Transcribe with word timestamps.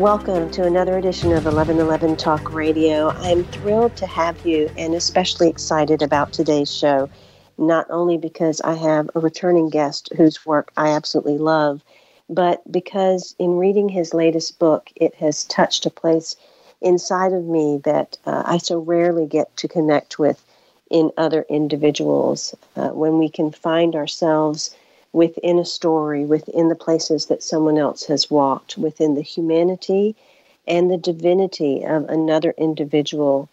Welcome 0.00 0.48
to 0.52 0.64
another 0.64 0.96
edition 0.96 1.30
of 1.32 1.44
1111 1.44 2.16
Talk 2.16 2.50
Radio. 2.50 3.12
I'm 3.18 3.44
thrilled 3.44 3.96
to 3.96 4.06
have 4.06 4.38
you 4.46 4.70
and 4.74 4.94
especially 4.94 5.50
excited 5.50 6.00
about 6.00 6.32
today's 6.32 6.72
show 6.72 7.10
not 7.58 7.86
only 7.90 8.16
because 8.16 8.62
I 8.62 8.76
have 8.76 9.10
a 9.14 9.20
returning 9.20 9.68
guest 9.68 10.08
whose 10.16 10.46
work 10.46 10.72
I 10.74 10.88
absolutely 10.92 11.36
love, 11.36 11.84
but 12.30 12.62
because 12.72 13.34
in 13.38 13.58
reading 13.58 13.90
his 13.90 14.14
latest 14.14 14.58
book, 14.58 14.90
it 14.96 15.16
has 15.16 15.44
touched 15.44 15.84
a 15.84 15.90
place 15.90 16.34
inside 16.80 17.34
of 17.34 17.44
me 17.44 17.82
that 17.84 18.16
uh, 18.24 18.42
I 18.46 18.56
so 18.56 18.78
rarely 18.78 19.26
get 19.26 19.54
to 19.58 19.68
connect 19.68 20.18
with 20.18 20.42
in 20.90 21.10
other 21.18 21.44
individuals. 21.50 22.54
Uh, 22.74 22.88
when 22.88 23.18
we 23.18 23.28
can 23.28 23.52
find 23.52 23.94
ourselves 23.94 24.74
within 25.12 25.58
a 25.58 25.64
story, 25.64 26.24
within 26.24 26.68
the 26.68 26.74
places 26.74 27.26
that 27.26 27.42
someone 27.42 27.78
else 27.78 28.04
has 28.04 28.30
walked, 28.30 28.78
within 28.78 29.14
the 29.14 29.22
humanity 29.22 30.14
and 30.66 30.90
the 30.90 30.96
divinity 30.96 31.84
of 31.84 32.08
another 32.08 32.54
individual, 32.56 33.48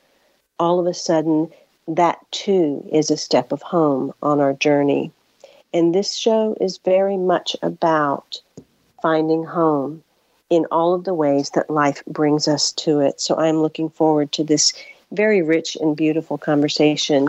all 0.60 0.80
of 0.80 0.86
a 0.88 0.94
sudden 0.94 1.52
that 1.88 2.20
too 2.32 2.88
is 2.92 3.10
a 3.10 3.18
step 3.18 3.52
of 3.52 3.62
home 3.62 4.14
on 4.22 4.40
our 4.40 4.54
journey. 4.54 5.12
And 5.74 5.94
this 5.94 6.16
show 6.16 6.55
is 6.60 6.77
very 6.80 7.18
much 7.18 7.55
about 7.62 8.42
finding 9.02 9.44
home 9.44 10.04
in 10.49 10.66
all 10.71 10.94
of 10.94 11.04
the 11.04 11.14
ways 11.14 11.52
that 11.52 11.70
life 11.70 12.04
brings 12.05 12.48
us 12.48 12.71
to 12.74 12.99
it. 12.99 13.20
So 13.20 13.38
I'm 13.38 13.62
looking 13.62 13.90
forward 13.90 14.32
to 14.34 14.44
this 14.44 14.74
very 15.12 15.42
rich 15.42 15.77
and 15.80 15.96
beautiful 15.96 16.38
conversation 16.38 17.27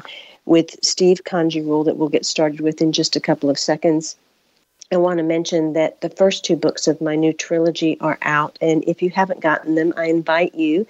with 0.49 0.83
Steve 0.83 1.25
Kanji 1.25 1.65
Ruhl 1.65 1.85
that 1.85 1.99
we'll 1.99 2.09
get 2.09 2.25
started 2.25 2.61
with 2.61 2.81
in 2.81 2.93
just 2.93 3.17
a 3.17 3.21
couple 3.21 3.51
of 3.51 3.59
seconds. 3.59 4.17
I 4.91 4.97
want 4.97 5.19
to 5.19 5.23
mention 5.23 5.75
that 5.75 6.01
the 6.01 6.09
first 6.09 6.45
two 6.45 6.57
books 6.57 6.89
of 6.89 7.03
my 7.03 7.15
new 7.15 7.35
trilogy 7.35 8.01
are 8.01 8.19
out, 8.23 8.59
and 8.63 8.83
if 8.87 9.03
you 9.03 9.11
haven't 9.11 9.43
gotten 9.43 9.75
them, 9.75 9.93
I 9.97 10.07
invite 10.07 10.55
you 10.55 10.87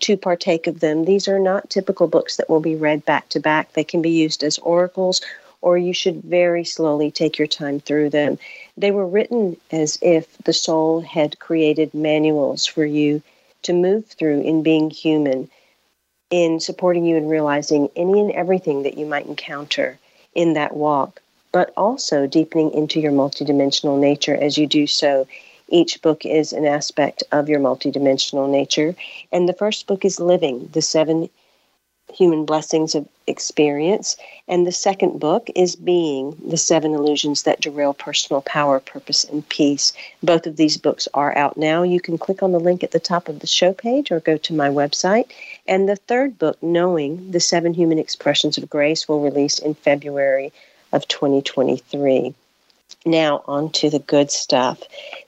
to 0.00 0.16
partake 0.16 0.66
of 0.66 0.80
them. 0.80 1.04
These 1.04 1.28
are 1.28 1.38
not 1.38 1.68
typical 1.68 2.08
books 2.08 2.36
that 2.36 2.48
will 2.48 2.60
be 2.60 2.74
read 2.74 3.04
back 3.04 3.28
to 3.28 3.40
back. 3.40 3.74
They 3.74 3.84
can 3.84 4.00
be 4.00 4.10
used 4.10 4.42
as 4.42 4.56
oracles, 4.58 5.20
or 5.60 5.76
you 5.76 5.92
should 5.92 6.22
very 6.22 6.64
slowly 6.64 7.10
take 7.10 7.38
your 7.38 7.46
time 7.46 7.80
through 7.80 8.08
them. 8.08 8.38
They 8.78 8.92
were 8.92 9.06
written 9.06 9.58
as 9.70 9.98
if 10.00 10.38
the 10.38 10.54
soul 10.54 11.02
had 11.02 11.38
created 11.38 11.92
manuals 11.92 12.64
for 12.64 12.86
you 12.86 13.22
to 13.62 13.74
move 13.74 14.06
through 14.06 14.40
in 14.40 14.62
being 14.62 14.88
human, 14.88 15.50
in 16.32 16.58
supporting 16.58 17.04
you 17.04 17.16
in 17.16 17.28
realizing 17.28 17.90
any 17.94 18.18
and 18.18 18.32
everything 18.32 18.82
that 18.82 18.96
you 18.96 19.04
might 19.04 19.26
encounter 19.26 19.98
in 20.34 20.54
that 20.54 20.74
walk, 20.74 21.20
but 21.52 21.72
also 21.76 22.26
deepening 22.26 22.72
into 22.72 22.98
your 22.98 23.12
multidimensional 23.12 24.00
nature 24.00 24.34
as 24.34 24.56
you 24.56 24.66
do 24.66 24.86
so 24.86 25.26
each 25.68 26.02
book 26.02 26.26
is 26.26 26.52
an 26.52 26.66
aspect 26.66 27.22
of 27.32 27.48
your 27.48 27.60
multidimensional 27.60 28.50
nature. 28.50 28.94
And 29.30 29.48
the 29.48 29.54
first 29.54 29.86
book 29.86 30.04
is 30.04 30.20
Living, 30.20 30.68
the 30.72 30.82
Seven 30.82 31.30
Human 32.12 32.44
Blessings 32.44 32.94
of 32.94 33.08
Experience. 33.26 34.16
And 34.46 34.66
the 34.66 34.72
second 34.72 35.18
book 35.18 35.48
is 35.54 35.76
Being, 35.76 36.36
the 36.46 36.56
Seven 36.56 36.94
Illusions 36.94 37.42
that 37.42 37.60
Derail 37.60 37.94
Personal 37.94 38.42
Power, 38.42 38.80
Purpose, 38.80 39.24
and 39.24 39.48
Peace. 39.48 39.92
Both 40.22 40.46
of 40.46 40.56
these 40.56 40.76
books 40.76 41.08
are 41.14 41.36
out 41.36 41.56
now. 41.56 41.82
You 41.82 42.00
can 42.00 42.18
click 42.18 42.42
on 42.42 42.52
the 42.52 42.60
link 42.60 42.82
at 42.82 42.90
the 42.90 43.00
top 43.00 43.28
of 43.28 43.40
the 43.40 43.46
show 43.46 43.72
page 43.72 44.10
or 44.10 44.20
go 44.20 44.36
to 44.36 44.54
my 44.54 44.68
website. 44.68 45.30
And 45.66 45.88
the 45.88 45.96
third 45.96 46.38
book, 46.38 46.62
Knowing, 46.62 47.30
the 47.30 47.40
Seven 47.40 47.74
Human 47.74 47.98
Expressions 47.98 48.58
of 48.58 48.68
Grace, 48.68 49.08
will 49.08 49.20
release 49.20 49.58
in 49.58 49.74
February 49.74 50.52
of 50.92 51.08
2023. 51.08 52.34
Now, 53.04 53.42
on 53.46 53.70
to 53.72 53.90
the 53.90 53.98
good 53.98 54.30
stuff. 54.30 54.82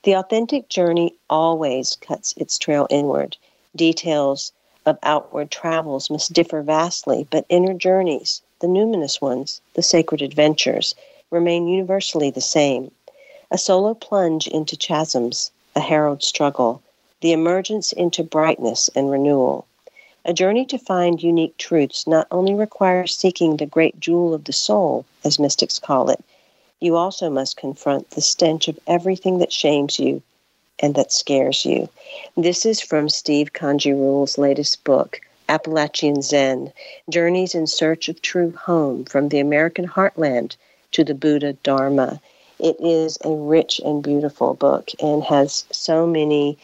The 0.04 0.12
authentic 0.12 0.68
journey 0.68 1.14
always 1.28 1.96
cuts 1.96 2.34
its 2.36 2.58
trail 2.58 2.86
inward. 2.90 3.36
Details 3.74 4.52
of 4.86 4.98
outward 5.02 5.50
travels 5.50 6.10
must 6.10 6.32
differ 6.32 6.62
vastly, 6.62 7.26
but 7.30 7.46
inner 7.48 7.74
journeys, 7.74 8.42
the 8.60 8.66
numinous 8.66 9.20
ones, 9.20 9.60
the 9.74 9.82
sacred 9.82 10.20
adventures, 10.20 10.94
remain 11.30 11.66
universally 11.66 12.30
the 12.30 12.40
same. 12.40 12.90
A 13.50 13.58
solo 13.58 13.94
plunge 13.94 14.46
into 14.46 14.76
chasms, 14.76 15.50
a 15.74 15.80
harrowed 15.80 16.22
struggle, 16.22 16.82
the 17.20 17.32
emergence 17.32 17.92
into 17.92 18.22
brightness 18.22 18.90
and 18.94 19.10
renewal. 19.10 19.66
A 20.24 20.32
journey 20.32 20.64
to 20.66 20.78
find 20.78 21.22
unique 21.22 21.56
truths 21.56 22.06
not 22.06 22.26
only 22.30 22.54
requires 22.54 23.14
seeking 23.14 23.56
the 23.56 23.66
great 23.66 24.00
jewel 24.00 24.34
of 24.34 24.44
the 24.44 24.52
soul, 24.52 25.04
as 25.24 25.38
mystics 25.38 25.78
call 25.78 26.10
it, 26.10 26.22
you 26.80 26.96
also 26.96 27.30
must 27.30 27.56
confront 27.56 28.10
the 28.10 28.20
stench 28.20 28.68
of 28.68 28.78
everything 28.86 29.38
that 29.38 29.52
shames 29.52 29.98
you 29.98 30.22
and 30.78 30.94
that 30.94 31.12
scares 31.12 31.64
you. 31.64 31.88
This 32.36 32.66
is 32.66 32.80
from 32.80 33.08
Steve 33.08 33.52
Kanji 33.52 33.92
Ruhl's 33.92 34.38
latest 34.38 34.84
book, 34.84 35.20
Appalachian 35.48 36.22
Zen 36.22 36.72
Journeys 37.10 37.54
in 37.54 37.66
Search 37.66 38.08
of 38.08 38.22
True 38.22 38.52
Home 38.52 39.04
from 39.04 39.28
the 39.28 39.40
American 39.40 39.86
Heartland 39.86 40.56
to 40.92 41.04
the 41.04 41.14
Buddha 41.14 41.52
Dharma. 41.62 42.20
It 42.58 42.76
is 42.80 43.18
a 43.24 43.30
rich 43.30 43.80
and 43.84 44.02
beautiful 44.02 44.54
book 44.54 44.90
and 45.00 45.22
has 45.24 45.64
so 45.70 46.06
many 46.06 46.58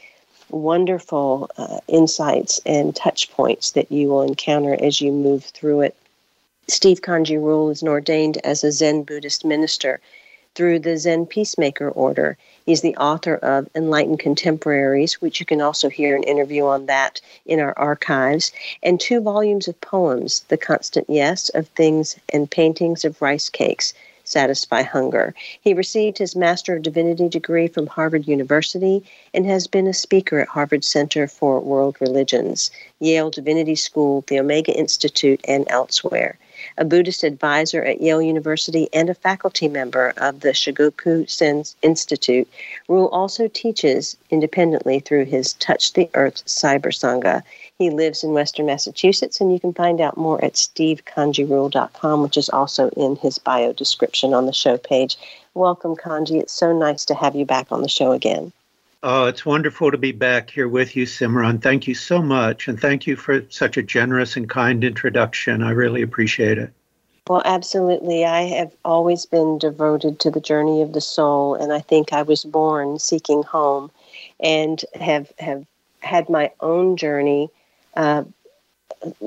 wonderful 0.50 1.50
uh, 1.56 1.78
insights 1.88 2.60
and 2.66 2.94
touch 2.94 3.30
points 3.32 3.72
that 3.72 3.90
you 3.92 4.08
will 4.08 4.22
encounter 4.22 4.76
as 4.82 5.00
you 5.00 5.12
move 5.12 5.44
through 5.44 5.82
it. 5.82 5.96
Steve 6.68 7.00
Kanji 7.00 7.36
Ruhl 7.36 7.70
is 7.70 7.82
ordained 7.82 8.38
as 8.44 8.62
a 8.62 8.72
Zen 8.72 9.02
Buddhist 9.02 9.44
minister 9.44 10.00
through 10.54 10.78
the 10.78 10.96
Zen 10.96 11.26
Peacemaker 11.26 11.90
Order. 11.90 12.36
He's 12.70 12.82
the 12.82 12.94
author 12.98 13.34
of 13.34 13.68
Enlightened 13.74 14.20
Contemporaries, 14.20 15.20
which 15.20 15.40
you 15.40 15.44
can 15.44 15.60
also 15.60 15.88
hear 15.88 16.14
an 16.14 16.22
interview 16.22 16.66
on 16.66 16.86
that 16.86 17.20
in 17.44 17.58
our 17.58 17.76
archives, 17.76 18.52
and 18.80 19.00
two 19.00 19.20
volumes 19.20 19.66
of 19.66 19.80
poems, 19.80 20.44
The 20.46 20.56
Constant 20.56 21.10
Yes 21.10 21.48
of 21.48 21.66
Things 21.66 22.16
and 22.32 22.48
Paintings 22.48 23.04
of 23.04 23.20
Rice 23.20 23.48
Cakes, 23.48 23.92
satisfy 24.22 24.82
hunger. 24.82 25.34
He 25.60 25.74
received 25.74 26.18
his 26.18 26.36
Master 26.36 26.76
of 26.76 26.82
Divinity 26.82 27.28
degree 27.28 27.66
from 27.66 27.88
Harvard 27.88 28.28
University 28.28 29.02
and 29.34 29.46
has 29.46 29.66
been 29.66 29.88
a 29.88 29.92
speaker 29.92 30.38
at 30.38 30.46
Harvard 30.46 30.84
Center 30.84 31.26
for 31.26 31.58
World 31.58 31.96
Religions, 32.00 32.70
Yale 33.00 33.30
Divinity 33.30 33.74
School, 33.74 34.22
the 34.28 34.38
Omega 34.38 34.72
Institute, 34.78 35.40
and 35.48 35.66
elsewhere 35.68 36.38
a 36.78 36.84
Buddhist 36.84 37.24
advisor 37.24 37.82
at 37.82 38.00
Yale 38.00 38.22
University, 38.22 38.88
and 38.92 39.08
a 39.08 39.14
faculty 39.14 39.68
member 39.68 40.12
of 40.16 40.40
the 40.40 40.50
Shogaku 40.50 41.30
Zen 41.30 41.64
Institute. 41.82 42.48
Ruhl 42.88 43.08
also 43.08 43.48
teaches 43.48 44.16
independently 44.30 45.00
through 45.00 45.24
his 45.24 45.54
Touch 45.54 45.92
the 45.92 46.08
Earth 46.14 46.44
Cyber 46.46 46.92
Sangha. 46.92 47.42
He 47.78 47.90
lives 47.90 48.22
in 48.22 48.32
Western 48.32 48.66
Massachusetts, 48.66 49.40
and 49.40 49.52
you 49.52 49.60
can 49.60 49.72
find 49.72 50.00
out 50.00 50.16
more 50.16 50.44
at 50.44 50.54
stevekanjiruhl.com, 50.54 52.22
which 52.22 52.36
is 52.36 52.48
also 52.48 52.90
in 52.90 53.16
his 53.16 53.38
bio 53.38 53.72
description 53.72 54.34
on 54.34 54.46
the 54.46 54.52
show 54.52 54.76
page. 54.76 55.16
Welcome, 55.54 55.96
Kanji. 55.96 56.40
It's 56.40 56.52
so 56.52 56.72
nice 56.72 57.04
to 57.06 57.14
have 57.14 57.34
you 57.34 57.44
back 57.44 57.72
on 57.72 57.82
the 57.82 57.88
show 57.88 58.12
again. 58.12 58.52
Oh, 59.02 59.24
it's 59.24 59.46
wonderful 59.46 59.90
to 59.90 59.96
be 59.96 60.12
back 60.12 60.50
here 60.50 60.68
with 60.68 60.94
you, 60.94 61.06
Simran. 61.06 61.62
Thank 61.62 61.88
you 61.88 61.94
so 61.94 62.20
much. 62.20 62.68
And 62.68 62.78
thank 62.78 63.06
you 63.06 63.16
for 63.16 63.42
such 63.48 63.78
a 63.78 63.82
generous 63.82 64.36
and 64.36 64.48
kind 64.48 64.84
introduction. 64.84 65.62
I 65.62 65.70
really 65.70 66.02
appreciate 66.02 66.58
it. 66.58 66.70
Well, 67.26 67.40
absolutely. 67.44 68.26
I 68.26 68.42
have 68.42 68.72
always 68.84 69.24
been 69.24 69.58
devoted 69.58 70.20
to 70.20 70.30
the 70.30 70.40
journey 70.40 70.82
of 70.82 70.92
the 70.92 71.00
soul, 71.00 71.54
and 71.54 71.72
I 71.72 71.78
think 71.78 72.12
I 72.12 72.22
was 72.22 72.44
born 72.44 72.98
seeking 72.98 73.42
home 73.42 73.90
and 74.38 74.84
have, 75.00 75.32
have 75.38 75.64
had 76.00 76.28
my 76.28 76.50
own 76.60 76.96
journey 76.96 77.48
uh, 77.96 78.24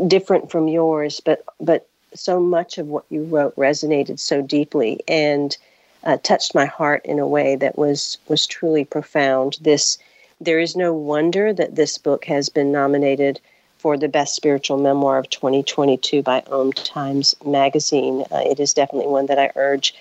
different 0.07 0.51
from 0.51 0.67
yours, 0.67 1.19
but, 1.19 1.43
but 1.59 1.87
so 2.13 2.39
much 2.39 2.77
of 2.77 2.87
what 2.87 3.05
you 3.09 3.23
wrote 3.23 3.55
resonated 3.55 4.19
so 4.19 4.41
deeply. 4.41 4.99
And 5.07 5.57
uh, 6.03 6.17
touched 6.23 6.53
my 6.53 6.65
heart 6.65 7.05
in 7.05 7.19
a 7.19 7.27
way 7.27 7.55
that 7.55 7.77
was 7.77 8.17
was 8.27 8.47
truly 8.47 8.85
profound. 8.85 9.57
This 9.61 9.97
there 10.41 10.59
is 10.59 10.75
no 10.75 10.93
wonder 10.93 11.53
that 11.53 11.75
this 11.75 11.97
book 11.97 12.25
has 12.25 12.49
been 12.49 12.71
nominated 12.71 13.39
for 13.77 13.97
the 13.97 14.07
best 14.07 14.35
spiritual 14.35 14.77
memoir 14.77 15.17
of 15.17 15.29
2022 15.29 16.21
by 16.21 16.41
Om 16.49 16.71
Times 16.73 17.35
Magazine. 17.45 18.23
Uh, 18.31 18.41
it 18.45 18.59
is 18.59 18.73
definitely 18.73 19.11
one 19.11 19.25
that 19.25 19.39
I 19.39 19.51
urge 19.55 19.93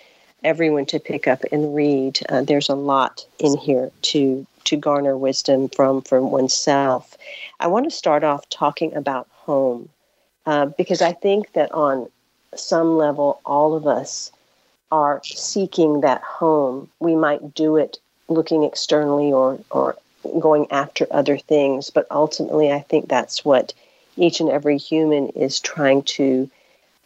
everyone 0.45 0.87
to 0.87 1.01
pick 1.01 1.27
up 1.27 1.43
and 1.51 1.75
read. 1.75 2.21
Uh, 2.29 2.43
there's 2.43 2.69
a 2.69 2.75
lot 2.75 3.27
in 3.39 3.57
here 3.57 3.91
to 4.03 4.47
to 4.65 4.77
garner 4.77 5.17
wisdom 5.17 5.69
from 5.69 6.03
from 6.03 6.31
oneself. 6.31 7.17
I 7.61 7.67
want 7.67 7.85
to 7.85 7.91
start 7.91 8.25
off 8.25 8.49
talking 8.49 8.95
about 8.95 9.29
home 9.33 9.89
uh, 10.47 10.67
because 10.67 11.03
I 11.03 11.13
think 11.13 11.53
that 11.53 11.73
on 11.73 12.09
some 12.55 12.97
level, 12.97 13.41
all 13.45 13.75
of 13.75 13.87
us 13.87 14.31
are 14.93 15.23
seeking 15.25 16.03
that 16.03 16.23
home. 16.23 16.89
We 17.01 17.17
might 17.17 17.55
do 17.55 17.77
it 17.77 17.99
looking 18.29 18.63
externally 18.63 19.33
or, 19.33 19.59
or 19.71 19.97
going 20.39 20.71
after 20.71 21.07
other 21.11 21.39
things, 21.39 21.91
but 21.91 22.07
ultimately, 22.11 22.71
I 22.71 22.81
think 22.81 23.09
that's 23.09 23.45
what 23.45 23.73
each 24.17 24.39
and 24.41 24.51
every 24.51 24.77
human 24.77 25.31
is 25.31 25.59
trying 25.59 26.03
to 26.03 26.49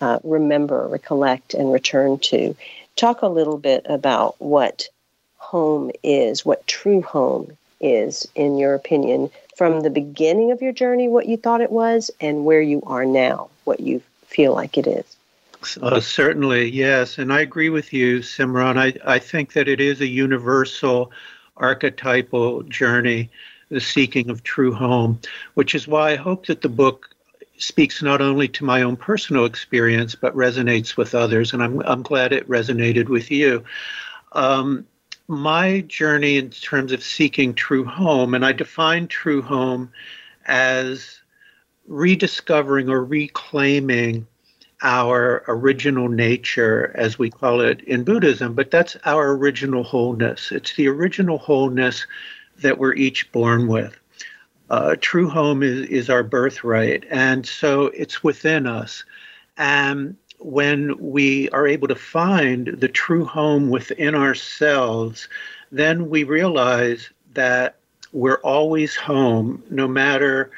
uh, 0.01 0.19
remember, 0.25 0.89
recollect, 0.89 1.55
and 1.55 1.73
return 1.73 2.19
to. 2.19 2.57
Talk 2.97 3.23
a 3.23 3.29
little 3.29 3.57
bit 3.57 3.87
about 3.89 4.35
what 4.41 4.89
home 5.39 5.93
is, 6.03 6.45
what 6.45 6.67
true 6.67 7.03
home 7.03 7.57
is, 7.81 8.27
in 8.35 8.59
your 8.59 8.75
opinion, 8.75 9.31
from 9.57 9.81
the 9.81 9.91
beginning 9.91 10.51
of 10.51 10.61
your 10.61 10.73
journey, 10.73 11.09
what 11.09 11.27
you 11.27 11.37
thought 11.37 11.61
it 11.61 11.71
was, 11.71 12.11
and 12.21 12.45
where 12.45 12.61
you 12.61 12.83
are 12.85 13.05
now, 13.05 13.49
what 13.65 13.79
you 13.79 14.03
feel 14.27 14.53
like 14.53 14.77
it 14.77 14.89
is. 14.89 15.16
Uh, 15.81 16.01
certainly, 16.01 16.71
yes. 16.71 17.19
And 17.19 17.33
I 17.33 17.41
agree 17.41 17.71
with 17.71 17.93
you, 17.93 18.21
Simran. 18.21 18.79
I, 18.79 19.15
I 19.15 19.19
think 19.19 19.53
that 19.55 19.69
it 19.69 19.81
is 19.81 20.01
a 20.01 20.07
universal 20.07 21.11
archetypal 21.57 22.63
journey, 22.65 23.31
the 23.71 23.81
seeking 23.81 24.31
of 24.31 24.43
true 24.43 24.73
home, 24.73 25.21
which 25.55 25.75
is 25.75 25.89
why 25.89 26.13
I 26.13 26.17
hope 26.17 26.47
that 26.47 26.63
the 26.63 26.69
book 26.69 27.11
speaks 27.59 28.03
not 28.03 28.21
only 28.21 28.49
to 28.49 28.65
my 28.65 28.83
own 28.83 28.97
personal 28.97 29.45
experience, 29.45 30.15
but 30.15 30.35
resonates 30.37 30.97
with 30.97 31.15
others. 31.15 31.53
And 31.53 31.63
I'm, 31.63 31.81
I'm 31.83 32.03
glad 32.03 32.33
it 32.33 32.49
resonated 32.49 33.09
with 33.09 33.31
you. 33.31 33.65
Um, 34.33 34.87
my 35.29 35.81
journey 35.81 36.37
in 36.37 36.51
terms 36.51 36.93
of 36.93 37.03
seeking 37.03 37.55
true 37.55 37.85
home, 37.85 38.35
and 38.35 38.45
I 38.45 38.53
define 38.53 39.09
true 39.09 39.43
home 39.43 39.91
as 40.47 41.21
rediscovering 41.89 42.89
or 42.89 43.05
reclaiming 43.05 44.27
our 44.83 45.45
original 45.49 46.09
nature, 46.09 46.93
as 46.95 47.19
we 47.19 47.31
call 47.31 47.61
it 47.61 47.81
in 47.83 48.05
Buddhism, 48.05 48.55
but 48.55 48.71
that's 48.71 48.97
our 49.05 49.33
original 49.33 49.83
wholeness. 49.83 50.53
It's 50.53 50.75
the 50.75 50.89
original 50.89 51.39
wholeness 51.39 52.07
that 52.59 52.79
we're 52.79 52.95
each 52.95 53.31
born 53.33 53.69
with. 53.69 53.97
Uh, 54.69 54.97
true 55.01 55.29
home 55.29 55.63
is, 55.63 55.89
is 55.89 56.11
our 56.11 56.23
birthright, 56.23 57.05
and 57.11 57.47
so 57.47 57.87
it's 57.87 58.23
within 58.23 58.67
us. 58.67 59.05
And 59.57 60.17
when 60.39 60.97
we 60.99 61.49
are 61.51 61.67
able 61.67 61.89
to 61.89 61.95
find 61.95 62.67
the 62.67 62.89
true 62.89 63.25
home 63.25 63.71
within 63.71 64.15
ourselves, 64.15 65.29
then 65.73 66.11
we 66.11 66.25
realize 66.25 67.11
that 67.33 67.77
we're 68.13 68.41
always 68.41 68.97
home 68.97 69.63
no 69.71 69.87
matter 69.89 70.51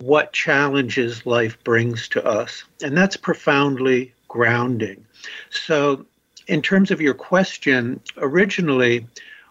what 0.00 0.32
challenges 0.32 1.24
life 1.26 1.62
brings 1.64 2.08
to 2.08 2.24
us. 2.24 2.64
And 2.82 2.96
that's 2.96 3.16
profoundly 3.16 4.12
grounding. 4.28 5.04
So, 5.50 6.06
in 6.46 6.62
terms 6.62 6.90
of 6.90 7.00
your 7.00 7.14
question, 7.14 8.00
originally, 8.16 9.06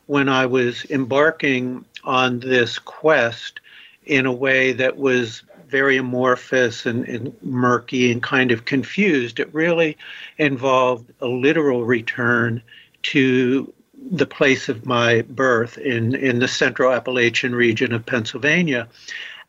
when 0.07 0.27
I 0.27 0.45
was 0.45 0.85
embarking 0.89 1.85
on 2.03 2.39
this 2.39 2.79
quest 2.79 3.59
in 4.05 4.25
a 4.25 4.33
way 4.33 4.73
that 4.73 4.97
was 4.97 5.43
very 5.67 5.97
amorphous 5.97 6.85
and, 6.85 7.07
and, 7.07 7.33
murky 7.43 8.11
and 8.11 8.23
kind 8.23 8.51
of 8.51 8.65
confused. 8.65 9.39
It 9.39 9.53
really 9.53 9.97
involved 10.37 11.13
a 11.21 11.27
literal 11.27 11.85
return 11.85 12.61
to 13.03 13.71
the 14.11 14.25
place 14.25 14.67
of 14.67 14.85
my 14.85 15.21
birth 15.21 15.77
in, 15.77 16.15
in 16.15 16.39
the 16.39 16.47
central 16.47 16.91
Appalachian 16.91 17.53
region 17.53 17.93
of 17.93 18.05
Pennsylvania. 18.05 18.87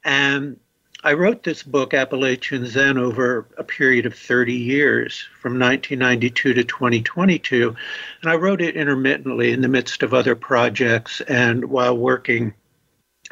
And 0.04 0.58
I 1.02 1.14
wrote 1.14 1.42
this 1.42 1.62
book, 1.62 1.94
Appalachian 1.94 2.66
Zen, 2.66 2.98
over 2.98 3.46
a 3.56 3.64
period 3.64 4.04
of 4.04 4.14
30 4.14 4.52
years, 4.52 5.26
from 5.40 5.58
1992 5.58 6.54
to 6.54 6.64
2022. 6.64 7.74
And 8.20 8.30
I 8.30 8.34
wrote 8.34 8.60
it 8.60 8.76
intermittently 8.76 9.52
in 9.52 9.62
the 9.62 9.68
midst 9.68 10.02
of 10.02 10.12
other 10.12 10.34
projects 10.34 11.22
and 11.22 11.64
while 11.64 11.96
working 11.96 12.52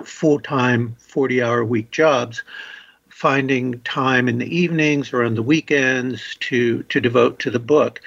full 0.02 0.40
time, 0.40 0.96
40 0.98 1.42
hour 1.42 1.64
week 1.64 1.90
jobs 1.90 2.42
finding 3.10 3.80
time 3.80 4.28
in 4.28 4.38
the 4.38 4.56
evenings 4.56 5.12
or 5.12 5.24
on 5.24 5.34
the 5.34 5.42
weekends 5.42 6.36
to 6.38 6.84
to 6.84 7.00
devote 7.00 7.40
to 7.40 7.50
the 7.50 7.58
book 7.58 8.00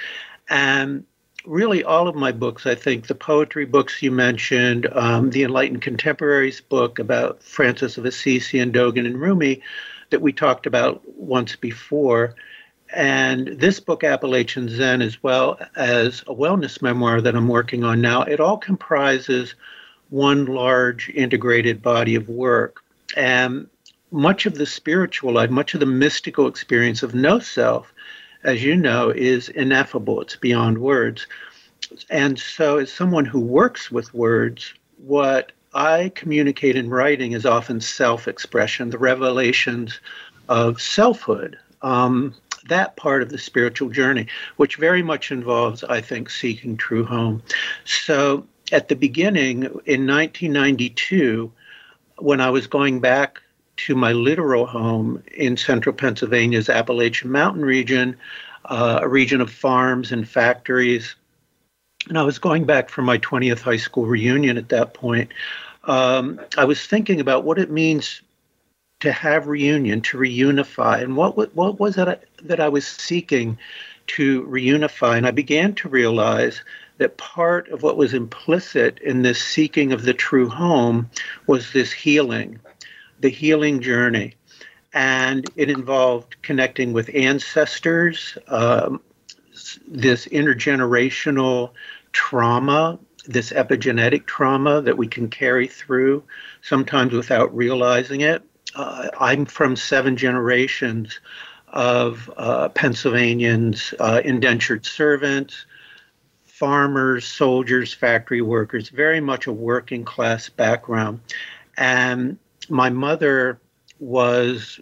and 0.49 1.05
really 1.45 1.83
all 1.83 2.07
of 2.07 2.15
my 2.15 2.31
books 2.31 2.65
i 2.65 2.75
think 2.75 3.07
the 3.07 3.15
poetry 3.15 3.65
books 3.65 4.01
you 4.01 4.11
mentioned 4.11 4.87
um, 4.93 5.29
the 5.31 5.43
enlightened 5.43 5.81
contemporaries 5.81 6.61
book 6.61 6.99
about 6.99 7.41
francis 7.41 7.97
of 7.97 8.05
assisi 8.05 8.59
and 8.59 8.73
dogen 8.73 9.05
and 9.05 9.19
rumi 9.19 9.61
that 10.09 10.21
we 10.21 10.31
talked 10.31 10.65
about 10.65 11.01
once 11.17 11.55
before 11.55 12.35
and 12.93 13.47
this 13.47 13.79
book 13.79 14.03
appalachian 14.03 14.69
zen 14.69 15.01
as 15.01 15.23
well 15.23 15.59
as 15.75 16.21
a 16.21 16.33
wellness 16.33 16.81
memoir 16.81 17.21
that 17.21 17.35
i'm 17.35 17.47
working 17.47 17.83
on 17.83 18.01
now 18.01 18.21
it 18.23 18.39
all 18.39 18.57
comprises 18.57 19.55
one 20.11 20.45
large 20.45 21.09
integrated 21.09 21.81
body 21.81 22.15
of 22.15 22.29
work. 22.29 22.83
And 23.17 23.67
much 24.11 24.45
of 24.45 24.55
the 24.55 24.65
spiritual 24.65 25.33
life, 25.33 25.49
much 25.49 25.73
of 25.73 25.79
the 25.79 25.85
mystical 25.85 26.47
experience 26.47 27.01
of 27.01 27.15
no 27.15 27.39
self, 27.39 27.93
as 28.43 28.63
you 28.63 28.75
know, 28.75 29.09
is 29.09 29.49
ineffable. 29.49 30.21
It's 30.21 30.35
beyond 30.35 30.77
words. 30.77 31.27
And 32.09 32.39
so, 32.39 32.77
as 32.77 32.91
someone 32.91 33.25
who 33.25 33.39
works 33.39 33.91
with 33.91 34.13
words, 34.13 34.73
what 34.97 35.51
I 35.73 36.11
communicate 36.15 36.75
in 36.75 36.89
writing 36.89 37.33
is 37.33 37.45
often 37.45 37.81
self 37.81 38.27
expression, 38.27 38.89
the 38.89 38.97
revelations 38.97 39.99
of 40.47 40.81
selfhood. 40.81 41.57
Um, 41.81 42.35
that 42.69 42.95
part 42.95 43.23
of 43.23 43.29
the 43.29 43.39
spiritual 43.39 43.89
journey, 43.89 44.27
which 44.57 44.75
very 44.75 45.01
much 45.01 45.31
involves, 45.31 45.83
I 45.83 45.99
think, 45.99 46.29
seeking 46.29 46.77
true 46.77 47.03
home. 47.03 47.41
So, 47.85 48.45
at 48.71 48.87
the 48.87 48.95
beginning 48.95 49.63
in 49.63 50.07
1992, 50.07 51.51
when 52.19 52.39
I 52.39 52.49
was 52.51 52.67
going 52.67 52.99
back 52.99 53.40
to 53.85 53.95
my 53.95 54.11
literal 54.11 54.67
home 54.67 55.23
in 55.35 55.57
central 55.57 55.95
Pennsylvania's 55.95 56.69
Appalachian 56.69 57.31
Mountain 57.31 57.65
region, 57.65 58.15
uh, 58.65 58.99
a 59.01 59.07
region 59.07 59.41
of 59.41 59.51
farms 59.51 60.11
and 60.11 60.27
factories. 60.27 61.15
And 62.07 62.17
I 62.17 62.23
was 62.23 62.37
going 62.37 62.65
back 62.65 62.89
for 62.89 63.01
my 63.01 63.17
20th 63.17 63.61
high 63.61 63.77
school 63.77 64.05
reunion 64.05 64.57
at 64.57 64.69
that 64.69 64.93
point. 64.93 65.31
Um, 65.85 66.39
I 66.57 66.65
was 66.65 66.85
thinking 66.85 67.19
about 67.19 67.43
what 67.43 67.57
it 67.57 67.71
means 67.71 68.21
to 68.99 69.11
have 69.11 69.47
reunion, 69.47 70.01
to 70.01 70.17
reunify, 70.17 71.01
and 71.01 71.17
what 71.17 71.55
what 71.55 71.79
was 71.79 71.97
it 71.97 72.29
that 72.43 72.59
I 72.59 72.69
was 72.69 72.85
seeking 72.85 73.57
to 74.07 74.43
reunify. 74.43 75.17
And 75.17 75.25
I 75.25 75.31
began 75.31 75.73
to 75.75 75.89
realize 75.89 76.61
that 76.99 77.17
part 77.17 77.67
of 77.69 77.81
what 77.81 77.97
was 77.97 78.13
implicit 78.13 78.99
in 78.99 79.23
this 79.23 79.41
seeking 79.41 79.91
of 79.91 80.03
the 80.03 80.13
true 80.13 80.49
home 80.49 81.09
was 81.47 81.73
this 81.73 81.91
healing 81.91 82.59
the 83.21 83.29
healing 83.29 83.81
journey. 83.81 84.35
And 84.93 85.49
it 85.55 85.69
involved 85.69 86.41
connecting 86.41 86.91
with 86.91 87.09
ancestors, 87.13 88.37
um, 88.47 89.01
this 89.87 90.25
intergenerational 90.27 91.71
trauma, 92.11 92.99
this 93.25 93.51
epigenetic 93.51 94.25
trauma 94.25 94.81
that 94.81 94.97
we 94.97 95.07
can 95.07 95.29
carry 95.29 95.67
through, 95.67 96.23
sometimes 96.61 97.13
without 97.13 97.55
realizing 97.55 98.21
it. 98.21 98.43
Uh, 98.75 99.09
I'm 99.19 99.45
from 99.45 99.75
seven 99.75 100.17
generations 100.17 101.19
of 101.67 102.29
uh, 102.35 102.69
Pennsylvanians, 102.69 103.93
uh, 103.99 104.21
indentured 104.25 104.85
servants, 104.85 105.65
farmers, 106.43 107.25
soldiers, 107.25 107.93
factory 107.93 108.41
workers, 108.41 108.89
very 108.89 109.21
much 109.21 109.47
a 109.47 109.53
working 109.53 110.03
class 110.03 110.49
background. 110.49 111.19
And 111.77 112.37
my 112.69 112.89
mother 112.89 113.59
was 113.99 114.79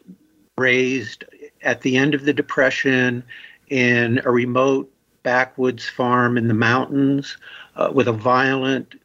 raised 0.58 1.26
at 1.62 1.82
the 1.82 1.98
end 1.98 2.14
of 2.14 2.26
the 2.26 2.34
Depression 2.34 3.24
in 3.70 4.22
a 4.26 4.32
remote 4.32 4.92
backwoods 5.24 5.88
farm 5.88 6.38
in 6.38 6.48
the 6.48 6.54
mountains 6.54 7.38
uh, 7.76 7.90
with 7.94 8.08
a 8.08 8.14
violent 8.14 8.96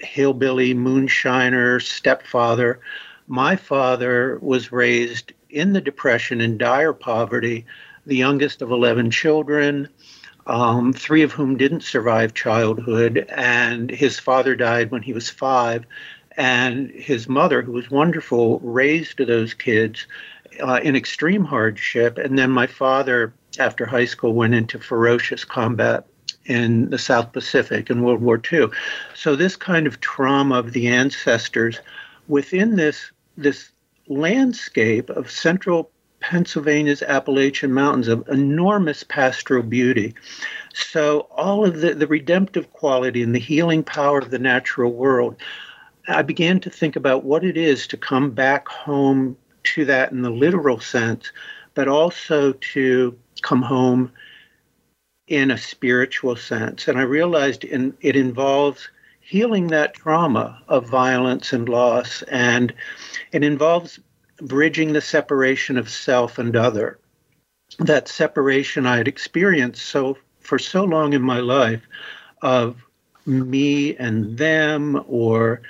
hillbilly 0.00 0.74
moonshiner 0.74 1.80
stepfather. 1.80 2.80
My 3.26 3.56
father 3.56 4.38
was 4.40 4.72
raised 4.72 5.32
in 5.48 5.72
the 5.72 5.80
Depression 5.80 6.40
in 6.40 6.58
dire 6.58 6.92
poverty, 6.92 7.66
the 8.06 8.16
youngest 8.16 8.62
of 8.62 8.70
11 8.70 9.10
children, 9.10 9.88
um, 10.46 10.92
three 10.92 11.22
of 11.22 11.32
whom 11.32 11.56
didn't 11.56 11.82
survive 11.82 12.34
childhood, 12.34 13.26
and 13.28 13.90
his 13.90 14.18
father 14.18 14.56
died 14.56 14.90
when 14.90 15.02
he 15.02 15.12
was 15.12 15.30
five 15.30 15.84
and 16.36 16.90
his 16.90 17.28
mother, 17.28 17.62
who 17.62 17.72
was 17.72 17.90
wonderful, 17.90 18.60
raised 18.60 19.18
those 19.18 19.54
kids 19.54 20.06
uh, 20.60 20.80
in 20.82 20.96
extreme 20.96 21.44
hardship. 21.44 22.18
And 22.18 22.38
then 22.38 22.50
my 22.50 22.66
father, 22.66 23.32
after 23.58 23.86
high 23.86 24.04
school, 24.04 24.32
went 24.32 24.54
into 24.54 24.78
ferocious 24.78 25.44
combat 25.44 26.06
in 26.46 26.90
the 26.90 26.98
South 26.98 27.32
Pacific 27.32 27.90
in 27.90 28.02
World 28.02 28.20
War 28.20 28.40
II. 28.50 28.68
So 29.14 29.36
this 29.36 29.56
kind 29.56 29.86
of 29.86 30.00
trauma 30.00 30.58
of 30.58 30.72
the 30.72 30.88
ancestors 30.88 31.80
within 32.28 32.76
this 32.76 33.10
this 33.36 33.70
landscape 34.08 35.08
of 35.10 35.30
central 35.30 35.90
Pennsylvania's 36.20 37.02
Appalachian 37.02 37.72
Mountains 37.72 38.08
of 38.08 38.28
enormous 38.28 39.02
pastoral 39.02 39.62
beauty. 39.62 40.14
So, 40.74 41.20
all 41.30 41.64
of 41.64 41.80
the, 41.80 41.94
the 41.94 42.06
redemptive 42.06 42.72
quality 42.72 43.22
and 43.22 43.34
the 43.34 43.40
healing 43.40 43.82
power 43.82 44.18
of 44.18 44.30
the 44.30 44.38
natural 44.38 44.92
world, 44.92 45.36
I 46.08 46.22
began 46.22 46.60
to 46.60 46.70
think 46.70 46.96
about 46.96 47.24
what 47.24 47.44
it 47.44 47.56
is 47.56 47.86
to 47.88 47.96
come 47.96 48.30
back 48.30 48.68
home 48.68 49.36
to 49.62 49.84
that 49.84 50.12
in 50.12 50.22
the 50.22 50.30
literal 50.30 50.80
sense, 50.80 51.30
but 51.74 51.88
also 51.88 52.52
to 52.52 53.18
come 53.42 53.62
home 53.62 54.12
in 55.28 55.50
a 55.50 55.58
spiritual 55.58 56.36
sense. 56.36 56.88
And 56.88 56.98
I 56.98 57.02
realized 57.02 57.64
in, 57.64 57.96
it 58.00 58.16
involves 58.16 58.88
healing 59.20 59.68
that 59.68 59.94
trauma 59.94 60.60
of 60.68 60.88
violence 60.88 61.52
and 61.52 61.68
loss, 61.68 62.22
and 62.22 62.74
it 63.32 63.44
involves 63.44 64.00
bridging 64.42 64.92
the 64.92 65.00
separation 65.00 65.76
of 65.78 65.88
self 65.88 66.38
and 66.38 66.56
other. 66.56 66.98
That 67.78 68.08
separation 68.08 68.86
I 68.86 68.96
had 68.96 69.06
experienced 69.06 69.82
so 69.82 70.16
for 70.40 70.58
so 70.58 70.82
long 70.84 71.12
in 71.12 71.22
my 71.22 71.38
life 71.38 71.86
of 72.42 72.82
me 73.26 73.96
and 73.96 74.36
them 74.36 75.04
or 75.06 75.62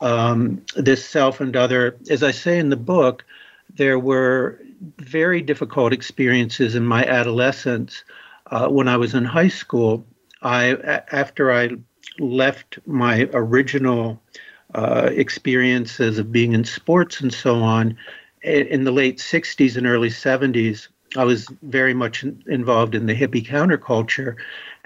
um, 0.00 0.62
this 0.76 1.04
self 1.04 1.40
and 1.40 1.56
other. 1.56 1.96
As 2.10 2.22
I 2.22 2.30
say 2.30 2.58
in 2.58 2.70
the 2.70 2.76
book, 2.76 3.24
there 3.74 3.98
were 3.98 4.60
very 4.98 5.42
difficult 5.42 5.92
experiences 5.92 6.74
in 6.74 6.86
my 6.86 7.04
adolescence 7.04 8.04
uh, 8.50 8.68
when 8.68 8.88
I 8.88 8.96
was 8.96 9.14
in 9.14 9.24
high 9.24 9.48
school. 9.48 10.06
I 10.42 11.02
after 11.10 11.52
I 11.52 11.70
left 12.18 12.78
my 12.86 13.28
original 13.32 14.20
uh, 14.74 15.08
experiences 15.12 16.18
of 16.18 16.32
being 16.32 16.52
in 16.52 16.64
sports 16.64 17.20
and 17.20 17.32
so 17.32 17.56
on 17.56 17.96
in 18.42 18.84
the 18.84 18.92
late 18.92 19.18
60s 19.18 19.76
and 19.76 19.86
early 19.86 20.10
70s 20.10 20.88
i 21.16 21.24
was 21.24 21.48
very 21.62 21.94
much 21.94 22.24
involved 22.46 22.94
in 22.94 23.06
the 23.06 23.14
hippie 23.14 23.44
counterculture 23.44 24.36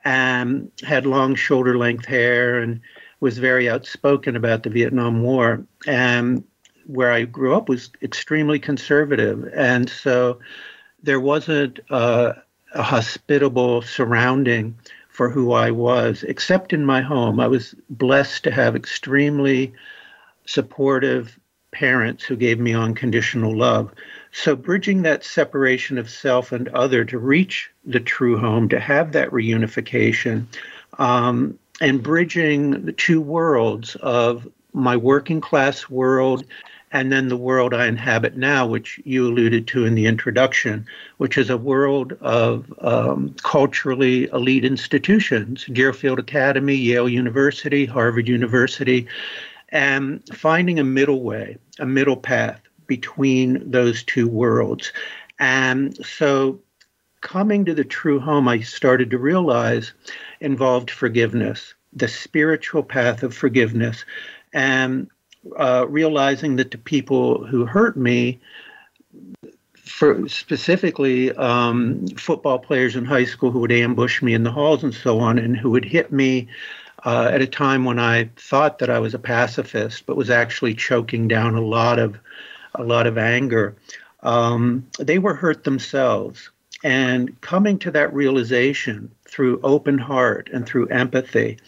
and 0.05 0.71
had 0.85 1.05
long 1.05 1.35
shoulder 1.35 1.77
length 1.77 2.07
hair 2.07 2.61
and 2.61 2.81
was 3.23 3.39
very 3.39 3.71
outspoken 3.71 4.37
about 4.37 4.63
the 4.63 4.71
vietnam 4.71 5.23
war 5.23 5.65
and 5.87 6.45
where 6.87 7.13
i 7.13 7.25
grew 7.25 7.55
up 7.55 7.69
was 7.69 7.91
extremely 8.03 8.59
conservative 8.59 9.49
and 9.55 9.89
so 9.89 10.39
there 11.03 11.21
wasn't 11.21 11.81
a 11.91 12.35
hospitable 12.75 13.83
surrounding 13.83 14.77
for 15.13 15.29
who 15.29 15.53
I 15.53 15.71
was, 15.71 16.23
except 16.23 16.73
in 16.73 16.87
my 16.87 17.03
home. 17.03 17.39
I 17.39 17.47
was 17.47 17.75
blessed 17.91 18.45
to 18.45 18.51
have 18.51 18.75
extremely 18.75 19.75
supportive 20.47 21.39
parents 21.71 22.25
who 22.25 22.35
gave 22.35 22.59
me 22.59 22.75
unconditional 22.75 23.55
love. 23.55 23.93
So, 24.33 24.57
bridging 24.57 25.03
that 25.03 25.23
separation 25.23 25.99
of 25.99 26.09
self 26.09 26.51
and 26.51 26.69
other 26.71 27.05
to 27.05 27.19
reach 27.19 27.71
the 27.85 28.01
true 28.01 28.39
home, 28.39 28.71
to 28.71 28.81
have 28.81 29.13
that 29.13 29.31
reunification, 29.31 30.47
um, 30.99 31.59
and 31.83 32.01
bridging 32.01 32.87
the 32.87 32.93
two 32.93 33.21
worlds 33.21 33.97
of 33.97 34.49
my 34.73 34.97
working 34.97 35.41
class 35.41 35.91
world 35.91 36.45
and 36.93 37.11
then 37.11 37.27
the 37.27 37.37
world 37.37 37.75
I 37.75 37.87
inhabit 37.87 38.37
now, 38.37 38.67
which 38.67 39.01
you 39.05 39.27
alluded 39.27 39.67
to 39.69 39.85
in 39.85 39.97
the 39.97 40.07
introduction, 40.07 40.87
which 41.17 41.37
is 41.37 41.51
a 41.51 41.57
world 41.57 42.13
of 42.21 42.73
um, 42.83 43.35
culturally 43.43 44.29
elite 44.29 44.65
institutions 44.65 45.65
Deerfield 45.73 46.21
Academy, 46.21 46.77
Yale 46.77 47.09
University, 47.09 47.85
Harvard 47.85 48.29
University, 48.29 49.09
and 49.71 50.23
finding 50.33 50.79
a 50.79 50.85
middle 50.85 51.23
way, 51.23 51.57
a 51.81 51.87
middle 51.87 52.17
path 52.17 52.61
between 52.87 53.69
those 53.69 54.05
two 54.05 54.29
worlds. 54.29 54.93
And 55.41 55.97
so 56.07 56.61
coming 57.23 57.65
to 57.65 57.75
the 57.75 57.85
true 57.85 58.21
home, 58.21 58.47
I 58.47 58.61
started 58.61 59.11
to 59.11 59.19
realize 59.19 59.93
involved 60.41 60.91
forgiveness, 60.91 61.75
the 61.95 62.09
spiritual 62.09 62.83
path 62.83 63.23
of 63.23 63.35
forgiveness. 63.35 64.05
And 64.53 65.09
uh, 65.57 65.87
realizing 65.89 66.57
that 66.57 66.71
the 66.71 66.79
people 66.79 67.45
who 67.45 67.65
hurt 67.65 67.97
me, 67.97 68.41
for 69.75 70.29
specifically 70.29 71.33
um, 71.33 72.07
football 72.17 72.59
players 72.59 72.97
in 72.97 73.05
high 73.05 73.25
school 73.25 73.51
who 73.51 73.61
would 73.61 73.73
ambush 73.73 74.23
me 74.23 74.35
in 74.35 74.45
the 74.45 74.53
halls 74.53 74.85
and 74.85 74.95
so 74.95 75.19
on, 75.19 75.39
and 75.39 75.57
who 75.57 75.71
would 75.71 75.85
hit 75.85 76.13
me 76.13 76.49
uh, 77.05 77.31
at 77.33 77.43
a 77.43 77.47
time 77.47 77.85
when 77.85 77.99
I 77.99 78.31
thought 78.37 78.79
that 78.79 78.91
I 78.91 79.01
was 79.01 79.15
a 79.15 79.19
pacifist, 79.19 80.07
but 80.07 80.17
was 80.17 80.31
actually 80.31 80.75
choking 80.75 81.29
down 81.29 81.57
a 81.57 81.61
lot 81.61 81.99
of 81.99 82.19
a 82.75 82.85
lot 82.85 83.07
of 83.07 83.19
anger. 83.19 83.77
Um, 84.23 84.87
they 84.99 85.19
were 85.19 85.35
hurt 85.35 85.65
themselves, 85.65 86.51
and 86.83 87.41
coming 87.41 87.79
to 87.79 87.91
that 87.91 88.13
realization 88.13 89.11
through 89.25 89.61
open 89.63 89.99
heart 89.99 90.51
and 90.53 90.67
through 90.67 90.89
empathy 90.89 91.59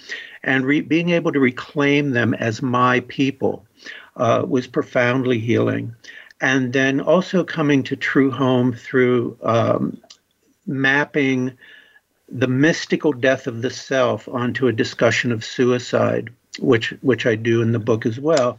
and 0.42 0.64
re- 0.64 0.80
being 0.80 1.10
able 1.10 1.32
to 1.32 1.40
reclaim 1.40 2.10
them 2.10 2.34
as 2.34 2.62
my 2.62 3.00
people 3.00 3.64
uh, 4.16 4.44
was 4.46 4.66
profoundly 4.66 5.38
healing. 5.38 5.94
And 6.40 6.72
then 6.72 7.00
also 7.00 7.44
coming 7.44 7.82
to 7.84 7.96
true 7.96 8.30
home 8.30 8.72
through 8.72 9.38
um, 9.42 9.98
mapping 10.66 11.56
the 12.28 12.48
mystical 12.48 13.12
death 13.12 13.46
of 13.46 13.62
the 13.62 13.70
self 13.70 14.28
onto 14.28 14.66
a 14.66 14.72
discussion 14.72 15.32
of 15.32 15.44
suicide, 15.44 16.30
which 16.58 16.90
which 17.00 17.26
I 17.26 17.36
do 17.36 17.62
in 17.62 17.72
the 17.72 17.78
book 17.78 18.06
as 18.06 18.18
well. 18.18 18.58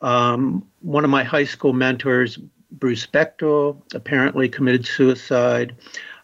Um, 0.00 0.66
one 0.80 1.04
of 1.04 1.10
my 1.10 1.24
high 1.24 1.44
school 1.44 1.72
mentors, 1.72 2.38
Bruce 2.70 3.06
Bechdel, 3.06 3.82
apparently 3.94 4.48
committed 4.48 4.86
suicide. 4.86 5.74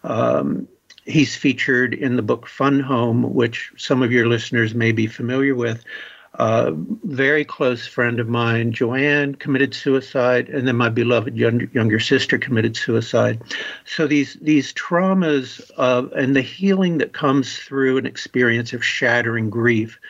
Um, 0.02 0.68
he's 1.04 1.36
featured 1.36 1.94
in 1.94 2.16
the 2.16 2.22
book 2.22 2.46
Fun 2.46 2.80
Home, 2.80 3.34
which 3.34 3.72
some 3.76 4.02
of 4.02 4.12
your 4.12 4.26
listeners 4.26 4.74
may 4.74 4.92
be 4.92 5.06
familiar 5.06 5.54
with. 5.54 5.84
A 6.36 6.42
uh, 6.42 6.72
very 7.04 7.44
close 7.44 7.86
friend 7.86 8.18
of 8.18 8.28
mine, 8.28 8.72
Joanne, 8.72 9.36
committed 9.36 9.72
suicide, 9.72 10.48
and 10.48 10.66
then 10.66 10.74
my 10.74 10.88
beloved 10.88 11.36
younger, 11.36 11.66
younger 11.72 12.00
sister 12.00 12.38
committed 12.38 12.76
suicide. 12.76 13.40
So 13.84 14.08
these 14.08 14.34
these 14.42 14.72
traumas 14.72 15.70
of 15.76 16.10
and 16.10 16.34
the 16.34 16.40
healing 16.40 16.98
that 16.98 17.12
comes 17.12 17.56
through 17.56 17.98
an 17.98 18.06
experience 18.06 18.72
of 18.72 18.84
shattering 18.84 19.48
grief, 19.48 20.00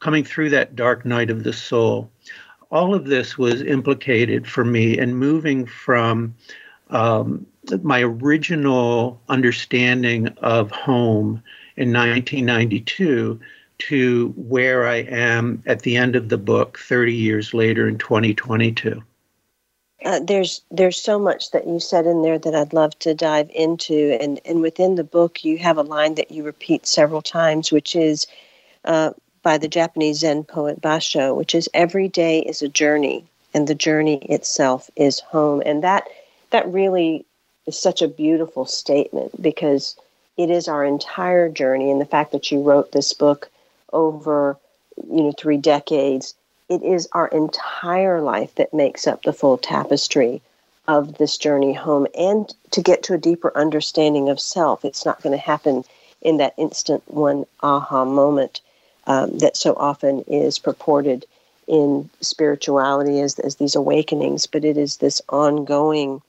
coming 0.00 0.24
through 0.24 0.50
that 0.50 0.74
dark 0.74 1.04
night 1.04 1.30
of 1.30 1.44
the 1.44 1.52
soul, 1.52 2.10
all 2.70 2.94
of 2.94 3.06
this 3.06 3.38
was 3.38 3.62
implicated 3.62 4.46
for 4.46 4.64
me 4.64 4.98
in 4.98 5.14
moving 5.14 5.66
from 5.66 6.34
um, 6.90 7.46
my 7.82 8.02
original 8.02 9.20
understanding 9.28 10.28
of 10.38 10.70
home 10.70 11.42
in 11.76 11.92
1992 11.92 13.40
to 13.78 14.34
where 14.36 14.86
I 14.86 14.96
am 14.96 15.62
at 15.66 15.82
the 15.82 15.96
end 15.96 16.16
of 16.16 16.28
the 16.28 16.38
book 16.38 16.78
30 16.78 17.14
years 17.14 17.54
later 17.54 17.88
in 17.88 17.98
2022. 17.98 19.02
Uh, 20.04 20.20
there's 20.20 20.62
there's 20.70 21.00
so 21.00 21.18
much 21.18 21.50
that 21.50 21.66
you 21.66 21.80
said 21.80 22.06
in 22.06 22.22
there 22.22 22.38
that 22.38 22.54
I'd 22.54 22.72
love 22.72 22.96
to 23.00 23.14
dive 23.14 23.50
into, 23.52 24.16
and 24.20 24.40
and 24.44 24.60
within 24.60 24.94
the 24.94 25.02
book 25.02 25.44
you 25.44 25.58
have 25.58 25.76
a 25.76 25.82
line 25.82 26.14
that 26.14 26.30
you 26.30 26.44
repeat 26.44 26.86
several 26.86 27.20
times, 27.20 27.72
which 27.72 27.96
is 27.96 28.28
uh, 28.84 29.10
by 29.48 29.56
the 29.56 29.66
Japanese 29.66 30.18
Zen 30.18 30.44
poet 30.44 30.78
Basho, 30.78 31.34
which 31.34 31.54
is 31.54 31.70
every 31.72 32.06
day 32.06 32.40
is 32.40 32.60
a 32.60 32.68
journey, 32.68 33.24
and 33.54 33.66
the 33.66 33.74
journey 33.74 34.16
itself 34.26 34.90
is 34.94 35.20
home, 35.20 35.62
and 35.64 35.82
that 35.82 36.06
that 36.50 36.70
really 36.70 37.24
is 37.64 37.78
such 37.78 38.02
a 38.02 38.08
beautiful 38.08 38.66
statement 38.66 39.40
because 39.40 39.96
it 40.36 40.50
is 40.50 40.68
our 40.68 40.84
entire 40.84 41.48
journey. 41.48 41.90
And 41.90 41.98
the 41.98 42.04
fact 42.04 42.32
that 42.32 42.52
you 42.52 42.60
wrote 42.60 42.92
this 42.92 43.14
book 43.14 43.48
over 43.94 44.58
you 45.10 45.22
know 45.22 45.32
three 45.32 45.56
decades 45.56 46.34
it 46.68 46.82
is 46.82 47.08
our 47.12 47.28
entire 47.28 48.20
life 48.20 48.54
that 48.56 48.74
makes 48.74 49.06
up 49.06 49.22
the 49.22 49.32
full 49.32 49.56
tapestry 49.56 50.42
of 50.88 51.16
this 51.16 51.38
journey 51.38 51.72
home. 51.72 52.06
And 52.14 52.54
to 52.72 52.82
get 52.82 53.02
to 53.04 53.14
a 53.14 53.24
deeper 53.30 53.56
understanding 53.56 54.28
of 54.28 54.40
self 54.40 54.84
it's 54.84 55.06
not 55.06 55.22
going 55.22 55.32
to 55.34 55.42
happen 55.52 55.84
in 56.20 56.36
that 56.36 56.52
instant 56.58 57.02
one 57.06 57.46
aha 57.62 58.04
moment 58.04 58.60
um, 59.08 59.38
that 59.38 59.56
so 59.56 59.74
often 59.74 60.22
is 60.28 60.60
purported 60.60 61.26
in 61.66 62.08
spirituality 62.20 63.20
as, 63.20 63.38
as 63.40 63.56
these 63.56 63.74
awakenings 63.74 64.46
but 64.46 64.64
it 64.64 64.76
is 64.76 64.98
this 64.98 65.20
ongoing 65.28 66.22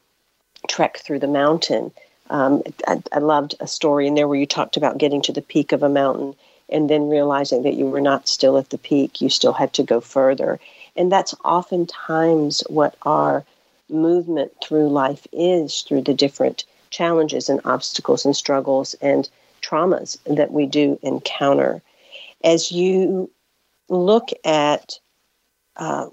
trek 0.67 0.97
through 0.97 1.19
the 1.19 1.27
mountain. 1.27 1.91
Um, 2.29 2.63
I, 2.87 3.01
I, 3.11 3.19
loved 3.19 3.55
a 3.59 3.67
story 3.67 4.05
in 4.05 4.15
there 4.15 4.27
where 4.27 4.37
you 4.37 4.45
talked 4.45 4.77
about 4.77 4.97
getting 4.99 5.21
to 5.23 5.31
the 5.31 5.41
peak 5.41 5.71
of 5.71 5.81
a 5.81 5.89
mountain 5.89 6.35
and 6.69 6.89
then 6.89 7.09
realizing 7.09 7.63
that 7.63 7.73
you 7.73 7.87
were 7.87 8.01
not 8.01 8.27
still 8.27 8.57
at 8.57 8.69
the 8.69 8.77
peak, 8.77 9.19
you 9.19 9.29
still 9.29 9.53
had 9.53 9.73
to 9.73 9.83
go 9.83 9.99
further. 9.99 10.59
And 10.95 11.11
that's 11.11 11.33
oftentimes 11.43 12.63
what 12.69 12.95
our 13.01 13.43
movement 13.89 14.51
through 14.61 14.89
life 14.89 15.25
is 15.31 15.81
through 15.81 16.01
the 16.01 16.13
different 16.13 16.65
challenges 16.91 17.49
and 17.49 17.61
obstacles 17.65 18.25
and 18.25 18.35
struggles 18.35 18.93
and 19.01 19.27
traumas 19.63 20.17
that 20.25 20.51
we 20.51 20.67
do 20.67 20.99
encounter. 21.01 21.81
As 22.43 22.71
you 22.71 23.29
look 23.89 24.29
at 24.43 24.99
uh, 25.75 26.09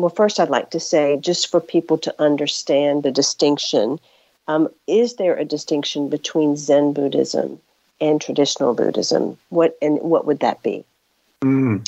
well, 0.00 0.08
first, 0.08 0.40
I'd 0.40 0.48
like 0.48 0.70
to 0.70 0.80
say, 0.80 1.18
just 1.20 1.50
for 1.50 1.60
people 1.60 1.98
to 1.98 2.14
understand 2.18 3.02
the 3.02 3.12
distinction, 3.12 4.00
Um, 4.48 4.68
is 4.88 5.14
there 5.14 5.36
a 5.36 5.44
distinction 5.44 6.08
between 6.08 6.56
Zen 6.56 6.92
Buddhism 6.92 7.60
and 8.00 8.20
traditional 8.20 8.74
Buddhism? 8.74 9.36
What 9.50 9.76
and 9.80 10.00
what 10.00 10.26
would 10.26 10.40
that 10.40 10.62
be? 10.62 10.84
Mm. 11.44 11.86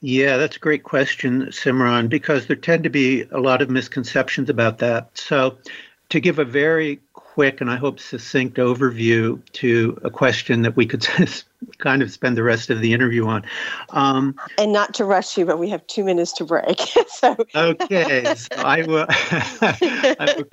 Yeah, 0.00 0.36
that's 0.36 0.56
a 0.56 0.60
great 0.60 0.84
question, 0.84 1.46
Simran, 1.46 2.08
because 2.08 2.46
there 2.46 2.54
tend 2.54 2.84
to 2.84 2.90
be 2.90 3.22
a 3.32 3.40
lot 3.40 3.62
of 3.62 3.70
misconceptions 3.70 4.48
about 4.48 4.78
that. 4.78 5.10
So, 5.18 5.56
to 6.10 6.20
give 6.20 6.38
a 6.38 6.44
very 6.44 7.00
quick 7.14 7.60
and 7.60 7.70
I 7.70 7.76
hope 7.76 7.98
succinct 7.98 8.58
overview 8.58 9.40
to 9.54 9.98
a 10.04 10.10
question 10.10 10.62
that 10.62 10.76
we 10.76 10.86
could 10.86 11.02
kind 11.78 12.02
of 12.02 12.10
spend 12.10 12.36
the 12.36 12.42
rest 12.42 12.70
of 12.70 12.80
the 12.80 12.92
interview 12.92 13.26
on. 13.26 13.44
Um, 13.90 14.34
and 14.58 14.72
not 14.72 14.94
to 14.94 15.04
rush 15.04 15.36
you, 15.36 15.44
but 15.44 15.58
we 15.58 15.68
have 15.70 15.86
two 15.86 16.04
minutes 16.04 16.32
to 16.34 16.44
break. 16.44 16.80
so 17.08 17.36
okay, 17.54 18.34
so 18.34 18.56
I 18.56 18.82
will. 18.82 19.06
I 19.10 20.34
will 20.36 20.44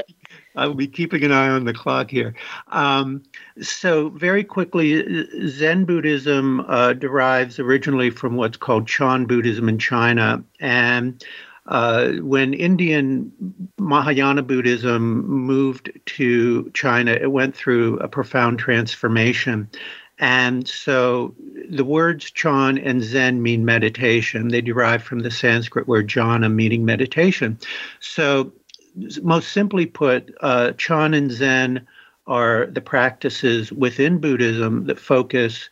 I 0.55 0.67
will 0.67 0.75
be 0.75 0.87
keeping 0.87 1.23
an 1.23 1.31
eye 1.31 1.49
on 1.49 1.65
the 1.65 1.73
clock 1.73 2.09
here. 2.09 2.33
Um, 2.69 3.23
so, 3.61 4.09
very 4.09 4.43
quickly, 4.43 5.27
Zen 5.47 5.85
Buddhism 5.85 6.61
uh, 6.61 6.93
derives 6.93 7.59
originally 7.59 8.09
from 8.09 8.35
what's 8.35 8.57
called 8.57 8.87
Chan 8.87 9.25
Buddhism 9.25 9.67
in 9.67 9.79
China. 9.79 10.43
And 10.59 11.23
uh, 11.67 12.13
when 12.21 12.53
Indian 12.53 13.31
Mahayana 13.77 14.43
Buddhism 14.43 15.27
moved 15.27 15.91
to 16.05 16.69
China, 16.73 17.11
it 17.11 17.31
went 17.31 17.55
through 17.55 17.97
a 17.99 18.07
profound 18.07 18.59
transformation. 18.59 19.69
And 20.17 20.67
so 20.67 21.35
the 21.69 21.83
words 21.83 22.31
Chan 22.31 22.77
and 22.77 23.03
Zen 23.03 23.41
mean 23.41 23.65
meditation. 23.65 24.47
They 24.47 24.61
derive 24.61 25.03
from 25.03 25.19
the 25.19 25.31
Sanskrit 25.31 25.87
word 25.87 26.07
jhana, 26.07 26.51
meaning 26.51 26.85
meditation. 26.85 27.57
So 27.99 28.53
most 29.21 29.49
simply 29.49 29.85
put, 29.85 30.33
uh, 30.41 30.71
Chan 30.73 31.13
and 31.13 31.31
Zen 31.31 31.85
are 32.27 32.67
the 32.67 32.81
practices 32.81 33.71
within 33.71 34.19
Buddhism 34.19 34.85
that 34.85 34.99
focus 34.99 35.69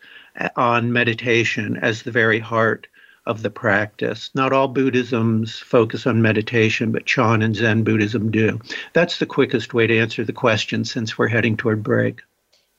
on 0.56 0.92
meditation 0.92 1.78
as 1.80 2.02
the 2.02 2.10
very 2.10 2.38
heart 2.38 2.86
of 3.26 3.42
the 3.42 3.50
practice. 3.50 4.30
Not 4.34 4.52
all 4.52 4.68
Buddhisms 4.68 5.58
focus 5.58 6.06
on 6.06 6.20
meditation, 6.20 6.92
but 6.92 7.06
Chan 7.06 7.40
and 7.40 7.56
Zen 7.56 7.82
Buddhism 7.82 8.30
do. 8.30 8.60
That's 8.92 9.18
the 9.18 9.26
quickest 9.26 9.72
way 9.72 9.86
to 9.86 9.98
answer 9.98 10.24
the 10.24 10.32
question 10.32 10.84
since 10.84 11.16
we're 11.16 11.28
heading 11.28 11.56
toward 11.56 11.82
break. 11.82 12.20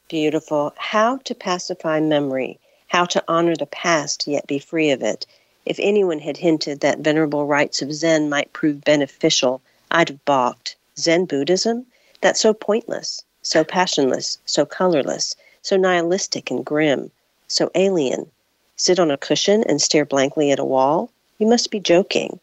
Beautiful. 0.08 0.72
How 0.78 1.18
to 1.24 1.34
pacify 1.34 2.00
memory, 2.00 2.60
how 2.90 3.06
to 3.06 3.24
honor 3.28 3.56
the 3.56 3.66
past 3.66 4.28
yet 4.28 4.46
be 4.46 4.60
free 4.60 4.92
of 4.92 5.02
it. 5.02 5.26
If 5.66 5.80
anyone 5.80 6.20
had 6.20 6.38
hinted 6.38 6.82
that 6.82 7.00
venerable 7.00 7.48
rites 7.48 7.82
of 7.82 7.92
Zen 7.92 8.30
might 8.30 8.54
prove 8.54 8.84
beneficial, 8.84 9.62
I'd 9.90 10.10
have 10.10 10.24
balked. 10.24 10.76
Zen 11.00 11.26
Buddhism? 11.26 11.88
That's 12.22 12.40
so 12.40 12.54
pointless, 12.54 13.24
so 13.42 13.64
passionless, 13.64 14.38
so 14.46 14.64
colorless, 14.64 15.36
so 15.64 15.76
nihilistic 15.76 16.52
and 16.52 16.64
grim, 16.64 17.10
so 17.48 17.72
alien. 17.74 18.30
Sit 18.76 19.00
on 19.00 19.10
a 19.10 19.18
cushion 19.18 19.64
and 19.64 19.82
stare 19.82 20.06
blankly 20.06 20.52
at 20.52 20.60
a 20.60 20.64
wall? 20.64 21.10
You 21.40 21.48
must 21.48 21.72
be 21.72 21.80
joking. 21.80 22.40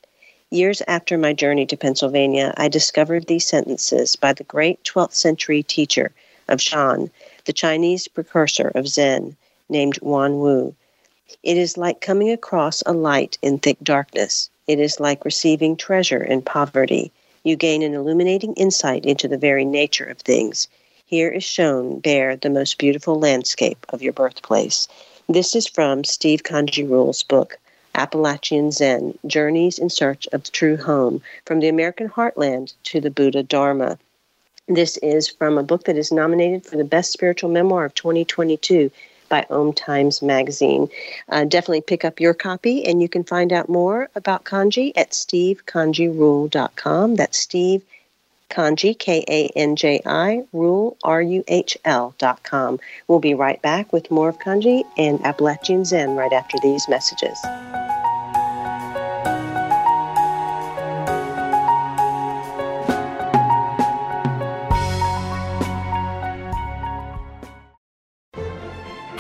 Years 0.51 0.83
after 0.89 1.17
my 1.17 1.33
journey 1.33 1.67
to 1.67 1.77
Pennsylvania, 1.77 2.53
I 2.57 2.67
discovered 2.69 3.29
these 3.29 3.47
sentences 3.47 4.17
by 4.17 4.33
the 4.33 4.43
great 4.43 4.83
12th 4.83 5.15
century 5.15 5.63
teacher 5.63 6.11
of 6.49 6.59
Chan, 6.59 7.11
the 7.45 7.53
Chinese 7.53 8.09
precursor 8.09 8.69
of 8.75 8.89
Zen, 8.89 9.37
named 9.69 9.99
Yuan 10.03 10.39
Wu. 10.39 10.75
It 11.43 11.57
is 11.57 11.77
like 11.77 12.01
coming 12.01 12.31
across 12.31 12.83
a 12.87 12.93
light 12.93 13.39
in 13.43 13.59
thick 13.59 13.79
darkness. 13.83 14.51
It 14.67 14.79
is 14.79 15.01
like 15.01 15.25
receiving 15.25 15.77
treasure 15.77 16.23
in 16.23 16.43
poverty 16.43 17.13
you 17.45 17.57
gain 17.57 17.83
an 17.83 17.95
illuminating 17.95 18.55
insight 18.55 19.05
into 19.05 19.27
the 19.27 19.37
very 19.37 19.65
nature 19.65 20.05
of 20.05 20.19
things. 20.19 20.69
Here 21.07 21.29
is 21.29 21.43
shown 21.43 21.99
bare 21.99 22.37
the 22.37 22.51
most 22.51 22.79
beautiful 22.79 23.19
landscape 23.19 23.85
of 23.89 24.01
your 24.01 24.13
birthplace. 24.13 24.87
This 25.29 25.57
is 25.57 25.67
from 25.67 26.05
Steve 26.05 26.45
Kanji 26.45 26.89
Ruhl's 26.89 27.25
book, 27.25 27.59
Appalachian 27.97 28.71
Zen 28.71 29.19
Journeys 29.27 29.79
in 29.79 29.91
Search 29.91 30.29
of 30.33 30.45
the 30.45 30.51
True 30.51 30.77
Home 30.77 31.21
From 31.45 31.59
the 31.59 31.69
American 31.69 32.09
Heartland 32.09 32.75
to 32.85 33.01
the 33.01 33.11
Buddha 33.11 33.43
Dharma. 33.43 33.99
This 34.69 34.97
is 34.99 35.27
from 35.29 35.59
a 35.59 35.65
book 35.65 35.85
that 35.85 35.97
is 35.97 36.13
nominated 36.13 36.65
for 36.65 36.77
the 36.77 36.85
Best 36.85 37.11
Spiritual 37.13 37.51
Memoir 37.51 37.87
of 37.87 37.95
2022 37.95 38.93
by 39.29 39.45
Om 39.51 39.73
Times 39.73 40.23
Magazine. 40.23 40.89
Uh, 41.29 41.45
definitely 41.45 41.81
pick 41.81 42.05
up 42.05 42.21
your 42.21 42.33
copy, 42.33 42.87
and 42.87 43.03
you 43.03 43.09
can 43.09 43.25
find 43.25 43.53
out 43.53 43.69
more 43.69 44.09
about 44.15 44.45
kanji 44.45 44.93
at 44.95 45.11
stevekanjirule.com. 45.11 47.17
That's 47.17 47.39
Steve 47.39 47.83
Kanji, 48.51 48.97
K 48.97 49.25
A 49.29 49.49
N 49.57 49.75
J 49.75 50.01
I, 50.07 50.45
Rule, 50.53 50.97
R 51.03 51.23
U 51.23 51.43
H 51.49 51.77
L 51.85 52.15
dot 52.19 52.45
com. 52.45 52.79
We'll 53.09 53.19
be 53.19 53.35
right 53.35 53.61
back 53.63 53.93
with 53.93 54.13
more 54.13 54.29
of 54.29 54.39
kanji 54.39 54.85
and 54.97 55.21
Appalachian 55.25 55.85
Zen 55.85 56.15
right 56.15 56.33
after 56.33 56.57
these 56.63 56.89
messages. 56.89 57.37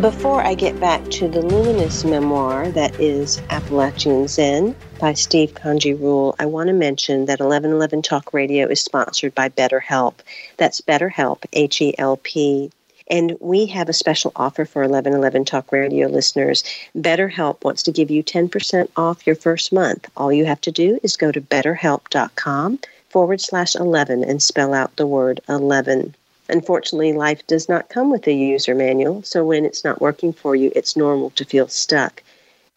Before 0.00 0.40
I 0.40 0.54
get 0.54 0.78
back 0.78 1.02
to 1.10 1.26
the 1.26 1.42
luminous 1.42 2.04
memoir 2.04 2.70
that 2.70 3.00
is 3.00 3.42
Appalachian 3.50 4.28
Zen 4.28 4.76
by 5.00 5.14
Steve 5.14 5.54
Kanji 5.54 5.98
Ruhl, 6.00 6.36
I 6.38 6.46
want 6.46 6.68
to 6.68 6.72
mention 6.72 7.26
that 7.26 7.40
1111 7.40 8.02
Talk 8.02 8.32
Radio 8.32 8.68
is 8.68 8.80
sponsored 8.80 9.34
by 9.34 9.48
BetterHelp. 9.48 10.14
That's 10.56 10.80
BetterHelp, 10.82 11.46
H 11.52 11.82
E 11.82 11.96
L 11.98 12.16
P. 12.16 12.70
And 13.10 13.36
we 13.40 13.66
have 13.66 13.88
a 13.88 13.92
special 13.92 14.30
offer 14.36 14.64
for 14.64 14.82
1111 14.82 15.44
Talk 15.46 15.72
Radio 15.72 16.06
listeners. 16.06 16.62
BetterHelp 16.96 17.64
wants 17.64 17.82
to 17.82 17.90
give 17.90 18.08
you 18.08 18.22
10% 18.22 18.88
off 18.96 19.26
your 19.26 19.34
first 19.34 19.72
month. 19.72 20.08
All 20.16 20.32
you 20.32 20.44
have 20.44 20.60
to 20.60 20.70
do 20.70 21.00
is 21.02 21.16
go 21.16 21.32
to 21.32 21.40
betterhelp.com 21.40 22.78
forward 23.08 23.40
slash 23.40 23.74
11 23.74 24.22
and 24.22 24.40
spell 24.40 24.74
out 24.74 24.94
the 24.94 25.08
word 25.08 25.40
11. 25.48 26.14
Unfortunately, 26.48 27.12
life 27.12 27.46
does 27.46 27.68
not 27.68 27.88
come 27.88 28.10
with 28.10 28.26
a 28.26 28.32
user 28.32 28.74
manual, 28.74 29.22
so 29.22 29.44
when 29.44 29.64
it's 29.64 29.84
not 29.84 30.00
working 30.00 30.32
for 30.32 30.56
you, 30.56 30.72
it's 30.74 30.96
normal 30.96 31.30
to 31.30 31.44
feel 31.44 31.68
stuck. 31.68 32.22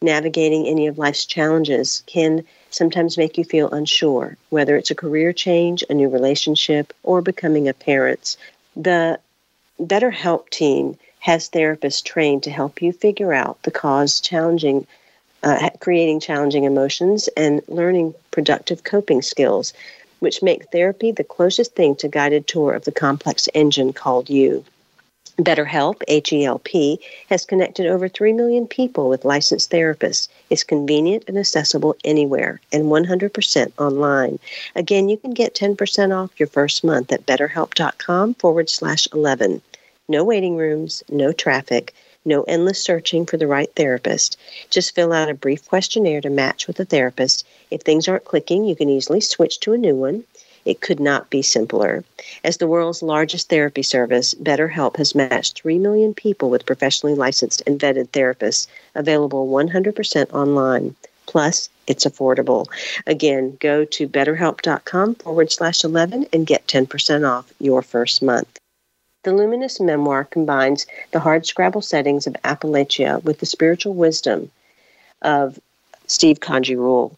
Navigating 0.01 0.67
any 0.67 0.87
of 0.87 0.97
life's 0.97 1.25
challenges 1.25 2.03
can 2.05 2.43
sometimes 2.69 3.17
make 3.17 3.37
you 3.37 3.43
feel 3.43 3.69
unsure, 3.69 4.35
whether 4.49 4.75
it's 4.75 4.91
a 4.91 4.95
career 4.95 5.31
change, 5.31 5.83
a 5.89 5.93
new 5.93 6.09
relationship, 6.09 6.93
or 7.03 7.21
becoming 7.21 7.67
a 7.67 7.73
parent. 7.73 8.35
The 8.75 9.19
BetterHelp 9.79 10.49
team 10.49 10.97
has 11.19 11.49
therapists 11.49 12.03
trained 12.03 12.43
to 12.43 12.51
help 12.51 12.81
you 12.81 12.91
figure 12.91 13.33
out 13.33 13.61
the 13.63 13.71
cause 13.71 14.19
challenging 14.19 14.87
uh, 15.43 15.69
creating 15.79 16.19
challenging 16.19 16.65
emotions 16.65 17.27
and 17.35 17.61
learning 17.67 18.13
productive 18.29 18.83
coping 18.83 19.21
skills 19.21 19.73
which 20.21 20.41
make 20.41 20.71
therapy 20.71 21.11
the 21.11 21.23
closest 21.23 21.75
thing 21.75 21.95
to 21.95 22.07
guided 22.07 22.47
tour 22.47 22.73
of 22.73 22.85
the 22.85 22.91
complex 22.91 23.49
engine 23.53 23.91
called 23.91 24.29
you. 24.29 24.63
BetterHelp, 25.39 26.03
H-E-L-P, 26.07 26.99
has 27.29 27.45
connected 27.45 27.87
over 27.87 28.07
3 28.07 28.33
million 28.33 28.67
people 28.67 29.09
with 29.09 29.25
licensed 29.25 29.71
therapists. 29.71 30.27
It's 30.51 30.63
convenient 30.63 31.23
and 31.27 31.37
accessible 31.37 31.95
anywhere 32.03 32.61
and 32.71 32.85
100% 32.85 33.71
online. 33.79 34.37
Again, 34.75 35.09
you 35.09 35.17
can 35.17 35.31
get 35.31 35.55
10% 35.55 36.15
off 36.15 36.39
your 36.39 36.47
first 36.47 36.83
month 36.83 37.11
at 37.11 37.25
betterhelp.com 37.25 38.35
forward 38.35 38.69
slash 38.69 39.07
11. 39.13 39.61
No 40.07 40.23
waiting 40.23 40.57
rooms, 40.57 41.01
no 41.09 41.31
traffic, 41.31 41.93
no 42.25 42.43
endless 42.43 42.83
searching 42.83 43.25
for 43.25 43.37
the 43.37 43.47
right 43.47 43.71
therapist. 43.75 44.37
Just 44.69 44.95
fill 44.95 45.13
out 45.13 45.29
a 45.29 45.33
brief 45.33 45.67
questionnaire 45.67 46.21
to 46.21 46.29
match 46.29 46.67
with 46.67 46.79
a 46.79 46.85
therapist. 46.85 47.45
If 47.69 47.81
things 47.81 48.07
aren't 48.07 48.25
clicking, 48.25 48.65
you 48.65 48.75
can 48.75 48.89
easily 48.89 49.21
switch 49.21 49.59
to 49.61 49.73
a 49.73 49.77
new 49.77 49.95
one. 49.95 50.23
It 50.63 50.81
could 50.81 50.99
not 50.99 51.29
be 51.29 51.41
simpler. 51.41 52.03
As 52.43 52.57
the 52.57 52.67
world's 52.67 53.01
largest 53.01 53.49
therapy 53.49 53.81
service, 53.81 54.35
BetterHelp 54.35 54.97
has 54.97 55.15
matched 55.15 55.61
3 55.61 55.79
million 55.79 56.13
people 56.13 56.49
with 56.49 56.67
professionally 56.67 57.15
licensed 57.15 57.63
and 57.65 57.79
vetted 57.79 58.09
therapists, 58.09 58.67
available 58.93 59.47
100% 59.47 60.31
online. 60.33 60.95
Plus, 61.25 61.69
it's 61.87 62.05
affordable. 62.05 62.67
Again, 63.07 63.57
go 63.59 63.85
to 63.85 64.07
betterhelp.com 64.07 65.15
forward 65.15 65.51
slash 65.51 65.83
11 65.83 66.27
and 66.31 66.45
get 66.45 66.67
10% 66.67 67.27
off 67.27 67.51
your 67.59 67.81
first 67.81 68.21
month. 68.21 68.60
The 69.23 69.35
luminous 69.35 69.79
memoir 69.79 70.23
combines 70.23 70.87
the 71.11 71.19
hardscrabble 71.19 71.83
settings 71.83 72.25
of 72.25 72.33
Appalachia 72.43 73.23
with 73.23 73.39
the 73.39 73.45
spiritual 73.45 73.93
wisdom 73.93 74.49
of 75.21 75.59
Steve 76.07 76.39
Kanji 76.39 76.75
Ruhl. 76.75 77.15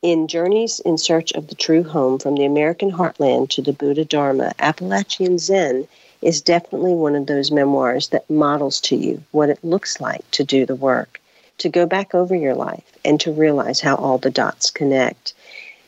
In 0.00 0.28
Journeys 0.28 0.80
in 0.80 0.96
Search 0.96 1.32
of 1.32 1.48
the 1.48 1.54
True 1.54 1.82
Home 1.82 2.18
from 2.18 2.36
the 2.36 2.46
American 2.46 2.90
Heartland 2.90 3.50
to 3.50 3.60
the 3.60 3.74
Buddha 3.74 4.06
Dharma, 4.06 4.52
Appalachian 4.58 5.38
Zen 5.38 5.86
is 6.22 6.40
definitely 6.40 6.94
one 6.94 7.14
of 7.14 7.26
those 7.26 7.50
memoirs 7.50 8.08
that 8.08 8.30
models 8.30 8.80
to 8.82 8.96
you 8.96 9.22
what 9.32 9.50
it 9.50 9.62
looks 9.62 10.00
like 10.00 10.30
to 10.30 10.42
do 10.42 10.64
the 10.64 10.74
work, 10.74 11.20
to 11.58 11.68
go 11.68 11.84
back 11.84 12.14
over 12.14 12.34
your 12.34 12.54
life, 12.54 12.90
and 13.04 13.20
to 13.20 13.30
realize 13.30 13.80
how 13.80 13.96
all 13.96 14.16
the 14.16 14.30
dots 14.30 14.70
connect. 14.70 15.34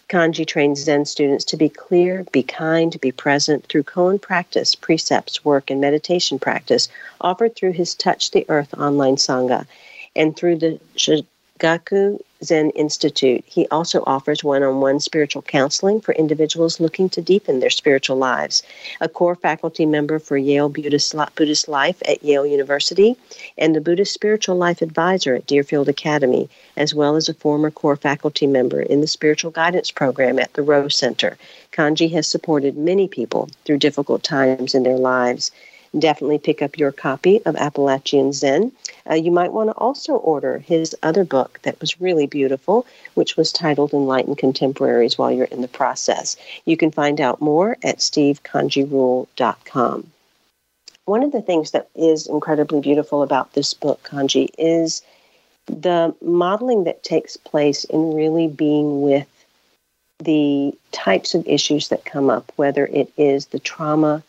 Kanji 0.09 0.47
trains 0.47 0.83
Zen 0.85 1.05
students 1.05 1.45
to 1.47 1.57
be 1.57 1.69
clear, 1.69 2.25
be 2.33 2.43
kind, 2.43 2.99
be 3.01 3.13
present 3.13 3.67
through 3.67 3.83
koan 3.83 4.21
practice, 4.21 4.75
precepts, 4.75 5.45
work, 5.45 5.71
and 5.71 5.81
meditation 5.81 6.39
practice 6.39 6.89
offered 7.21 7.55
through 7.55 7.73
his 7.73 7.95
Touch 7.95 8.31
the 8.31 8.47
Earth 8.49 8.73
online 8.75 9.17
Sangha 9.17 9.67
and 10.17 10.35
through 10.35 10.57
the 10.57 10.81
Gaku 11.59 12.19
Zen 12.45 12.71
Institute. 12.71 13.43
He 13.47 13.67
also 13.69 14.05
offers 14.07 14.45
one 14.45 14.63
on 14.63 14.81
one 14.81 15.01
spiritual 15.01 15.43
counseling 15.43 16.01
for 16.01 16.15
individuals 16.15 16.79
looking 16.79 17.09
to 17.11 17.21
deepen 17.21 17.59
their 17.59 17.71
spiritual 17.71 18.17
lives. 18.17 18.63
A 19.01 19.09
core 19.09 19.35
faculty 19.35 19.87
member 19.87 20.19
for 20.19 20.37
Yale 20.37 20.69
Buddhist, 20.69 21.15
Life 21.69 22.03
at 22.07 22.23
Yale 22.23 22.47
University, 22.47 23.17
and 23.57 23.75
the 23.75 23.81
Buddhist 23.81 24.15
Spiritual 24.15 24.57
Life 24.57 24.83
Advisor 24.83 25.35
at 25.35 25.47
Deerfield 25.47 25.89
Academy, 25.89 26.49
as 26.77 26.95
well 26.95 27.17
as 27.17 27.29
a 27.29 27.35
former 27.35 27.71
core 27.71 27.97
faculty 27.97 28.47
member 28.47 28.81
in 28.81 29.01
the 29.01 29.07
Spiritual 29.07 29.51
Guidance 29.51 29.91
Program 29.91 30.39
at 30.39 30.53
the 30.53 30.63
Rose 30.63 30.97
Center. 30.97 31.37
Kanji 31.73 32.13
has 32.13 32.27
supported 32.27 32.77
many 32.77 33.09
people 33.09 33.49
through 33.65 33.79
difficult 33.79 34.23
times 34.23 34.75
in 34.75 34.85
their 34.85 34.97
lives 34.97 35.51
definitely 36.01 36.39
pick 36.39 36.63
up 36.63 36.79
your 36.79 36.93
copy 36.93 37.45
of 37.45 37.57
Appalachian 37.57 38.33
Zen. 38.33 38.73
Uh, 39.09 39.15
you 39.15 39.31
might 39.31 39.53
want 39.53 39.71
to 39.71 39.75
also 39.75 40.15
order 40.15 40.59
his 40.59 40.97
other 41.03 41.25
book 41.25 41.61
that 41.63 41.81
was 41.81 42.01
really 42.01 42.27
beautiful, 42.27 42.87
which 43.15 43.37
was 43.37 43.53
titled 43.53 43.93
Enlightened 43.93 44.39
Contemporaries 44.39 45.19
while 45.19 45.31
you're 45.31 45.47
in 45.47 45.63
the 45.63 45.69
process. 45.69 46.37
You 46.65 46.77
can 46.77 46.91
find 46.91 47.21
out 47.21 47.41
more 47.41 47.77
at 47.83 47.99
stevekanjiruhl.com. 47.99 50.11
One 51.05 51.23
of 51.23 51.31
the 51.33 51.43
things 51.43 51.71
that 51.71 51.89
is 51.95 52.27
incredibly 52.27 52.81
beautiful 52.81 53.23
about 53.23 53.55
this 53.55 53.73
book, 53.73 54.03
Kanji, 54.03 54.49
is 54.59 55.01
the 55.67 56.15
modeling 56.21 56.85
that 56.85 57.03
takes 57.03 57.37
place 57.37 57.85
in 57.85 58.15
really 58.15 58.47
being 58.47 59.03
with 59.03 59.27
the 60.19 60.77
types 60.93 61.35
of 61.35 61.47
issues 61.47 61.89
that 61.89 62.05
come 62.05 62.29
up, 62.29 62.53
whether 62.57 62.87
it 62.87 63.11
is 63.17 63.47
the 63.47 63.59
trauma 63.59 64.23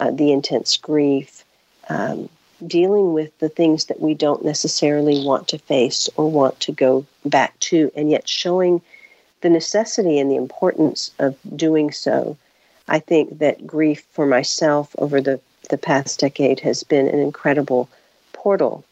uh, 0.00 0.10
the 0.10 0.32
intense 0.32 0.76
grief, 0.76 1.44
um, 1.88 2.28
dealing 2.66 3.12
with 3.12 3.36
the 3.38 3.48
things 3.48 3.86
that 3.86 4.00
we 4.00 4.14
don't 4.14 4.44
necessarily 4.44 5.24
want 5.24 5.48
to 5.48 5.58
face 5.58 6.08
or 6.16 6.30
want 6.30 6.58
to 6.60 6.72
go 6.72 7.06
back 7.24 7.58
to, 7.60 7.90
and 7.94 8.10
yet 8.10 8.28
showing 8.28 8.80
the 9.40 9.50
necessity 9.50 10.18
and 10.18 10.30
the 10.30 10.36
importance 10.36 11.10
of 11.18 11.36
doing 11.56 11.90
so. 11.90 12.36
I 12.88 12.98
think 12.98 13.38
that 13.38 13.66
grief 13.66 14.04
for 14.10 14.26
myself 14.26 14.94
over 14.98 15.20
the, 15.20 15.40
the 15.68 15.78
past 15.78 16.20
decade 16.20 16.60
has 16.60 16.82
been 16.82 17.06
an 17.06 17.20
incredible 17.20 17.88
portal, 18.32 18.84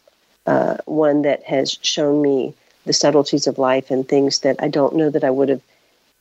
uh, 0.46 0.76
one 0.84 1.22
that 1.22 1.42
has 1.42 1.78
shown 1.82 2.22
me 2.22 2.54
the 2.86 2.92
subtleties 2.92 3.46
of 3.46 3.58
life 3.58 3.90
and 3.90 4.08
things 4.08 4.40
that 4.40 4.56
I 4.60 4.68
don't 4.68 4.96
know 4.96 5.10
that 5.10 5.24
I 5.24 5.30
would 5.30 5.48
have 5.48 5.62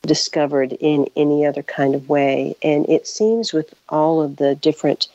discovered 0.02 0.72
in 0.80 1.08
any 1.16 1.44
other 1.44 1.62
kind 1.62 1.94
of 1.94 2.08
way. 2.08 2.54
And 2.62 2.88
it 2.88 3.06
seems 3.06 3.52
with 3.52 3.74
all 3.88 4.22
of 4.22 4.36
the 4.36 4.54
different 4.54 5.08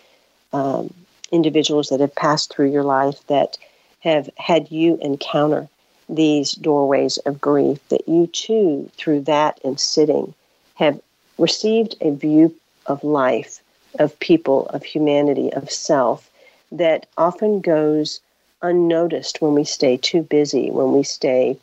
um, 0.52 0.94
individuals 1.32 1.90
that 1.90 2.00
have 2.00 2.16
passed 2.16 2.54
through 2.54 2.72
your 2.72 2.84
life 2.84 3.26
that 3.28 3.58
have 4.02 4.30
had 4.38 4.72
you 4.72 4.98
encounter 5.02 5.68
these 6.10 6.52
doorways 6.52 7.18
of 7.20 7.40
grief, 7.40 7.80
that 7.90 8.08
you 8.08 8.28
too, 8.28 8.90
through 8.98 9.22
that 9.22 9.60
and 9.64 9.80
sitting, 9.80 10.34
have 10.76 11.00
received 11.38 11.96
a 12.02 12.12
view 12.12 12.54
of 12.86 13.04
life, 13.04 13.62
of 14.00 14.20
people, 14.20 14.68
of 14.68 14.84
humanity, 14.84 15.52
of 15.54 15.72
self 15.72 16.30
that 16.72 17.06
often 17.18 17.62
goes 17.62 18.20
unnoticed 18.62 19.42
when 19.42 19.54
we 19.54 19.64
stay 19.64 19.98
too 19.98 20.22
busy, 20.22 20.70
when 20.70 20.92
we 20.92 21.04
stay 21.04 21.58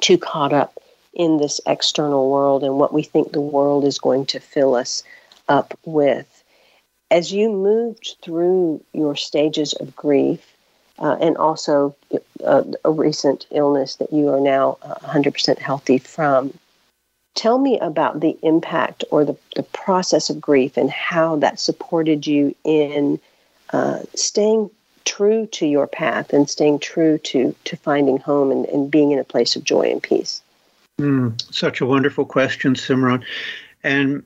too 0.00 0.18
caught 0.18 0.52
up 0.52 0.78
in 1.14 1.38
this 1.38 1.60
external 1.66 2.30
world 2.30 2.64
and 2.64 2.78
what 2.78 2.92
we 2.92 3.02
think 3.02 3.32
the 3.32 3.40
world 3.40 3.84
is 3.84 3.98
going 3.98 4.26
to 4.26 4.40
fill 4.40 4.74
us 4.74 5.02
up 5.48 5.78
with. 5.84 6.44
As 7.10 7.32
you 7.32 7.50
moved 7.50 8.16
through 8.22 8.82
your 8.92 9.16
stages 9.16 9.74
of 9.74 9.94
grief, 9.94 10.52
uh, 10.98 11.16
and 11.20 11.36
also 11.36 11.94
uh, 12.44 12.62
a 12.84 12.90
recent 12.90 13.46
illness 13.50 13.96
that 13.96 14.12
you 14.12 14.28
are 14.28 14.40
now 14.40 14.78
100% 14.82 15.48
uh, 15.48 15.60
healthy 15.60 15.98
from, 15.98 16.56
tell 17.34 17.58
me 17.58 17.78
about 17.80 18.20
the 18.20 18.38
impact 18.42 19.04
or 19.10 19.24
the, 19.24 19.36
the 19.56 19.62
process 19.62 20.30
of 20.30 20.40
grief 20.40 20.76
and 20.76 20.90
how 20.90 21.36
that 21.36 21.58
supported 21.58 22.26
you 22.26 22.54
in 22.64 23.18
uh, 23.72 24.00
staying 24.14 24.70
true 25.04 25.46
to 25.46 25.66
your 25.66 25.86
path 25.86 26.32
and 26.32 26.48
staying 26.48 26.78
true 26.78 27.18
to, 27.18 27.54
to 27.64 27.76
finding 27.76 28.18
home 28.18 28.52
and, 28.52 28.66
and 28.66 28.90
being 28.90 29.10
in 29.10 29.18
a 29.18 29.24
place 29.24 29.56
of 29.56 29.64
joy 29.64 29.90
and 29.90 30.02
peace. 30.02 30.41
Mm, 31.02 31.52
such 31.52 31.80
a 31.80 31.86
wonderful 31.86 32.24
question, 32.24 32.74
Simran. 32.74 33.24
And 33.82 34.22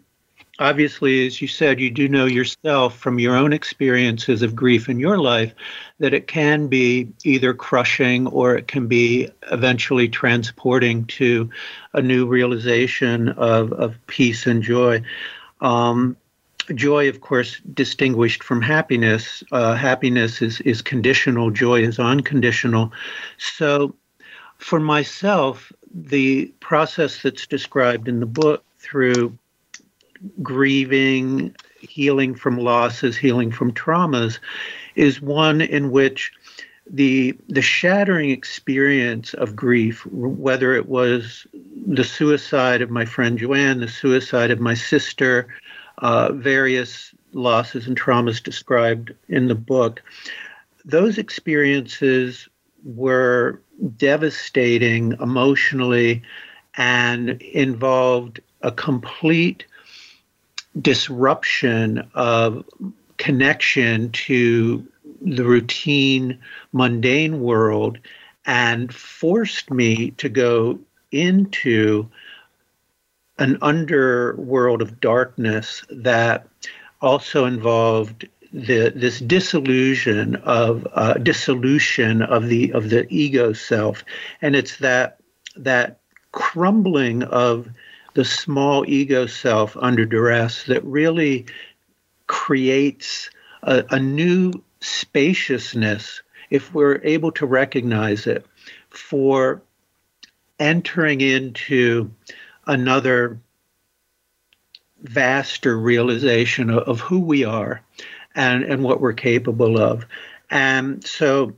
obviously, 0.59 1.27
as 1.27 1.41
you 1.41 1.49
said, 1.49 1.81
you 1.81 1.91
do 1.91 2.07
know 2.07 2.27
yourself 2.27 2.99
from 2.99 3.19
your 3.19 3.35
own 3.35 3.55
experiences 3.55 4.43
of 4.43 4.55
grief 4.55 4.87
in 4.87 4.99
your 5.01 5.17
life 5.17 5.55
that 6.01 6.13
it 6.13 6.27
can 6.27 6.67
be 6.69 7.09
either 7.25 7.55
crushing 7.55 8.27
or 8.27 8.57
it 8.57 8.69
can 8.69 8.89
be 8.89 9.31
eventually 9.51 10.07
transporting 10.07 11.07
to 11.07 11.49
a 11.95 12.03
new 12.03 12.27
realization 12.27 13.31
of, 13.31 13.73
of 13.73 13.97
peace 14.07 14.47
and 14.47 14.63
joy. 14.63 15.03
Um, 15.63 16.15
joy, 16.75 17.09
of 17.09 17.23
course, 17.23 17.59
distinguished 17.73 18.45
from 18.45 18.61
happiness. 18.61 19.43
Uh, 19.51 19.77
happiness 19.77 20.43
is, 20.43 20.61
is 20.61 20.83
conditional, 20.83 21.51
joy 21.51 21.81
is 21.81 21.99
unconditional. 21.99 22.93
So, 23.39 23.95
for 24.59 24.81
myself, 24.81 25.73
the 25.95 26.47
process 26.61 27.23
that's 27.23 27.47
described 27.47 28.09
in 28.09 28.21
the 28.21 28.27
book 28.27 28.65
through 28.79 29.37
grieving, 30.43 31.55
healing 31.81 32.35
from 32.35 32.59
losses, 32.59 33.17
healing 33.17 33.51
from 33.51 33.73
traumas, 33.73 34.39
is 34.95 35.21
one 35.21 35.61
in 35.61 35.91
which 35.91 36.33
the 36.89 37.37
the 37.49 37.63
shattering 37.63 38.31
experience 38.31 39.35
of 39.35 39.57
grief, 39.57 40.07
whether 40.07 40.75
it 40.75 40.89
was 40.89 41.47
the 41.87 42.05
suicide 42.05 42.81
of 42.81 42.91
my 42.91 43.05
friend 43.05 43.39
Joanne, 43.39 43.81
the 43.81 43.89
suicide 43.89 44.51
of 44.51 44.61
my 44.61 44.75
sister, 44.75 45.49
uh, 45.99 46.33
various 46.33 47.13
losses 47.33 47.87
and 47.87 47.97
traumas 47.97 48.43
described 48.43 49.13
in 49.29 49.49
the 49.49 49.55
book, 49.55 50.03
those 50.85 51.19
experiences 51.19 52.49
were 52.85 53.61
devastating 53.97 55.13
emotionally 55.21 56.23
and 56.77 57.41
involved 57.43 58.41
a 58.63 58.73
complete 58.73 59.65
disruption 60.81 62.09
of 62.15 62.65
connection 63.19 64.11
to 64.13 64.87
the 65.23 65.45
routine, 65.45 66.39
mundane 66.73 67.41
world 67.41 67.99
and 68.45 68.95
forced 68.95 69.71
me 69.71 70.11
to 70.13 70.29
go 70.29 70.79
into 71.13 72.09
an 73.39 73.59
underworld 73.61 74.81
of 74.81 75.01
darkness 75.01 75.85
that 75.91 76.47
also 77.01 77.45
involved 77.45 78.27
the, 78.57 78.91
this 78.97 79.21
disillusion 79.21 80.37
of 80.37 80.89
uh, 80.95 81.13
dissolution 81.15 82.23
of 82.23 82.49
the 82.49 82.73
of 82.73 82.89
the 82.89 83.07
ego 83.11 83.53
self, 83.53 84.03
and 84.41 84.57
it's 84.57 84.79
that 84.79 85.19
that 85.57 85.99
crumbling 86.33 87.23
of 87.25 87.69
the 88.15 88.25
small 88.25 88.89
ego 88.89 89.27
self 89.27 89.77
under 89.77 90.07
duress 90.07 90.65
that 90.65 90.83
really 90.85 91.45
creates 92.29 93.29
a, 93.63 93.85
a 93.91 94.01
new 94.01 94.53
spaciousness 94.81 96.23
if 96.49 96.73
we're 96.73 97.01
able 97.05 97.33
to 97.33 97.45
recognize 97.45 98.27
it 98.27 98.47
for 98.89 99.61
entering 100.59 101.21
into 101.21 102.11
another 102.67 103.39
vaster 105.03 105.79
realization 105.79 106.71
of, 106.71 106.79
of, 106.85 107.01
who 107.01 107.21
we 107.21 107.45
are 107.45 107.83
and, 108.37 108.63
and 108.63 108.85
what 108.85 109.01
we're 109.01 109.15
capable 109.15 109.79
of. 109.81 110.07
And 110.51 111.05
so 111.05 111.55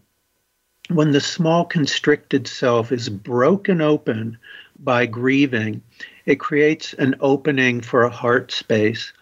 when 0.88 1.10
the 1.10 1.20
small 1.20 1.66
constricted 1.66 2.48
self 2.48 2.92
is 2.92 3.10
broken 3.10 3.82
open 3.82 4.38
by 4.78 5.04
grieving, 5.04 5.82
it 6.24 6.36
creates 6.36 6.94
an 6.94 7.16
opening 7.20 7.82
for 7.82 8.04
a 8.04 8.10
heart 8.10 8.52
space. 8.52 9.12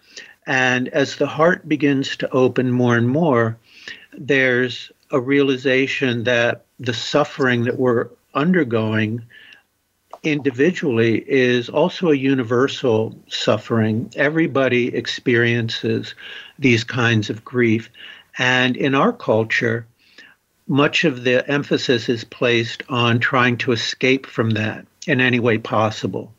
And 0.45 0.87
as 0.89 1.17
the 1.17 1.27
heart 1.27 1.67
begins 1.67 2.15
to 2.17 2.29
open 2.31 2.71
more 2.71 2.95
and 2.95 3.09
more, 3.09 3.57
there's 4.17 4.91
a 5.11 5.19
realization 5.19 6.23
that 6.23 6.65
the 6.79 6.93
suffering 6.93 7.63
that 7.65 7.77
we're 7.77 8.07
undergoing 8.33 9.23
individually 10.23 11.23
is 11.27 11.69
also 11.69 12.11
a 12.11 12.15
universal 12.15 13.17
suffering. 13.27 14.11
Everybody 14.15 14.95
experiences 14.95 16.15
these 16.59 16.83
kinds 16.83 17.29
of 17.29 17.45
grief. 17.45 17.89
And 18.37 18.75
in 18.77 18.95
our 18.95 19.13
culture, 19.13 19.85
much 20.67 21.05
of 21.05 21.23
the 21.23 21.49
emphasis 21.49 22.09
is 22.09 22.23
placed 22.23 22.83
on 22.89 23.19
trying 23.19 23.57
to 23.57 23.71
escape 23.71 24.25
from 24.25 24.51
that 24.51 24.85
in 25.07 25.21
any 25.21 25.39
way 25.39 25.57
possible 25.57 26.33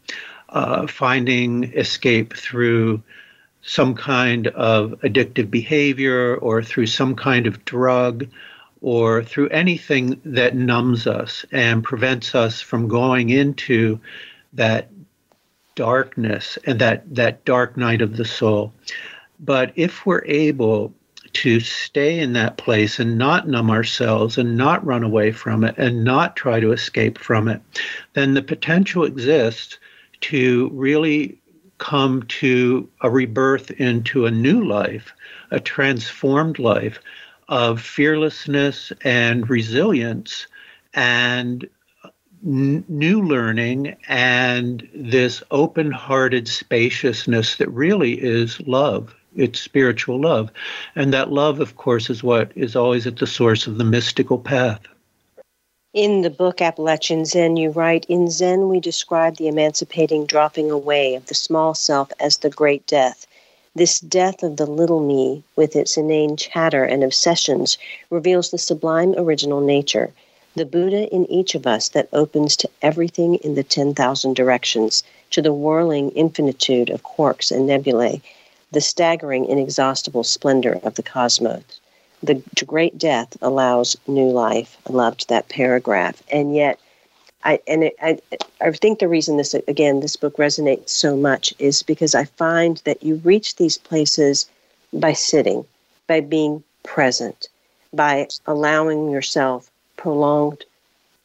uh, 0.49 0.87
finding 0.87 1.65
escape 1.75 2.35
through 2.35 3.03
some 3.63 3.95
kind 3.95 4.47
of 4.49 4.93
addictive 5.03 5.51
behavior 5.51 6.37
or 6.37 6.63
through 6.63 6.87
some 6.87 7.15
kind 7.15 7.47
of 7.47 7.65
drug 7.65 8.27
or 8.81 9.23
through 9.23 9.49
anything 9.49 10.21
that 10.25 10.55
numbs 10.55 11.07
us 11.07 11.45
and 11.53 11.85
prevents 11.85 12.35
us 12.35 12.61
from 12.61 12.89
going 12.89 13.31
into 13.31 13.99
that 14.53 14.89
darkness 15.75 16.57
and 16.65 16.79
that, 16.79 17.15
that 17.15 17.45
dark 17.45 17.77
night 17.77 18.01
of 18.01 18.17
the 18.17 18.25
soul. 18.25 18.73
But 19.41 19.73
if 19.77 20.05
we're 20.05 20.25
able 20.25 20.95
to 21.35 21.61
stay 21.61 22.19
in 22.19 22.33
that 22.33 22.57
place 22.57 22.99
and 22.99 23.19
not 23.19 23.49
numb 23.49 23.71
ourselves 23.71 24.39
and 24.39 24.57
not 24.57 24.85
run 24.85 25.05
away 25.05 25.31
from 25.31 25.63
it 25.63 25.75
and 25.79 26.05
not 26.05 26.37
try 26.37 26.59
to 26.59 26.73
escape 26.73 27.19
from 27.19 27.49
it, 27.49 27.61
then 28.15 28.35
the 28.35 28.43
potential 28.43 29.05
exists 29.05 29.79
to 30.23 30.71
really 30.73 31.39
come 31.79 32.25
to 32.25 32.89
a 33.03 33.11
rebirth 33.11 33.71
into 33.73 34.27
a 34.27 34.31
new 34.31 34.65
life, 34.65 35.13
a 35.51 35.61
transformed 35.61 36.59
life 36.59 36.99
of 37.49 37.81
fearlessness 37.81 38.93
and 39.05 39.49
resilience 39.49 40.47
and 40.95 41.69
n- 42.45 42.85
new 42.89 43.23
learning 43.23 43.97
and 44.09 44.89
this 44.95 45.43
open 45.51 45.91
hearted 45.93 46.49
spaciousness 46.49 47.57
that 47.57 47.71
really 47.71 48.13
is 48.15 48.61
love. 48.67 49.15
It's 49.37 49.61
spiritual 49.61 50.21
love. 50.21 50.51
And 50.95 51.13
that 51.13 51.31
love, 51.31 51.61
of 51.61 51.77
course, 51.77 52.11
is 52.11 52.23
what 52.23 52.53
is 52.55 52.75
always 52.75 53.07
at 53.07 53.17
the 53.17 53.27
source 53.27 53.67
of 53.67 53.79
the 53.79 53.85
mystical 53.85 54.39
path. 54.39 54.81
In 55.95 56.21
the 56.23 56.31
book 56.31 56.61
Appalachian 56.61 57.25
Zen, 57.25 57.57
you 57.57 57.71
write 57.71 58.05
In 58.09 58.31
Zen, 58.31 58.69
we 58.69 58.79
describe 58.79 59.37
the 59.37 59.49
emancipating 59.49 60.27
dropping 60.27 60.71
away 60.71 61.15
of 61.15 61.27
the 61.27 61.35
small 61.35 61.75
self 61.75 62.11
as 62.21 62.37
the 62.39 62.51
great 62.51 62.87
death. 62.87 63.27
This 63.75 64.01
death 64.01 64.43
of 64.43 64.57
the 64.57 64.67
little 64.67 65.01
me, 65.01 65.45
with 65.57 65.77
its 65.77 65.97
inane 65.97 66.37
chatter 66.37 66.85
and 66.85 67.03
obsessions, 67.03 67.79
reveals 68.11 68.51
the 68.51 68.59
sublime 68.59 69.15
original 69.17 69.61
nature, 69.61 70.13
the 70.57 70.67
Buddha 70.67 71.09
in 71.09 71.31
each 71.31 71.55
of 71.55 71.67
us 71.67 71.89
that 71.91 72.09
opens 72.13 72.57
to 72.57 72.69
everything 72.83 73.37
in 73.37 73.55
the 73.55 73.63
10,000 73.63 74.35
directions, 74.35 75.03
to 75.31 75.41
the 75.41 75.53
whirling 75.53 76.11
infinitude 76.17 76.91
of 76.91 77.03
quarks 77.03 77.51
and 77.51 77.67
nebulae, 77.67 78.21
the 78.71 78.81
staggering, 78.81 79.47
inexhaustible 79.47 80.25
splendor 80.25 80.79
of 80.83 80.95
the 80.95 81.03
cosmos. 81.03 81.81
The 82.23 82.43
great 82.67 82.99
death 82.99 83.37
allows 83.41 83.97
new 84.07 84.29
life. 84.31 84.77
I 84.89 84.93
loved 84.93 85.29
that 85.29 85.49
paragraph, 85.49 86.23
and 86.33 86.55
yet, 86.55 86.79
I 87.45 87.61
and 87.69 87.85
it, 87.85 87.95
I 88.03 88.19
I 88.61 88.73
think 88.73 88.99
the 88.99 89.09
reason 89.09 89.37
this 89.37 89.55
again 89.55 90.01
this 90.01 90.17
book 90.17 90.37
resonates 90.37 90.91
so 90.91 91.17
much 91.17 91.55
is 91.61 91.83
because 91.85 92.15
I 92.17 92.25
find 92.25 92.83
that 92.85 93.03
you 93.03 93.17
reach 93.25 93.57
these 93.57 93.79
places 93.79 94.47
by 94.93 95.13
sitting, 95.13 95.65
by 96.09 96.21
being 96.21 96.65
present, 96.83 97.49
by 97.93 98.27
allowing 98.47 99.11
yourself 99.11 99.71
prolonged 99.97 100.65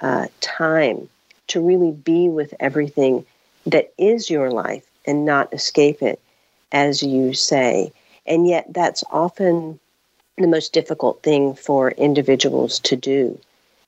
uh, 0.01 0.27
time 0.41 1.09
to 1.47 1.61
really 1.61 1.91
be 1.91 2.29
with 2.29 2.53
everything 2.59 3.25
that 3.65 3.91
is 3.97 4.29
your 4.29 4.51
life 4.51 4.85
and 5.05 5.25
not 5.25 5.53
escape 5.53 6.01
it, 6.01 6.19
as 6.73 7.01
you 7.01 7.33
say. 7.33 7.93
And 8.25 8.47
yet, 8.47 8.65
that's 8.73 9.03
often 9.11 9.79
the 10.37 10.47
most 10.47 10.73
difficult 10.73 11.21
thing 11.23 11.53
for 11.53 11.91
individuals 11.91 12.79
to 12.79 12.95
do 12.95 13.39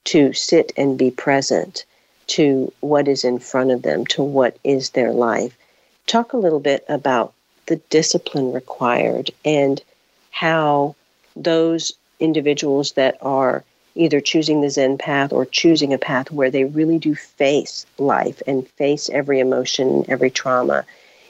to 0.06 0.32
sit 0.34 0.72
and 0.78 0.98
be 0.98 1.10
present 1.10 1.84
to 2.28 2.72
what 2.82 3.08
is 3.08 3.24
in 3.24 3.40
front 3.40 3.72
of 3.72 3.82
them, 3.82 4.06
to 4.06 4.24
what 4.24 4.58
is 4.64 4.92
their 4.92 5.12
life. 5.12 5.58
Talk 6.06 6.34
a 6.34 6.38
little 6.38 6.60
bit 6.60 6.86
about 6.88 7.34
the 7.66 7.78
discipline 7.90 8.54
required 8.54 9.32
and 9.44 9.82
how 10.30 10.96
those 11.36 11.94
individuals 12.20 12.92
that 12.94 13.18
are 13.22 13.64
either 13.96 14.22
choosing 14.22 14.62
the 14.62 14.70
Zen 14.70 14.98
path 14.98 15.34
or 15.34 15.46
choosing 15.46 15.94
a 15.94 15.98
path 15.98 16.32
where 16.32 16.52
they 16.52 16.66
really 16.66 17.00
do 17.00 17.16
face 17.16 17.86
life 17.98 18.42
and 18.46 18.68
face 18.68 19.10
every 19.10 19.40
emotion, 19.40 20.06
every 20.08 20.30
trauma, 20.30 20.86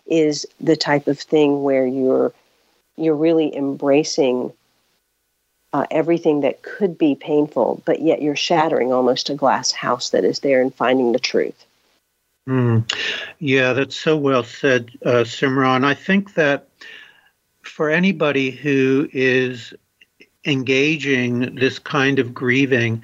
is 0.05 0.45
the 0.59 0.75
type 0.75 1.07
of 1.07 1.19
thing 1.19 1.63
where 1.63 1.85
you're 1.85 2.33
you're 2.97 3.15
really 3.15 3.55
embracing 3.55 4.53
uh, 5.73 5.85
everything 5.91 6.41
that 6.41 6.61
could 6.61 6.97
be 6.97 7.15
painful, 7.15 7.81
but 7.85 8.01
yet 8.01 8.21
you're 8.21 8.35
shattering 8.35 8.93
almost 8.93 9.29
a 9.29 9.35
glass 9.35 9.71
house 9.71 10.11
that 10.11 10.23
is 10.23 10.39
there 10.39 10.61
and 10.61 10.73
finding 10.73 11.11
the 11.11 11.19
truth. 11.19 11.65
Mm. 12.47 12.89
Yeah, 13.39 13.73
that's 13.73 13.97
so 13.97 14.15
well 14.15 14.43
said, 14.43 14.91
uh, 15.05 15.25
Simran. 15.25 15.83
I 15.83 15.93
think 15.93 16.35
that 16.35 16.69
for 17.63 17.89
anybody 17.89 18.51
who 18.51 19.09
is 19.11 19.73
engaging 20.45 21.55
this 21.55 21.79
kind 21.79 22.19
of 22.19 22.33
grieving, 22.33 23.03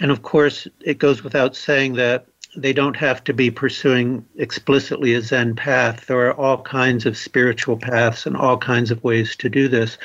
and 0.00 0.10
of 0.10 0.22
course, 0.22 0.66
it 0.80 0.98
goes 0.98 1.22
without 1.22 1.54
saying 1.54 1.92
that 1.94 2.26
they 2.56 2.72
don't 2.72 2.96
have 2.96 3.22
to 3.24 3.32
be 3.32 3.50
pursuing 3.50 4.24
explicitly 4.36 5.14
a 5.14 5.22
Zen 5.22 5.54
path. 5.54 6.06
There 6.06 6.26
are 6.28 6.34
all 6.34 6.62
kinds 6.62 7.06
of 7.06 7.16
spiritual 7.16 7.76
paths 7.76 8.26
and 8.26 8.36
all 8.36 8.58
kinds 8.58 8.90
of 8.90 9.04
ways 9.04 9.36
to 9.36 9.48
do 9.48 9.68
this. 9.68 9.98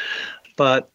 But 0.56 0.90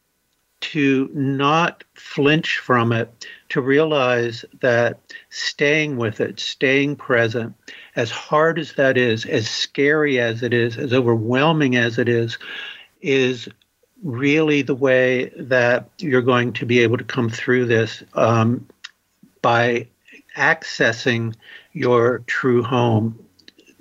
to 0.60 1.10
not 1.12 1.84
flinch 1.94 2.58
from 2.58 2.92
it, 2.92 3.26
to 3.48 3.60
realize 3.60 4.44
that 4.60 5.00
staying 5.30 5.96
with 5.96 6.20
it, 6.20 6.38
staying 6.38 6.96
present, 6.96 7.54
as 7.96 8.10
hard 8.10 8.58
as 8.58 8.74
that 8.74 8.96
is, 8.96 9.24
as 9.24 9.48
scary 9.48 10.20
as 10.20 10.42
it 10.42 10.52
is, 10.52 10.76
as 10.76 10.92
overwhelming 10.92 11.76
as 11.76 11.98
it 11.98 12.08
is, 12.08 12.38
is 13.00 13.48
really 14.02 14.62
the 14.62 14.74
way 14.74 15.30
that 15.36 15.88
you're 15.98 16.22
going 16.22 16.52
to 16.52 16.66
be 16.66 16.80
able 16.80 16.98
to 16.98 17.04
come 17.04 17.28
through 17.28 17.66
this 17.66 18.02
um, 18.14 18.66
by 19.42 19.86
accessing 20.40 21.34
your 21.72 22.20
true 22.20 22.62
home. 22.62 23.18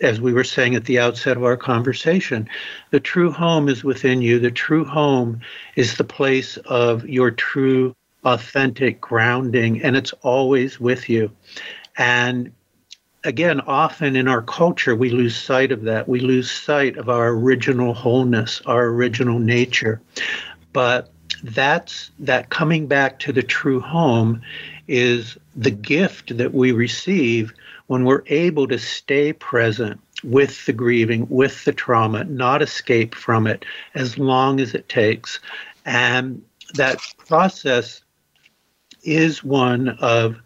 As 0.02 0.22
we 0.22 0.34
were 0.34 0.44
saying 0.44 0.76
at 0.76 0.86
the 0.86 1.00
outset 1.00 1.38
of 1.38 1.44
our 1.44 1.58
conversation, 1.58 2.50
the 2.92 3.00
true 3.00 3.32
home 3.32 3.68
is 3.68 3.84
within 3.84 4.22
you. 4.22 4.40
The 4.40 4.52
true 4.52 4.86
home 4.86 5.42
is 5.76 5.96
the 5.96 6.04
place 6.04 6.58
of 6.66 7.08
your 7.08 7.32
true, 7.32 7.96
authentic 8.24 9.02
grounding, 9.02 9.82
and 9.82 9.96
it's 9.98 10.14
always 10.22 10.80
with 10.80 11.10
you. 11.10 11.32
And 11.98 12.52
again, 13.24 13.60
often 13.62 14.16
in 14.16 14.28
our 14.28 14.42
culture, 14.42 14.96
we 14.96 15.10
lose 15.10 15.36
sight 15.36 15.72
of 15.72 15.84
that. 15.84 16.08
We 16.08 16.20
lose 16.20 16.50
sight 16.50 16.98
of 16.98 17.10
our 17.10 17.30
original 17.30 17.94
wholeness, 17.94 18.62
our 18.66 18.86
original 18.88 19.40
nature. 19.40 20.02
But 20.72 21.12
that's 21.44 22.12
that 22.20 22.50
coming 22.50 22.88
back 22.88 23.20
to 23.20 23.34
the 23.34 23.44
true 23.44 23.80
home 23.80 24.42
is 24.90 25.38
the 25.56 25.72
gift 25.72 26.36
that 26.38 26.52
we 26.52 26.72
receive 26.72 27.54
when 27.86 28.06
we're 28.06 28.24
able 28.26 28.68
to 28.68 28.80
stay 28.80 29.32
present 29.32 30.02
with 30.24 30.66
the 30.66 30.74
grieving, 30.74 31.28
with 31.30 31.64
the 31.64 31.72
trauma, 31.72 32.24
not 32.24 32.64
escape 32.64 33.14
from 33.14 33.46
it 33.46 33.64
as 33.94 34.18
long 34.18 34.60
as 34.60 34.74
it 34.74 34.90
takes. 34.90 35.40
And 35.86 36.44
that 36.74 37.00
process 37.18 38.02
is 39.04 39.44
one 39.44 39.90
of 40.00 40.38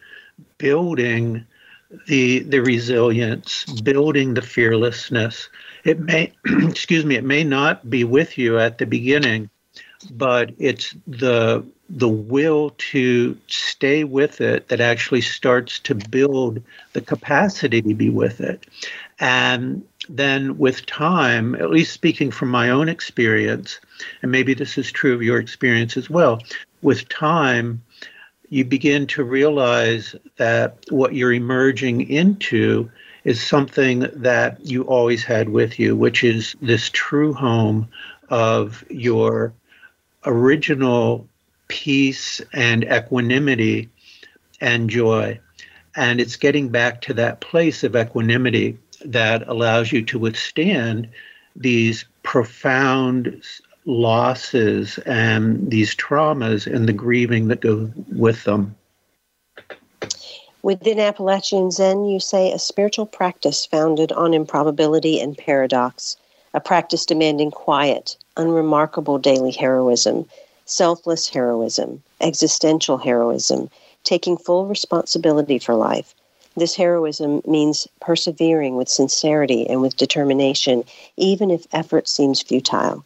building 0.57 1.45
the 2.07 2.39
the 2.39 2.59
resilience, 2.59 3.65
building 3.81 4.33
the 4.33 4.41
fearlessness. 4.41 5.49
It 5.85 5.99
may 5.99 6.33
excuse 6.45 7.05
me, 7.05 7.15
it 7.15 7.23
may 7.23 7.45
not 7.45 7.89
be 7.89 8.03
with 8.03 8.37
you 8.37 8.59
at 8.59 8.77
the 8.77 8.85
beginning, 8.85 9.49
but 10.11 10.51
it's 10.57 10.95
the 11.07 11.65
the 11.95 12.09
will 12.09 12.71
to 12.77 13.37
stay 13.47 14.03
with 14.03 14.41
it 14.41 14.67
that 14.69 14.81
actually 14.81 15.21
starts 15.21 15.79
to 15.79 15.93
build 15.93 16.59
the 16.93 17.01
capacity 17.01 17.83
to 17.83 17.93
be 17.93 18.09
with 18.09 18.41
it. 18.41 18.65
And 19.19 19.85
then 20.09 20.57
with 20.57 20.87
time, 20.87 21.53
at 21.53 21.69
least 21.69 21.93
speaking 21.93 22.31
from 22.31 22.49
my 22.49 22.71
own 22.71 22.89
experience, 22.89 23.79
and 24.23 24.31
maybe 24.31 24.55
this 24.55 24.77
is 24.77 24.91
true 24.91 25.13
of 25.13 25.21
your 25.21 25.37
experience 25.37 25.95
as 25.95 26.09
well, 26.09 26.41
with 26.81 27.07
time, 27.09 27.83
you 28.49 28.65
begin 28.65 29.05
to 29.07 29.23
realize 29.23 30.15
that 30.37 30.77
what 30.89 31.13
you're 31.13 31.33
emerging 31.33 32.09
into 32.09 32.89
is 33.23 33.41
something 33.41 34.07
that 34.13 34.65
you 34.65 34.81
always 34.83 35.23
had 35.23 35.49
with 35.49 35.79
you, 35.79 35.95
which 35.95 36.23
is 36.23 36.55
this 36.59 36.89
true 36.89 37.33
home 37.33 37.87
of 38.29 38.83
your 38.89 39.53
original 40.25 41.27
peace 41.73 42.39
and 42.53 42.83
equanimity 42.83 43.89
and 44.61 44.91
joy. 44.91 45.39
And 45.95 46.21
it's 46.21 46.35
getting 46.35 46.69
back 46.69 47.01
to 47.01 47.15
that 47.15 47.41
place 47.41 47.83
of 47.83 47.95
equanimity 47.95 48.77
that 49.03 49.47
allows 49.47 49.91
you 49.91 50.03
to 50.03 50.19
withstand 50.19 51.09
these 51.55 52.05
profound 52.21 53.41
losses 53.85 54.99
and 54.99 55.71
these 55.71 55.95
traumas 55.95 56.71
and 56.71 56.87
the 56.87 56.93
grieving 56.93 57.47
that 57.47 57.61
go 57.61 57.91
with 58.11 58.43
them. 58.43 58.75
Within 60.61 60.99
Appalachian 60.99 61.71
Zen, 61.71 62.05
you 62.05 62.19
say 62.19 62.51
a 62.51 62.59
spiritual 62.59 63.07
practice 63.07 63.65
founded 63.65 64.11
on 64.11 64.35
improbability 64.35 65.19
and 65.19 65.35
paradox, 65.35 66.17
a 66.53 66.61
practice 66.61 67.07
demanding 67.07 67.49
quiet, 67.49 68.15
unremarkable 68.37 69.17
daily 69.17 69.51
heroism, 69.51 70.29
selfless 70.65 71.29
heroism, 71.29 72.01
existential 72.21 72.97
heroism, 72.97 73.69
taking 74.03 74.37
full 74.37 74.65
responsibility 74.65 75.59
for 75.59 75.75
life. 75.75 76.13
This 76.55 76.75
heroism 76.75 77.41
means 77.47 77.87
persevering 77.99 78.75
with 78.75 78.87
sincerity 78.87 79.67
and 79.67 79.81
with 79.81 79.97
determination, 79.97 80.83
even 81.17 81.49
if 81.49 81.67
effort 81.71 82.07
seems 82.07 82.41
futile. 82.41 83.03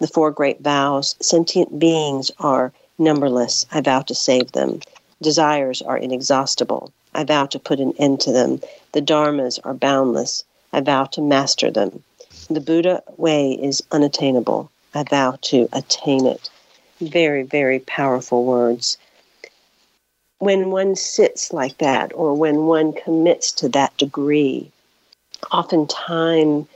The 0.00 0.08
four 0.08 0.30
great 0.30 0.60
vows 0.60 1.14
sentient 1.20 1.78
beings 1.78 2.30
are 2.38 2.72
numberless. 2.98 3.66
I 3.72 3.80
vow 3.80 4.02
to 4.02 4.14
save 4.14 4.52
them. 4.52 4.80
Desires 5.22 5.80
are 5.82 5.96
inexhaustible. 5.96 6.92
I 7.14 7.24
vow 7.24 7.46
to 7.46 7.58
put 7.58 7.80
an 7.80 7.94
end 7.98 8.20
to 8.22 8.32
them. 8.32 8.60
The 8.92 9.02
dharmas 9.02 9.58
are 9.64 9.74
boundless. 9.74 10.44
I 10.72 10.80
vow 10.80 11.04
to 11.04 11.22
master 11.22 11.70
them. 11.70 12.02
The 12.50 12.60
Buddha 12.60 13.02
way 13.16 13.52
is 13.52 13.82
unattainable. 13.92 14.70
I 14.94 15.02
vow 15.04 15.38
to 15.42 15.68
attain 15.72 16.26
it. 16.26 16.50
Very, 17.00 17.42
very 17.42 17.80
powerful 17.80 18.44
words. 18.44 18.98
When 20.38 20.70
one 20.70 20.96
sits 20.96 21.52
like 21.52 21.78
that, 21.78 22.12
or 22.14 22.34
when 22.34 22.66
one 22.66 22.92
commits 22.92 23.52
to 23.52 23.68
that 23.70 23.96
degree, 23.96 24.70
oftentimes 25.52 26.66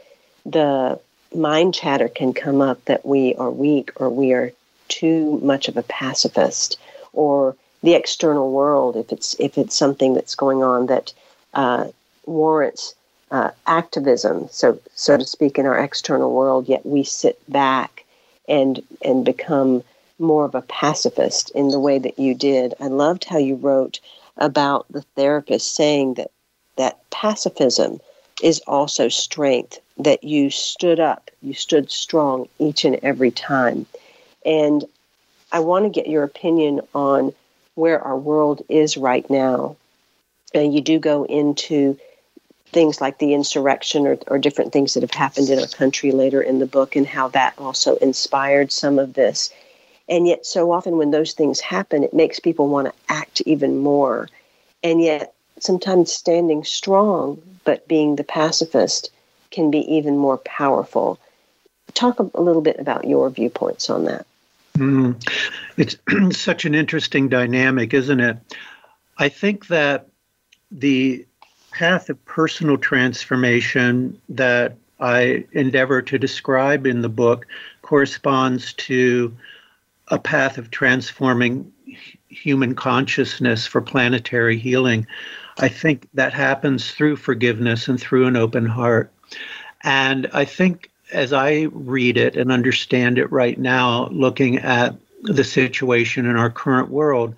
the 0.45 0.99
mind 1.35 1.75
chatter 1.75 2.09
can 2.09 2.33
come 2.33 2.61
up 2.61 2.85
that 2.85 3.07
we 3.07 3.35
are 3.37 3.51
weak 3.51 3.91
or 3.97 4.11
we 4.11 4.33
are 4.33 4.53
too 4.89 5.39
much 5.43 5.69
of 5.69 5.77
a 5.77 5.83
pacifist 5.85 6.79
or 7.13 7.57
the 7.83 7.95
external 7.95 8.53
world 8.53 8.97
if 8.97 9.11
it's 9.13 9.35
if 9.39 9.57
it's 9.57 9.77
something 9.77 10.15
that's 10.15 10.35
going 10.35 10.63
on 10.63 10.87
that 10.87 11.13
uh, 11.55 11.87
warrants 12.27 12.95
uh, 13.31 13.51
activism 13.67 14.47
so 14.51 14.79
so 14.95 15.17
to 15.17 15.25
speak 15.25 15.59
in 15.59 15.65
our 15.67 15.79
external 15.79 16.33
world 16.33 16.69
yet 16.69 16.85
we 16.85 17.03
sit 17.03 17.39
back 17.51 18.05
and 18.49 18.83
and 19.03 19.25
become 19.25 19.83
more 20.23 20.45
of 20.45 20.55
a 20.55 20.63
pacifist 20.63 21.51
in 21.51 21.69
the 21.69 21.81
way 21.81 21.99
that 21.99 22.19
you 22.19 22.35
did 22.35 22.75
i 22.81 22.87
loved 22.87 23.25
how 23.25 23.39
you 23.39 23.57
wrote 23.57 24.01
about 24.39 24.87
the 24.91 25.03
therapist 25.17 25.75
saying 25.75 26.15
that 26.15 26.31
that 26.77 26.99
pacifism 27.11 28.01
is 28.43 28.61
also 28.67 29.09
strength 29.09 29.79
that 29.99 30.25
you 30.25 30.51
stood 30.51 30.99
up, 31.01 31.31
you 31.43 31.55
stood 31.55 31.91
strong 31.91 32.49
each 32.59 32.85
and 32.85 32.99
every 33.03 33.31
time. 33.31 33.87
And 34.45 34.85
I 35.53 35.61
want 35.61 35.85
to 35.85 35.91
get 35.91 36.09
your 36.09 36.25
opinion 36.25 36.81
on 36.95 37.33
where 37.75 38.01
our 38.01 38.17
world 38.17 38.63
is 38.69 38.97
right 38.97 39.29
now. 39.31 39.77
And 40.55 40.75
you 40.75 40.81
do 40.81 40.99
go 40.99 41.25
into 41.25 41.99
things 42.67 43.01
like 43.01 43.19
the 43.19 43.35
insurrection 43.35 44.07
or, 44.07 44.19
or 44.27 44.39
different 44.39 44.73
things 44.73 44.95
that 44.95 45.03
have 45.03 45.11
happened 45.11 45.51
in 45.51 45.59
our 45.59 45.67
country 45.67 46.11
later 46.11 46.41
in 46.41 46.59
the 46.59 46.67
book 46.67 46.97
and 46.97 47.07
how 47.07 47.29
that 47.29 47.55
also 47.59 47.97
inspired 47.97 48.73
some 48.73 48.99
of 48.99 49.13
this. 49.15 49.53
And 50.09 50.27
yet, 50.27 50.45
so 50.45 50.73
often 50.73 50.97
when 50.97 51.11
those 51.11 51.33
things 51.33 51.61
happen, 51.61 52.05
it 52.05 52.15
makes 52.15 52.41
people 52.41 52.69
want 52.69 52.89
to 52.89 52.95
act 53.09 53.41
even 53.43 53.79
more. 53.79 54.29
And 54.83 55.01
yet, 55.01 55.35
sometimes 55.61 56.13
standing 56.13 56.65
strong, 56.65 57.41
but 57.65 57.87
being 57.87 58.17
the 58.17 58.25
pacifist 58.25 59.11
can 59.51 59.71
be 59.71 59.79
even 59.95 60.17
more 60.17 60.39
powerful. 60.39 61.19
Talk 61.95 62.19
a, 62.19 62.41
little 62.41 62.63
bit 62.63 62.79
about 62.81 63.07
your 63.07 63.31
viewpoints 63.31 63.91
on 63.91 64.05
that. 64.07 64.27
Mm, 64.77 65.23
it's 65.77 65.97
such 66.37 66.65
an 66.65 66.75
interesting 66.75 67.29
dynamic, 67.29 67.95
isn't 67.95 68.21
it? 68.21 68.39
I 69.19 69.29
think 69.29 69.69
that 69.69 70.09
the 70.71 71.27
path 71.71 72.09
of 72.11 72.25
personal 72.25 72.79
transformation 72.79 74.21
that 74.31 74.77
I 75.01 75.45
endeavor 75.53 76.03
to 76.03 76.19
describe 76.19 76.87
in 76.87 77.03
the 77.03 77.09
book 77.09 77.47
corresponds 77.83 78.73
to 78.75 79.37
a 80.13 80.19
path 80.19 80.59
of 80.59 80.71
transforming 80.71 81.73
human 82.29 82.75
consciousness 82.75 83.67
for 83.67 83.81
planetary 83.81 84.59
healing. 84.59 85.07
I 85.59 85.69
think 85.69 86.07
that 86.13 86.35
happens 86.35 86.91
through 86.93 87.17
forgiveness 87.17 87.89
and 87.89 87.99
through 87.99 88.27
an 88.27 88.37
open 88.37 88.67
heart. 88.67 89.11
And 89.83 90.29
I 90.35 90.45
think 90.45 90.91
as 91.13 91.33
I 91.33 91.69
read 91.73 92.19
it 92.19 92.37
and 92.37 92.53
understand 92.53 93.19
it 93.19 93.33
right 93.33 93.59
now, 93.59 94.09
looking 94.09 94.59
at 94.59 94.95
the 95.23 95.45
situation 95.45 96.27
in 96.27 96.37
our 96.37 96.51
current 96.51 96.91
world, 96.91 97.35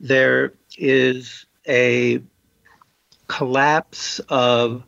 there 0.00 0.52
is 0.76 1.46
a 1.68 2.20
collapse 3.28 4.18
of 4.28 4.82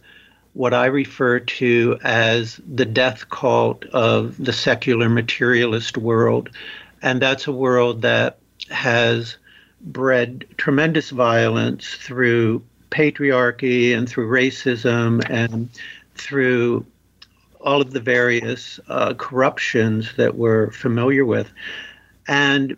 what 0.55 0.75
I 0.75 0.87
refer 0.87 1.39
to 1.39 1.97
as 2.03 2.61
the 2.67 2.85
death 2.85 3.29
cult 3.29 3.85
of 3.87 4.37
the 4.43 4.53
secular 4.53 5.09
materialist 5.09 5.97
world. 5.97 6.51
And 7.03 7.21
that's 7.21 7.47
a 7.47 7.53
world 7.53 8.03
that 8.03 8.39
has 8.71 9.37
bred 9.81 10.45
tremendous 10.57 11.11
violence 11.11 11.95
through 11.95 12.63
patriarchy 12.91 13.97
and 13.97 14.09
through 14.09 14.29
racism 14.29 15.23
and 15.31 15.71
through 16.15 16.85
all 17.61 17.81
of 17.81 17.93
the 17.93 18.01
various 18.01 18.81
uh, 18.89 19.15
corruptions 19.15 20.15
that 20.17 20.35
we're 20.35 20.71
familiar 20.73 21.25
with. 21.25 21.51
And 22.27 22.77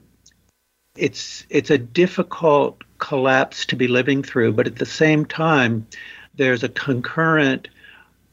it's 0.97 1.47
it's 1.49 1.71
a 1.71 1.79
difficult 1.79 2.83
collapse 2.99 3.67
to 3.67 3.77
be 3.77 3.89
living 3.89 4.23
through, 4.23 4.53
but 4.53 4.67
at 4.67 4.77
the 4.77 4.87
same 4.87 5.25
time, 5.25 5.87
there's 6.35 6.63
a 6.63 6.69
concurrent 6.69 7.69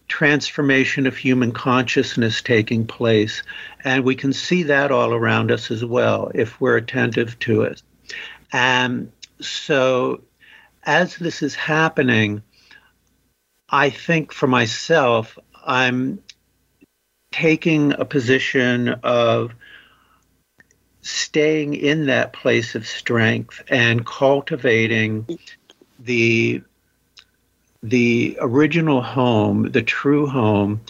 transformation 0.10 1.08
of 1.08 1.16
human 1.16 1.54
consciousness 1.54 2.42
taking 2.42 2.86
place. 2.86 3.44
And 3.84 4.04
we 4.04 4.16
can 4.16 4.34
see 4.34 4.64
that 4.64 4.92
all 4.92 5.14
around 5.14 5.52
us 5.52 5.72
as 5.72 5.86
well 5.86 6.32
if 6.36 6.60
we're 6.60 6.78
attentive 6.78 7.40
to 7.40 7.62
it. 7.62 7.82
And 8.52 9.12
so, 9.40 10.22
as 10.84 11.16
this 11.18 11.42
is 11.42 11.56
happening, 11.56 12.42
I 13.70 13.90
think 13.90 14.34
for 14.34 14.48
myself, 14.48 15.38
I'm 15.66 16.20
taking 17.32 17.94
a 17.94 18.06
position 18.06 18.90
of 19.04 19.54
staying 21.02 21.76
in 21.76 22.08
that 22.08 22.34
place 22.34 22.76
of 22.76 22.88
strength 22.88 23.62
and 23.70 24.06
cultivating 24.06 25.28
the 26.00 26.62
the 27.82 28.38
original 28.42 29.02
home, 29.02 29.72
the 29.72 29.82
true 29.82 30.28
home, 30.28 30.82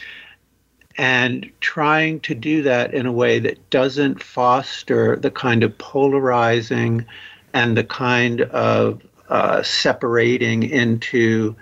and 0.97 1.49
trying 1.61 2.19
to 2.21 2.35
do 2.35 2.63
that 2.63 2.93
in 2.93 3.05
a 3.05 3.11
way 3.11 3.39
that 3.39 3.69
doesn't 3.69 4.21
foster 4.21 5.15
the 5.15 5.31
kind 5.31 5.63
of 5.63 5.77
polarizing 5.77 7.05
and 7.53 7.77
the 7.77 7.83
kind 7.83 8.41
of 8.41 9.01
uh, 9.29 9.61
separating 9.63 10.63
into 10.63 11.55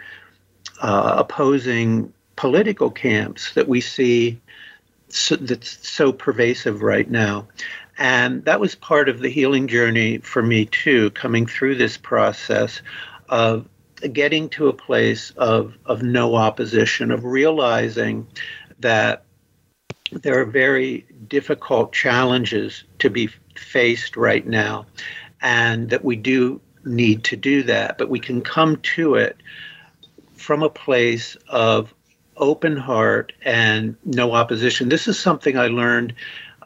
uh, 0.81 1.15
opposing 1.17 2.11
political 2.35 2.89
camps 2.89 3.53
that 3.53 3.67
we 3.67 3.81
see 3.81 4.39
so, 5.09 5.35
that's 5.35 5.87
so 5.87 6.11
pervasive 6.11 6.81
right 6.81 7.09
now. 7.09 7.47
And 7.97 8.45
that 8.45 8.59
was 8.59 8.75
part 8.75 9.09
of 9.09 9.19
the 9.19 9.29
healing 9.29 9.67
journey 9.67 10.19
for 10.19 10.41
me 10.41 10.65
too, 10.65 11.09
coming 11.11 11.45
through 11.45 11.75
this 11.75 11.97
process 11.97 12.81
of 13.29 13.67
getting 14.13 14.49
to 14.49 14.67
a 14.67 14.73
place 14.73 15.31
of, 15.31 15.77
of 15.85 16.03
no 16.03 16.35
opposition, 16.35 17.11
of 17.11 17.25
realizing 17.25 18.27
that 18.79 19.23
there 20.11 20.39
are 20.39 20.45
very 20.45 21.05
difficult 21.27 21.93
challenges 21.93 22.83
to 22.99 23.09
be 23.09 23.29
faced 23.55 24.15
right 24.15 24.45
now, 24.45 24.85
and 25.41 25.89
that 25.89 26.05
we 26.05 26.15
do 26.15 26.61
need 26.85 27.23
to 27.25 27.35
do 27.35 27.63
that, 27.63 27.97
but 27.97 28.09
we 28.09 28.19
can 28.19 28.41
come 28.41 28.77
to 28.77 29.15
it 29.15 29.37
from 30.35 30.63
a 30.63 30.69
place 30.69 31.35
of 31.49 31.93
open 32.37 32.77
heart 32.77 33.33
and 33.41 33.95
no 34.05 34.33
opposition. 34.33 34.89
This 34.89 35.07
is 35.07 35.19
something 35.19 35.57
I 35.57 35.67
learned 35.67 36.13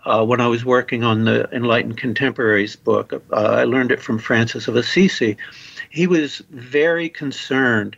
uh, 0.06 0.26
when 0.26 0.42
I 0.42 0.48
was 0.48 0.66
working 0.66 1.04
on 1.04 1.26
the 1.26 1.50
Enlightened 1.52 1.98
Contemporaries 1.98 2.76
book. 2.76 3.14
Uh, 3.14 3.36
I 3.36 3.64
learned 3.66 3.92
it 3.92 4.02
from 4.02 4.20
Francis 4.20 4.68
of 4.68 4.76
Assisi. 4.76 5.38
He 5.90 6.08
was 6.08 6.40
very 6.50 7.10
concerned 7.10 7.98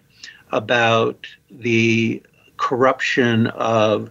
about 0.52 1.28
the 1.50 2.22
corruption 2.58 3.48
of 3.48 4.10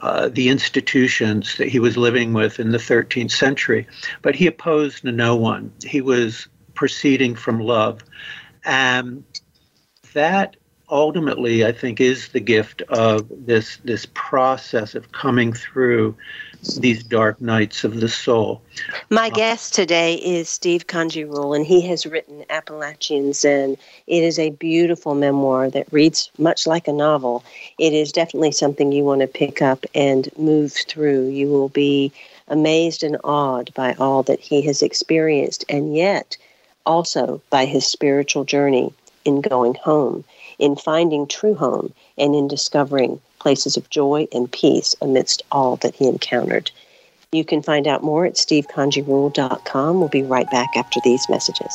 uh, 0.00 0.28
the 0.28 0.48
institutions 0.48 1.56
that 1.58 1.68
he 1.68 1.78
was 1.78 1.96
living 1.96 2.32
with 2.32 2.58
in 2.58 2.72
the 2.72 2.78
13th 2.78 3.30
century, 3.30 3.86
but 4.20 4.34
he 4.34 4.46
opposed 4.46 5.04
no 5.04 5.36
one. 5.36 5.72
He 5.84 6.00
was 6.00 6.48
proceeding 6.74 7.36
from 7.36 7.60
love. 7.60 8.00
And 8.64 9.24
that 10.12 10.56
ultimately, 10.90 11.64
I 11.64 11.72
think, 11.72 12.00
is 12.00 12.28
the 12.28 12.40
gift 12.40 12.82
of 12.82 13.26
this 13.30 13.78
this 13.84 14.06
process 14.14 14.94
of 14.94 15.12
coming 15.12 15.52
through 15.52 16.16
these 16.62 17.02
dark 17.02 17.40
nights 17.40 17.84
of 17.84 18.00
the 18.00 18.08
soul. 18.08 18.62
My 19.10 19.30
guest 19.30 19.74
today 19.74 20.14
is 20.14 20.48
Steve 20.48 20.86
Kanji 20.86 21.22
and 21.54 21.66
he 21.66 21.80
has 21.82 22.06
written 22.06 22.44
Appalachian 22.50 23.32
Zen. 23.32 23.76
It 24.06 24.22
is 24.22 24.38
a 24.38 24.50
beautiful 24.50 25.14
memoir 25.14 25.70
that 25.70 25.92
reads 25.92 26.30
much 26.38 26.66
like 26.66 26.88
a 26.88 26.92
novel. 26.92 27.44
It 27.78 27.92
is 27.92 28.12
definitely 28.12 28.52
something 28.52 28.92
you 28.92 29.04
want 29.04 29.20
to 29.20 29.26
pick 29.26 29.60
up 29.60 29.84
and 29.94 30.28
move 30.38 30.72
through. 30.72 31.28
You 31.28 31.48
will 31.48 31.68
be 31.68 32.12
amazed 32.48 33.02
and 33.02 33.16
awed 33.24 33.72
by 33.74 33.94
all 33.94 34.22
that 34.24 34.40
he 34.40 34.62
has 34.62 34.82
experienced, 34.82 35.64
and 35.68 35.96
yet 35.96 36.36
also 36.86 37.40
by 37.50 37.64
his 37.64 37.86
spiritual 37.86 38.44
journey 38.44 38.92
in 39.24 39.40
going 39.40 39.74
home 39.74 40.24
in 40.58 40.76
finding 40.76 41.26
true 41.26 41.54
home 41.54 41.92
and 42.16 42.34
in 42.34 42.46
discovering 42.46 43.20
places 43.42 43.76
of 43.76 43.90
joy 43.90 44.28
and 44.32 44.50
peace 44.50 44.94
amidst 45.02 45.42
all 45.50 45.76
that 45.76 45.96
he 45.96 46.06
encountered. 46.06 46.70
You 47.32 47.44
can 47.44 47.60
find 47.60 47.88
out 47.88 48.04
more 48.04 48.24
at 48.24 48.34
stevekanjiruhl.com. 48.34 49.98
We'll 49.98 50.08
be 50.08 50.22
right 50.22 50.48
back 50.50 50.76
after 50.76 51.00
these 51.02 51.28
messages. 51.28 51.74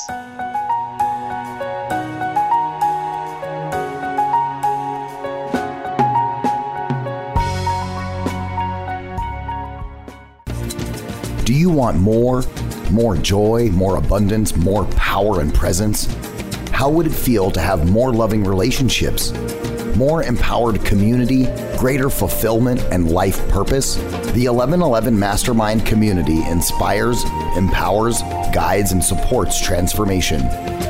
Do 11.43 11.53
you 11.53 11.69
want 11.69 11.97
more? 11.97 12.43
More 12.91 13.17
joy, 13.17 13.69
more 13.71 13.97
abundance, 13.97 14.55
more 14.55 14.85
power 14.91 15.41
and 15.41 15.53
presence? 15.53 16.05
How 16.71 16.89
would 16.89 17.07
it 17.07 17.13
feel 17.13 17.51
to 17.51 17.59
have 17.59 17.89
more 17.89 18.13
loving 18.13 18.43
relationships, 18.43 19.31
more 19.97 20.21
empowered 20.23 20.83
community, 20.85 21.45
greater 21.77 22.09
fulfillment, 22.09 22.79
and 22.91 23.11
life 23.11 23.39
purpose? 23.49 23.95
The 23.95 24.47
1111 24.47 25.17
Mastermind 25.17 25.85
community 25.85 26.43
inspires, 26.47 27.23
empowers, 27.55 28.21
guides, 28.53 28.91
and 28.91 29.03
supports 29.03 29.59
transformation. 29.59 30.47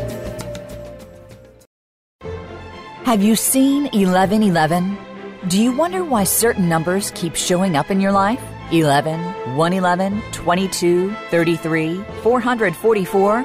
Have 3.05 3.23
you 3.23 3.37
seen 3.37 3.85
1111? 3.85 4.99
Do 5.49 5.59
you 5.61 5.77
wonder 5.77 6.05
why 6.05 6.25
certain 6.25 6.69
numbers 6.69 7.11
keep 7.15 7.35
showing 7.35 7.77
up 7.77 7.91
in 7.91 8.01
your 8.01 8.13
life? 8.13 8.43
11, 8.73 9.21
111, 9.55 10.23
22, 10.33 11.15
33, 11.31 12.03
444. 12.23 13.45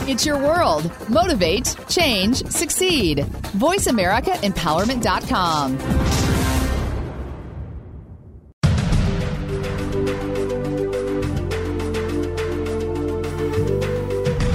It's 0.07 0.24
your 0.24 0.38
world. 0.38 0.91
Motivate, 1.09 1.76
change, 1.89 2.45
succeed. 2.45 3.26
VoiceAmericaEmpowerment.com. 3.57 6.24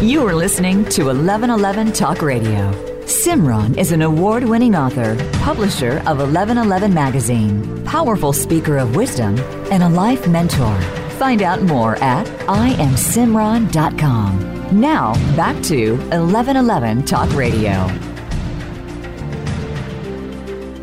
You 0.02 0.26
are 0.26 0.34
listening 0.34 0.86
to 0.86 1.08
1111 1.08 1.92
Talk 1.92 2.22
Radio. 2.22 2.72
Simran 3.02 3.76
is 3.76 3.92
an 3.92 4.00
award 4.00 4.44
winning 4.44 4.74
author, 4.74 5.14
publisher 5.40 5.98
of 6.06 6.20
1111 6.20 6.94
Magazine, 6.94 7.84
powerful 7.84 8.32
speaker 8.32 8.78
of 8.78 8.96
wisdom, 8.96 9.38
and 9.70 9.82
a 9.82 9.90
life 9.90 10.26
mentor. 10.26 10.80
Find 11.18 11.42
out 11.42 11.60
more 11.60 11.96
at 11.96 12.26
IamSimran.com. 12.46 14.80
Now, 14.80 15.12
back 15.36 15.62
to 15.64 15.96
1111 15.96 17.04
Talk 17.04 17.30
Radio. 17.34 17.86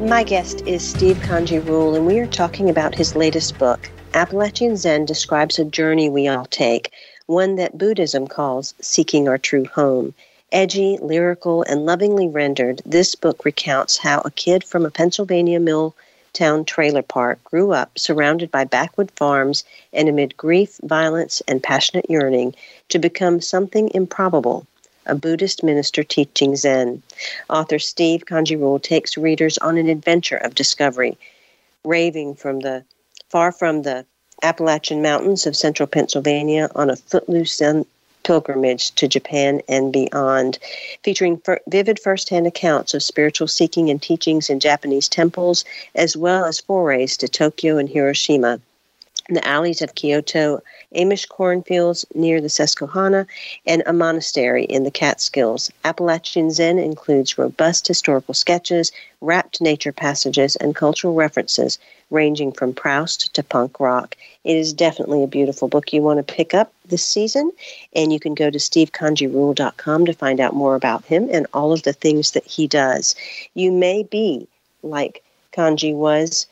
My 0.05 0.23
guest 0.23 0.61
is 0.67 0.87
Steve 0.87 1.17
Kanji 1.17 1.67
Ruhl, 1.67 1.95
and 1.95 2.05
we 2.05 2.19
are 2.19 2.27
talking 2.27 2.69
about 2.69 2.93
his 2.93 3.15
latest 3.15 3.57
book. 3.57 3.89
Appalachian 4.13 4.77
Zen 4.77 5.05
describes 5.05 5.57
a 5.57 5.65
journey 5.65 6.07
we 6.07 6.27
all 6.27 6.45
take 6.45 6.91
one 7.27 7.57
that 7.57 7.77
Buddhism 7.77 8.25
calls 8.25 8.73
Seeking 8.81 9.27
Our 9.27 9.37
True 9.37 9.65
Home. 9.75 10.13
Edgy, 10.51 10.97
lyrical, 11.01 11.61
and 11.63 11.85
lovingly 11.85 12.27
rendered, 12.27 12.81
this 12.85 13.15
book 13.15 13.43
recounts 13.43 13.97
how 13.97 14.21
a 14.23 14.31
kid 14.31 14.63
from 14.63 14.85
a 14.85 14.89
Pennsylvania 14.89 15.59
mill 15.59 15.93
town 16.31 16.63
trailer 16.63 17.01
park 17.01 17.43
grew 17.43 17.73
up 17.73 17.99
surrounded 17.99 18.49
by 18.49 18.63
backwood 18.63 19.11
farms 19.11 19.65
and 19.91 20.07
amid 20.07 20.37
grief, 20.37 20.79
violence, 20.83 21.41
and 21.49 21.61
passionate 21.61 22.09
yearning 22.09 22.55
to 22.89 22.97
become 22.97 23.41
something 23.41 23.91
improbable 23.93 24.65
a 25.05 25.15
Buddhist 25.15 25.63
minister 25.63 26.03
teaching 26.03 26.55
Zen. 26.55 27.01
Author 27.49 27.79
Steve 27.79 28.25
Kanji 28.25 28.59
Ruhl 28.59 28.79
takes 28.79 29.17
readers 29.17 29.57
on 29.57 29.77
an 29.77 29.89
adventure 29.89 30.37
of 30.37 30.55
discovery, 30.55 31.17
raving 31.83 32.35
from 32.35 32.59
the 32.59 32.83
far 33.29 33.51
from 33.51 33.81
the 33.81 34.05
Appalachian 34.43 35.01
Mountains 35.01 35.45
of 35.45 35.55
central 35.55 35.87
Pennsylvania 35.87 36.69
on 36.75 36.89
a 36.89 36.95
footloose 36.95 37.61
pilgrimage 38.23 38.91
to 38.91 39.07
Japan 39.07 39.61
and 39.69 39.93
beyond, 39.93 40.59
featuring 41.03 41.41
f- 41.47 41.59
vivid 41.67 41.99
firsthand 41.99 42.45
accounts 42.45 42.93
of 42.93 43.01
spiritual 43.01 43.47
seeking 43.47 43.89
and 43.89 44.01
teachings 44.01 44.49
in 44.49 44.59
Japanese 44.59 45.07
temples, 45.07 45.63
as 45.95 46.17
well 46.17 46.43
as 46.43 46.59
forays 46.59 47.15
to 47.17 47.27
Tokyo 47.27 47.77
and 47.77 47.87
Hiroshima 47.87 48.59
the 49.35 49.47
alleys 49.47 49.81
of 49.81 49.95
Kyoto, 49.95 50.61
Amish 50.95 51.27
cornfields 51.27 52.05
near 52.13 52.39
the 52.39 52.49
Susquehanna, 52.49 53.27
and 53.65 53.83
a 53.85 53.93
monastery 53.93 54.63
in 54.63 54.83
the 54.83 54.91
Catskills. 54.91 55.71
Appalachian 55.83 56.51
Zen 56.51 56.79
includes 56.79 57.37
robust 57.37 57.87
historical 57.87 58.33
sketches, 58.33 58.91
rapt 59.21 59.59
nature 59.59 59.91
passages, 59.91 60.55
and 60.55 60.75
cultural 60.75 61.13
references 61.13 61.77
ranging 62.09 62.51
from 62.51 62.73
Proust 62.73 63.33
to 63.33 63.43
punk 63.43 63.79
rock. 63.79 64.15
It 64.43 64.55
is 64.55 64.73
definitely 64.73 65.23
a 65.23 65.27
beautiful 65.27 65.67
book 65.67 65.91
you 65.91 66.01
want 66.01 66.25
to 66.25 66.33
pick 66.33 66.53
up 66.53 66.71
this 66.85 67.05
season, 67.05 67.51
and 67.93 68.13
you 68.13 68.19
can 68.19 68.33
go 68.33 68.49
to 68.49 68.57
stevekanjiruhl.com 68.57 70.05
to 70.05 70.13
find 70.13 70.39
out 70.39 70.53
more 70.53 70.75
about 70.75 71.03
him 71.05 71.27
and 71.31 71.47
all 71.53 71.73
of 71.73 71.83
the 71.83 71.93
things 71.93 72.31
that 72.31 72.45
he 72.45 72.67
does. 72.67 73.15
You 73.55 73.71
may 73.71 74.03
be 74.03 74.47
like 74.83 75.23
Kanji 75.51 75.93
was 75.93 76.47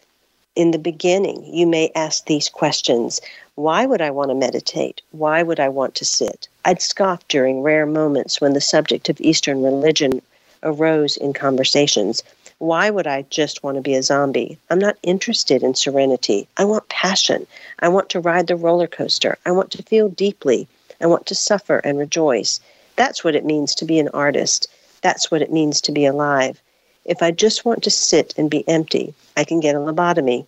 in 0.56 0.72
the 0.72 0.80
beginning, 0.80 1.44
you 1.54 1.68
may 1.68 1.92
ask 1.96 2.26
these 2.26 2.48
questions 2.50 3.20
Why 3.56 3.86
would 3.86 4.02
I 4.02 4.12
want 4.12 4.30
to 4.30 4.36
meditate? 4.36 5.02
Why 5.12 5.44
would 5.44 5.60
I 5.60 5.70
want 5.70 5.96
to 5.96 6.06
sit? 6.06 6.48
I'd 6.64 6.82
scoff 6.82 7.28
during 7.28 7.62
rare 7.62 7.86
moments 7.86 8.40
when 8.40 8.54
the 8.54 8.62
subject 8.62 9.10
of 9.10 9.20
Eastern 9.20 9.62
religion 9.62 10.22
arose 10.64 11.18
in 11.18 11.34
conversations. 11.34 12.24
Why 12.58 12.90
would 12.90 13.06
I 13.06 13.24
just 13.30 13.64
want 13.64 13.76
to 13.76 13.82
be 13.82 13.96
a 13.96 14.04
zombie? 14.04 14.58
I'm 14.70 14.80
not 14.80 14.98
interested 15.04 15.62
in 15.62 15.76
serenity. 15.76 16.48
I 16.56 16.64
want 16.64 16.88
passion. 16.88 17.48
I 17.80 17.90
want 17.90 18.10
to 18.10 18.22
ride 18.22 18.48
the 18.48 18.56
roller 18.56 18.88
coaster. 18.88 19.38
I 19.46 19.52
want 19.52 19.72
to 19.72 19.84
feel 19.84 20.08
deeply. 20.08 20.68
I 21.02 21.08
want 21.08 21.26
to 21.26 21.36
suffer 21.36 21.80
and 21.80 22.00
rejoice. 22.00 22.62
That's 22.96 23.24
what 23.24 23.36
it 23.36 23.44
means 23.44 23.76
to 23.76 23.86
be 23.86 24.00
an 24.00 24.08
artist. 24.10 24.70
That's 25.02 25.30
what 25.30 25.42
it 25.42 25.52
means 25.52 25.82
to 25.82 25.92
be 25.92 26.06
alive. 26.06 26.62
If 27.06 27.22
I 27.22 27.30
just 27.30 27.66
want 27.66 27.84
to 27.84 27.92
sit 27.92 28.34
and 28.36 28.50
be 28.50 28.68
empty, 28.68 29.14
I 29.38 29.44
can 29.44 29.60
get 29.60 29.76
a 29.76 29.80
lobotomy. 29.80 30.48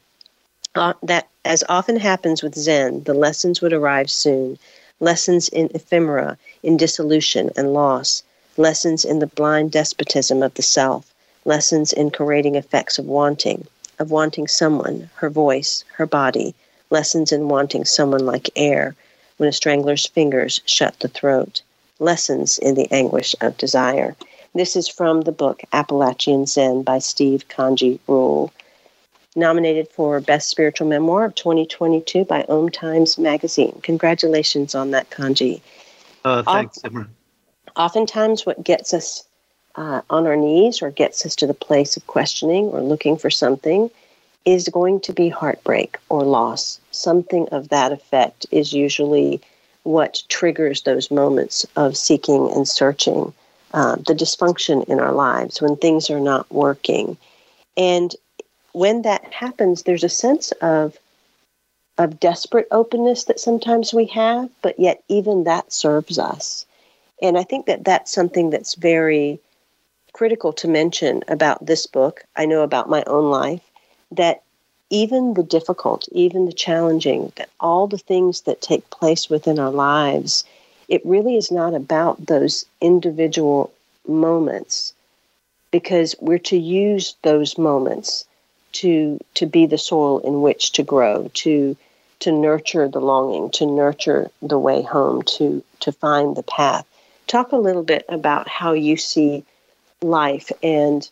Uh, 0.73 0.93
that, 1.03 1.27
as 1.45 1.63
often 1.69 1.97
happens 1.97 2.41
with 2.41 2.55
Zen, 2.55 3.03
the 3.03 3.13
lessons 3.13 3.61
would 3.61 3.73
arrive 3.73 4.09
soon. 4.09 4.57
Lessons 4.99 5.49
in 5.49 5.69
ephemera, 5.75 6.37
in 6.63 6.75
dissolution 6.75 7.51
and 7.55 7.73
loss, 7.73 8.23
lessons 8.57 9.05
in 9.05 9.19
the 9.19 9.27
blind 9.27 9.71
despotism 9.71 10.41
of 10.41 10.53
the 10.55 10.63
self, 10.63 11.13
lessons 11.45 11.93
in 11.93 12.09
corrading 12.09 12.55
effects 12.55 12.97
of 12.97 13.05
wanting, 13.05 13.67
of 13.99 14.09
wanting 14.09 14.47
someone, 14.47 15.11
her 15.15 15.29
voice, 15.29 15.83
her 15.93 16.07
body, 16.07 16.55
lessons 16.89 17.31
in 17.31 17.49
wanting 17.49 17.85
someone 17.85 18.25
like 18.25 18.49
air 18.55 18.95
when 19.37 19.47
a 19.47 19.53
strangler's 19.53 20.07
fingers 20.07 20.61
shut 20.65 20.99
the 21.01 21.07
throat, 21.07 21.61
lessons 21.99 22.57
in 22.57 22.73
the 22.73 22.91
anguish 22.91 23.35
of 23.41 23.57
desire. 23.57 24.15
This 24.57 24.75
is 24.75 24.87
from 24.87 25.21
the 25.21 25.31
book 25.31 25.61
Appalachian 25.71 26.47
Zen 26.47 26.81
by 26.81 26.97
Steve 26.97 27.47
Kanji 27.47 27.99
Ruhl. 28.07 28.51
Nominated 29.35 29.87
for 29.89 30.19
Best 30.19 30.49
Spiritual 30.49 30.87
Memoir 30.87 31.25
of 31.25 31.35
2022 31.35 32.25
by 32.25 32.43
Om 32.49 32.69
Times 32.69 33.19
Magazine. 33.19 33.79
Congratulations 33.83 34.73
on 34.73 34.89
that, 34.89 35.11
Kanji. 35.11 35.61
Uh, 36.25 36.41
thanks, 36.41 36.79
Simran. 36.79 37.09
Oftentimes, 37.75 38.47
what 38.47 38.63
gets 38.63 38.95
us 38.95 39.25
uh, 39.75 40.01
on 40.09 40.25
our 40.25 40.35
knees 40.35 40.81
or 40.81 40.89
gets 40.89 41.23
us 41.23 41.35
to 41.35 41.45
the 41.45 41.53
place 41.53 41.95
of 41.95 42.07
questioning 42.07 42.65
or 42.69 42.81
looking 42.81 43.15
for 43.15 43.29
something 43.29 43.91
is 44.43 44.69
going 44.69 44.99
to 45.01 45.13
be 45.13 45.29
heartbreak 45.29 45.99
or 46.09 46.23
loss. 46.23 46.79
Something 46.89 47.47
of 47.49 47.69
that 47.69 47.91
effect 47.91 48.47
is 48.49 48.73
usually 48.73 49.39
what 49.83 50.23
triggers 50.29 50.81
those 50.81 51.11
moments 51.11 51.63
of 51.75 51.95
seeking 51.95 52.49
and 52.51 52.67
searching 52.67 53.35
uh, 53.73 53.95
the 53.95 54.13
dysfunction 54.13 54.83
in 54.85 54.99
our 54.99 55.11
lives, 55.11 55.61
when 55.61 55.75
things 55.75 56.09
are 56.09 56.19
not 56.19 56.49
working. 56.51 57.17
And 57.75 58.15
when 58.73 59.03
that 59.03 59.33
happens, 59.33 59.83
there's 59.83 60.03
a 60.03 60.09
sense 60.09 60.51
of 60.61 60.97
of 61.97 62.19
desperate 62.19 62.67
openness 62.69 63.23
that 63.23 63.39
sometimes 63.39 63.91
we 63.91 64.05
have, 64.05 64.49
but 64.61 64.79
yet 64.79 65.03
even 65.07 65.45
that 65.45 65.73
serves 65.73 66.19
us. 66.19 66.63
And 67.23 67.37
I 67.37 67.43
think 67.43 67.65
that 67.65 67.83
that's 67.83 68.11
something 68.11 68.51
that's 68.51 68.75
very 68.75 69.39
critical 70.13 70.53
to 70.53 70.67
mention 70.67 71.23
about 71.27 71.65
this 71.65 71.87
book. 71.87 72.23
I 72.35 72.45
know 72.45 72.61
about 72.61 72.89
my 72.89 73.03
own 73.07 73.31
life 73.31 73.61
that 74.11 74.43
even 74.89 75.33
the 75.33 75.43
difficult, 75.43 76.07
even 76.11 76.45
the 76.45 76.53
challenging, 76.53 77.31
that 77.35 77.49
all 77.59 77.87
the 77.87 77.97
things 77.97 78.41
that 78.41 78.61
take 78.61 78.89
place 78.89 79.29
within 79.29 79.59
our 79.59 79.71
lives 79.71 80.43
it 80.87 81.05
really 81.05 81.35
is 81.37 81.51
not 81.51 81.73
about 81.73 82.25
those 82.25 82.65
individual 82.81 83.71
moments 84.07 84.93
because 85.71 86.15
we're 86.19 86.37
to 86.37 86.57
use 86.57 87.15
those 87.23 87.57
moments 87.57 88.25
to 88.71 89.19
to 89.33 89.45
be 89.45 89.65
the 89.65 89.77
soil 89.77 90.19
in 90.19 90.41
which 90.41 90.71
to 90.73 90.83
grow 90.83 91.29
to 91.33 91.75
to 92.19 92.31
nurture 92.31 92.87
the 92.87 93.01
longing 93.01 93.49
to 93.51 93.65
nurture 93.65 94.29
the 94.41 94.59
way 94.59 94.81
home 94.81 95.21
to 95.23 95.63
to 95.79 95.91
find 95.91 96.35
the 96.35 96.43
path. 96.43 96.85
Talk 97.27 97.51
a 97.51 97.57
little 97.57 97.83
bit 97.83 98.05
about 98.07 98.47
how 98.47 98.73
you 98.73 98.97
see 98.97 99.43
life 100.01 100.51
and 100.63 101.09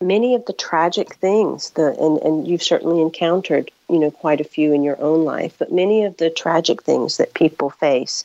many 0.00 0.34
of 0.34 0.44
the 0.46 0.52
tragic 0.52 1.14
things 1.16 1.70
the 1.70 1.88
and, 2.00 2.18
and 2.18 2.46
you've 2.46 2.62
certainly 2.62 3.00
encountered 3.00 3.70
you 3.88 3.98
know 3.98 4.10
quite 4.10 4.40
a 4.40 4.44
few 4.44 4.72
in 4.72 4.82
your 4.82 5.00
own 5.00 5.24
life 5.24 5.54
but 5.58 5.72
many 5.72 6.04
of 6.04 6.16
the 6.18 6.30
tragic 6.30 6.82
things 6.82 7.16
that 7.16 7.34
people 7.34 7.70
face 7.70 8.24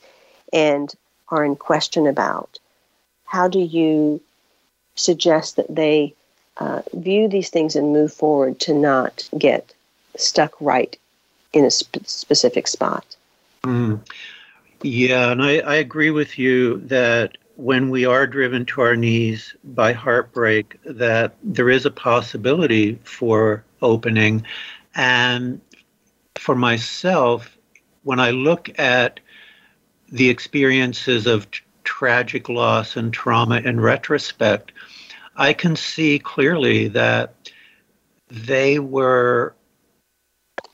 and 0.53 0.93
are 1.29 1.43
in 1.43 1.55
question 1.55 2.07
about, 2.07 2.59
how 3.25 3.47
do 3.47 3.59
you 3.59 4.21
suggest 4.95 5.55
that 5.55 5.73
they 5.75 6.13
uh, 6.57 6.83
view 6.93 7.27
these 7.27 7.49
things 7.49 7.75
and 7.75 7.91
move 7.91 8.13
forward 8.13 8.59
to 8.59 8.73
not 8.73 9.27
get 9.37 9.73
stuck 10.15 10.53
right 10.61 10.95
in 11.51 11.65
a 11.65 11.71
sp- 11.73 12.05
specific 12.05 12.67
spot? 12.67 13.15
Mm. 13.63 14.07
Yeah, 14.83 15.31
and 15.31 15.41
I, 15.41 15.59
I 15.59 15.75
agree 15.75 16.11
with 16.11 16.37
you 16.37 16.77
that 16.81 17.37
when 17.55 17.89
we 17.89 18.05
are 18.05 18.27
driven 18.27 18.65
to 18.65 18.81
our 18.81 18.95
knees 18.95 19.55
by 19.63 19.93
heartbreak, 19.93 20.77
that 20.83 21.35
there 21.43 21.69
is 21.69 21.85
a 21.85 21.91
possibility 21.91 22.99
for 23.03 23.63
opening. 23.81 24.45
And 24.95 25.61
for 26.35 26.55
myself, 26.55 27.57
when 28.03 28.19
I 28.19 28.31
look 28.31 28.77
at 28.77 29.19
the 30.13 30.29
experiences 30.29 31.25
of 31.25 31.49
t- 31.49 31.61
tragic 31.83 32.47
loss 32.47 32.95
and 32.95 33.11
trauma 33.11 33.57
in 33.57 33.81
retrospect, 33.81 34.71
I 35.35 35.53
can 35.53 35.75
see 35.75 36.19
clearly 36.19 36.87
that 36.89 37.33
they 38.29 38.77
were 38.77 39.55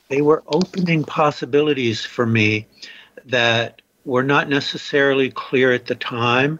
they 0.09 0.21
were 0.21 0.43
opening 0.47 1.05
possibilities 1.05 2.03
for 2.03 2.25
me 2.25 2.67
that 3.25 3.81
were 4.03 4.23
not 4.23 4.49
necessarily 4.49 5.29
clear 5.29 5.71
at 5.71 5.85
the 5.85 5.95
time, 5.95 6.59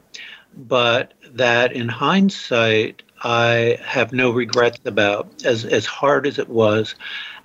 but 0.56 1.14
that 1.32 1.74
in 1.74 1.90
hindsight 1.90 3.02
I 3.24 3.78
have 3.84 4.14
no 4.14 4.30
regrets 4.30 4.80
about, 4.86 5.44
as, 5.44 5.66
as 5.66 5.86
hard 5.86 6.28
as 6.28 6.40
it 6.40 6.48
was. 6.48 6.96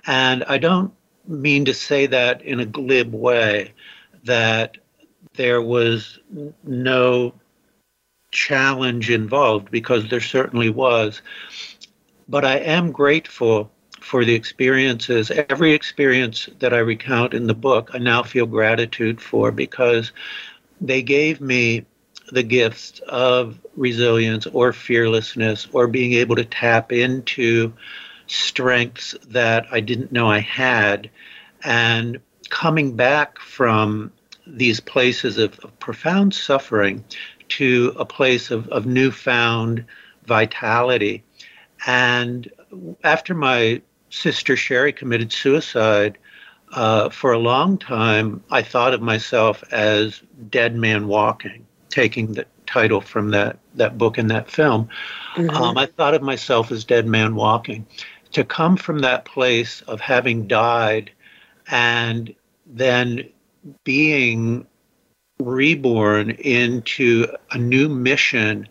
And 0.05 0.43
I 0.45 0.59
don't 0.59 0.93
mean 1.27 1.65
to 1.65 1.73
say 1.73 2.05
that 2.05 2.41
in 2.43 2.59
a 2.59 2.65
glib 2.65 3.13
way, 3.13 3.73
that 4.23 4.77
there 5.35 5.61
was 5.61 6.19
no 6.63 7.33
challenge 8.31 9.09
involved, 9.09 9.71
because 9.71 10.09
there 10.09 10.19
certainly 10.19 10.69
was. 10.69 11.21
But 12.27 12.43
I 12.43 12.57
am 12.57 12.91
grateful 12.91 13.71
for 14.01 14.25
the 14.25 14.35
experiences. 14.35 15.31
Every 15.31 15.73
experience 15.73 16.49
that 16.59 16.73
I 16.73 16.79
recount 16.79 17.33
in 17.33 17.47
the 17.47 17.53
book, 17.53 17.89
I 17.93 17.97
now 17.97 18.23
feel 18.23 18.45
gratitude 18.45 19.21
for 19.21 19.51
because 19.51 20.11
they 20.81 21.01
gave 21.01 21.41
me 21.41 21.85
the 22.31 22.43
gifts 22.43 22.99
of 23.07 23.59
resilience 23.75 24.47
or 24.47 24.73
fearlessness 24.73 25.67
or 25.71 25.87
being 25.87 26.13
able 26.13 26.35
to 26.35 26.45
tap 26.45 26.91
into 26.91 27.73
strengths 28.27 29.15
that 29.27 29.67
I 29.71 29.79
didn't 29.79 30.11
know 30.11 30.27
I 30.27 30.39
had. 30.39 31.09
And 31.63 32.19
coming 32.49 32.95
back 32.95 33.39
from 33.39 34.11
these 34.47 34.79
places 34.79 35.37
of, 35.37 35.59
of 35.59 35.77
profound 35.79 36.33
suffering 36.33 37.03
to 37.49 37.95
a 37.97 38.05
place 38.05 38.51
of, 38.51 38.67
of 38.69 38.85
newfound 38.85 39.85
vitality. 40.25 41.23
And 41.85 42.51
after 43.03 43.33
my 43.33 43.81
sister 44.09 44.55
Sherry 44.55 44.93
committed 44.93 45.31
suicide, 45.31 46.17
uh, 46.71 47.09
for 47.09 47.31
a 47.31 47.39
long 47.39 47.77
time, 47.77 48.43
I 48.49 48.61
thought 48.61 48.93
of 48.93 49.01
myself 49.01 49.63
as 49.71 50.21
dead 50.49 50.75
man 50.75 51.07
walking 51.07 51.65
taking 51.95 52.33
the 52.33 52.45
title 52.65 52.99
from 52.99 53.31
that, 53.31 53.57
that 53.75 53.97
book 53.97 54.17
and 54.17 54.29
that 54.29 54.51
film, 54.51 54.89
mm-hmm. 55.35 55.49
um, 55.49 55.77
I 55.77 55.85
thought 55.85 56.13
of 56.13 56.21
myself 56.21 56.71
as 56.71 56.83
dead 56.83 57.07
man 57.07 57.35
walking. 57.35 57.87
To 58.33 58.43
come 58.43 58.75
from 58.75 58.99
that 58.99 59.23
place 59.23 59.81
of 59.83 60.01
having 60.01 60.45
died 60.45 61.09
and 61.71 62.35
then 62.65 63.29
being 63.83 64.67
reborn 65.39 66.31
into 66.31 67.27
a 67.51 67.57
new 67.57 67.89
mission 67.89 68.67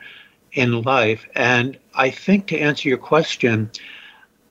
in 0.52 0.82
life. 0.82 1.26
And 1.34 1.78
I 1.94 2.10
think 2.10 2.46
to 2.46 2.58
answer 2.58 2.88
your 2.88 2.98
question, 2.98 3.70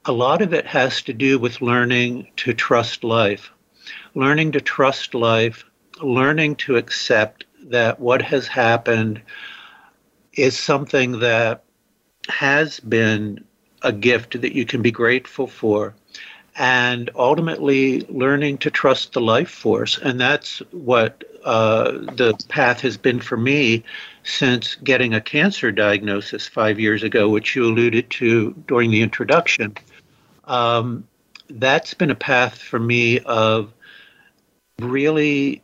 a 0.05 0.11
lot 0.11 0.41
of 0.41 0.53
it 0.53 0.65
has 0.67 1.01
to 1.03 1.13
do 1.13 1.39
with 1.39 1.61
learning 1.61 2.27
to 2.37 2.53
trust 2.53 3.03
life, 3.03 3.51
learning 4.15 4.51
to 4.51 4.61
trust 4.61 5.13
life, 5.13 5.63
learning 6.01 6.57
to 6.57 6.75
accept 6.75 7.45
that 7.65 7.99
what 7.99 8.21
has 8.21 8.47
happened 8.47 9.21
is 10.33 10.57
something 10.57 11.19
that 11.19 11.63
has 12.29 12.79
been 12.79 13.43
a 13.81 13.91
gift 13.91 14.41
that 14.41 14.53
you 14.53 14.65
can 14.65 14.81
be 14.81 14.91
grateful 14.91 15.47
for 15.47 15.93
and 16.55 17.09
ultimately 17.15 18.01
learning 18.09 18.59
to 18.59 18.69
trust 18.69 19.13
the 19.13 19.21
life 19.21 19.49
force. 19.49 19.97
And 19.97 20.19
that's 20.19 20.59
what 20.71 21.23
uh, 21.43 21.91
the 21.91 22.35
path 22.47 22.81
has 22.81 22.97
been 22.97 23.19
for 23.19 23.37
me 23.37 23.83
since 24.23 24.75
getting 24.75 25.13
a 25.13 25.21
cancer 25.21 25.71
diagnosis 25.71 26.47
five 26.47 26.79
years 26.79 27.03
ago 27.03 27.27
which 27.29 27.55
you 27.55 27.65
alluded 27.65 28.09
to 28.11 28.53
during 28.67 28.91
the 28.91 29.01
introduction. 29.01 29.75
Um, 30.45 31.07
that's 31.49 31.93
been 31.93 32.11
a 32.11 32.15
path 32.15 32.57
for 32.57 32.79
me 32.79 33.19
of 33.19 33.73
really 34.79 35.61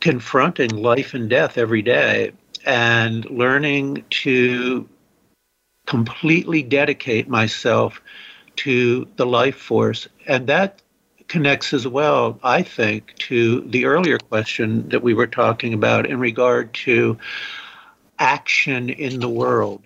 confronting 0.00 0.70
life 0.70 1.14
and 1.14 1.28
death 1.28 1.58
every 1.58 1.82
day 1.82 2.32
and 2.64 3.24
learning 3.30 4.04
to 4.10 4.88
completely 5.86 6.62
dedicate 6.62 7.28
myself 7.28 8.00
to 8.56 9.06
the 9.16 9.26
life 9.26 9.56
force. 9.56 10.08
And 10.26 10.46
that 10.46 10.82
connects 11.28 11.72
as 11.72 11.86
well, 11.86 12.38
I 12.42 12.62
think, 12.62 13.14
to 13.16 13.62
the 13.62 13.84
earlier 13.84 14.18
question 14.18 14.88
that 14.90 15.02
we 15.02 15.14
were 15.14 15.26
talking 15.26 15.74
about 15.74 16.06
in 16.06 16.20
regard 16.20 16.72
to 16.74 17.18
action 18.18 18.90
in 18.90 19.20
the 19.20 19.28
world. 19.28 19.82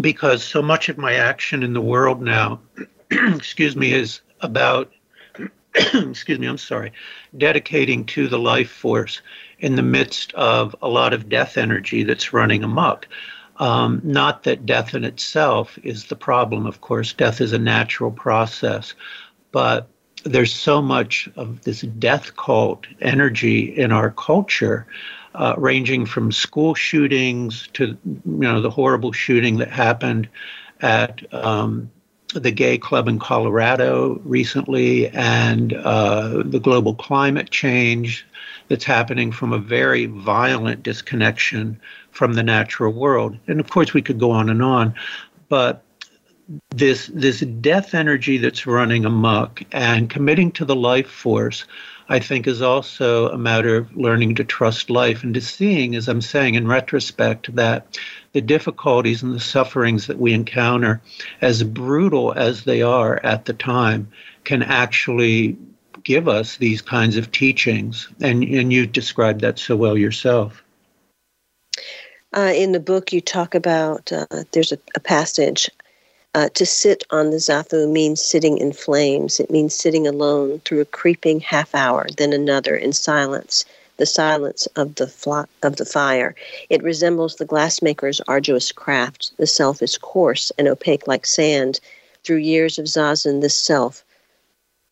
Because 0.00 0.42
so 0.42 0.62
much 0.62 0.88
of 0.88 0.98
my 0.98 1.14
action 1.14 1.62
in 1.62 1.72
the 1.72 1.80
world 1.80 2.20
now, 2.20 2.60
excuse 3.10 3.76
me, 3.76 3.92
is 3.92 4.20
about 4.40 4.92
excuse 5.94 6.38
me, 6.38 6.46
I'm 6.46 6.58
sorry, 6.58 6.92
dedicating 7.36 8.04
to 8.06 8.28
the 8.28 8.38
life 8.38 8.70
force 8.70 9.20
in 9.58 9.74
the 9.74 9.82
midst 9.82 10.32
of 10.34 10.76
a 10.80 10.88
lot 10.88 11.12
of 11.12 11.28
death 11.28 11.56
energy 11.56 12.04
that's 12.04 12.32
running 12.32 12.62
amok. 12.62 13.08
Um, 13.58 14.00
not 14.02 14.42
that 14.44 14.66
death 14.66 14.94
in 14.94 15.04
itself 15.04 15.78
is 15.82 16.06
the 16.06 16.16
problem, 16.16 16.66
of 16.66 16.80
course, 16.80 17.12
death 17.12 17.40
is 17.40 17.52
a 17.52 17.58
natural 17.58 18.10
process, 18.10 18.94
but 19.52 19.88
there's 20.24 20.52
so 20.52 20.82
much 20.82 21.28
of 21.36 21.62
this 21.62 21.82
death 21.82 22.34
cult 22.36 22.86
energy 23.00 23.60
in 23.76 23.92
our 23.92 24.10
culture, 24.10 24.86
uh, 25.34 25.54
ranging 25.58 26.06
from 26.06 26.32
school 26.32 26.74
shootings 26.74 27.68
to 27.74 27.96
you 28.04 28.20
know 28.24 28.60
the 28.60 28.70
horrible 28.70 29.12
shooting 29.12 29.58
that 29.58 29.70
happened 29.70 30.28
at 30.80 31.22
um, 31.34 31.90
the 32.34 32.50
gay 32.50 32.78
club 32.78 33.06
in 33.06 33.18
Colorado 33.18 34.20
recently 34.24 35.08
and 35.08 35.72
uh, 35.74 36.42
the 36.44 36.58
global 36.58 36.94
climate 36.94 37.50
change 37.50 38.26
that's 38.68 38.84
happening 38.84 39.30
from 39.30 39.52
a 39.52 39.58
very 39.58 40.06
violent 40.06 40.82
disconnection 40.82 41.78
from 42.14 42.34
the 42.34 42.42
natural 42.42 42.92
world. 42.92 43.36
And 43.46 43.60
of 43.60 43.68
course, 43.68 43.92
we 43.92 44.02
could 44.02 44.18
go 44.18 44.30
on 44.30 44.48
and 44.48 44.62
on, 44.62 44.94
but 45.48 45.82
this 46.70 47.10
this 47.14 47.40
death 47.40 47.94
energy 47.94 48.36
that's 48.36 48.66
running 48.66 49.04
amok 49.04 49.62
and 49.72 50.10
committing 50.10 50.52
to 50.52 50.64
the 50.64 50.76
life 50.76 51.08
force 51.08 51.64
I 52.08 52.18
think 52.18 52.46
is 52.46 52.60
also 52.60 53.28
a 53.30 53.38
matter 53.38 53.76
of 53.76 53.96
learning 53.96 54.34
to 54.36 54.44
trust 54.44 54.90
life 54.90 55.22
and 55.22 55.32
to 55.34 55.40
seeing, 55.40 55.94
as 55.94 56.08
I'm 56.08 56.20
saying 56.20 56.54
in 56.54 56.68
retrospect, 56.68 57.54
that 57.56 57.98
the 58.32 58.42
difficulties 58.42 59.22
and 59.22 59.32
the 59.32 59.40
sufferings 59.40 60.06
that 60.06 60.18
we 60.18 60.34
encounter, 60.34 61.00
as 61.40 61.62
brutal 61.62 62.32
as 62.32 62.64
they 62.64 62.82
are 62.82 63.24
at 63.24 63.46
the 63.46 63.54
time, 63.54 64.08
can 64.44 64.62
actually 64.62 65.56
give 66.02 66.28
us 66.28 66.58
these 66.58 66.82
kinds 66.82 67.16
of 67.16 67.32
teachings. 67.32 68.08
And, 68.20 68.44
and 68.44 68.70
you 68.70 68.86
described 68.86 69.40
that 69.40 69.58
so 69.58 69.74
well 69.76 69.96
yourself. 69.96 70.63
Uh, 72.36 72.52
in 72.52 72.72
the 72.72 72.80
book, 72.80 73.12
you 73.12 73.20
talk 73.20 73.54
about 73.54 74.12
uh, 74.12 74.26
there's 74.50 74.72
a, 74.72 74.78
a 74.96 75.00
passage 75.00 75.70
uh, 76.34 76.48
to 76.48 76.66
sit 76.66 77.04
on 77.10 77.30
the 77.30 77.36
zafu 77.36 77.88
means 77.88 78.20
sitting 78.20 78.58
in 78.58 78.72
flames. 78.72 79.38
It 79.38 79.52
means 79.52 79.72
sitting 79.72 80.04
alone 80.04 80.60
through 80.64 80.80
a 80.80 80.84
creeping 80.84 81.38
half 81.38 81.72
hour, 81.76 82.06
then 82.16 82.32
another 82.32 82.74
in 82.74 82.92
silence, 82.92 83.64
the 83.98 84.06
silence 84.06 84.66
of 84.74 84.96
the 84.96 85.46
of 85.62 85.76
the 85.76 85.84
fire. 85.84 86.34
It 86.70 86.82
resembles 86.82 87.36
the 87.36 87.46
glassmaker's 87.46 88.20
arduous 88.26 88.72
craft. 88.72 89.30
The 89.36 89.46
self 89.46 89.80
is 89.80 89.96
coarse 89.96 90.50
and 90.58 90.66
opaque 90.66 91.06
like 91.06 91.26
sand. 91.26 91.78
Through 92.24 92.38
years 92.38 92.80
of 92.80 92.86
zazen, 92.86 93.42
this 93.42 93.54
self, 93.54 94.04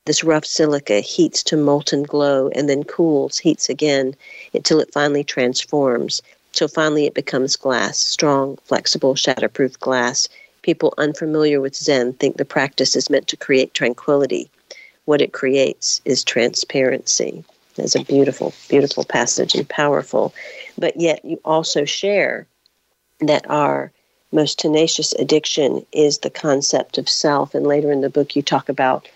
this 0.05 0.23
rough 0.23 0.45
silica, 0.45 1.01
heats 1.01 1.43
to 1.45 1.57
molten 1.57 2.05
glow 2.05 2.51
and 2.51 2.69
then 2.69 2.85
cools, 2.85 3.39
heats 3.39 3.69
again, 3.69 4.15
until 4.55 4.79
it 4.79 4.93
finally 4.93 5.25
transforms. 5.25 6.23
Till 6.53 6.69
finally 6.69 7.07
it 7.07 7.15
becomes 7.15 7.57
glass, 7.57 7.99
strong, 7.99 8.59
flexible, 8.65 9.15
shatterproof 9.15 9.79
glass 9.81 10.29
People 10.63 10.95
unfamiliar 10.97 11.61
with 11.61 11.75
Zen 11.75 12.13
think 12.15 12.37
the 12.37 12.45
practice 12.45 12.95
is 12.95 13.11
meant 13.11 13.27
to 13.29 13.37
create 13.37 13.75
tranquility. 13.75 14.49
What 15.05 15.21
it 15.21 15.33
creates 15.33 16.01
is 16.05 16.23
transparency. 16.23 17.45
That's 17.75 17.97
a 17.97 18.05
beautiful, 18.05 18.55
beautiful 18.69 19.05
passage 19.05 19.57
and 19.57 19.69
powerful. 19.69 20.33
But 20.79 21.01
yet, 21.01 21.25
you 21.25 21.41
also 21.45 21.85
share 21.85 22.47
that 23.21 23.49
our 23.51 23.91
most 24.31 24.61
tenacious 24.61 25.13
addiction 25.15 25.85
is 25.93 26.19
the 26.19 26.31
concept 26.31 26.97
of 26.97 27.09
self. 27.09 27.55
And 27.55 27.67
later 27.67 27.91
in 27.91 28.01
the 28.01 28.11
book, 28.11 28.37
you 28.37 28.43
talk 28.43 28.69
about 28.69 29.09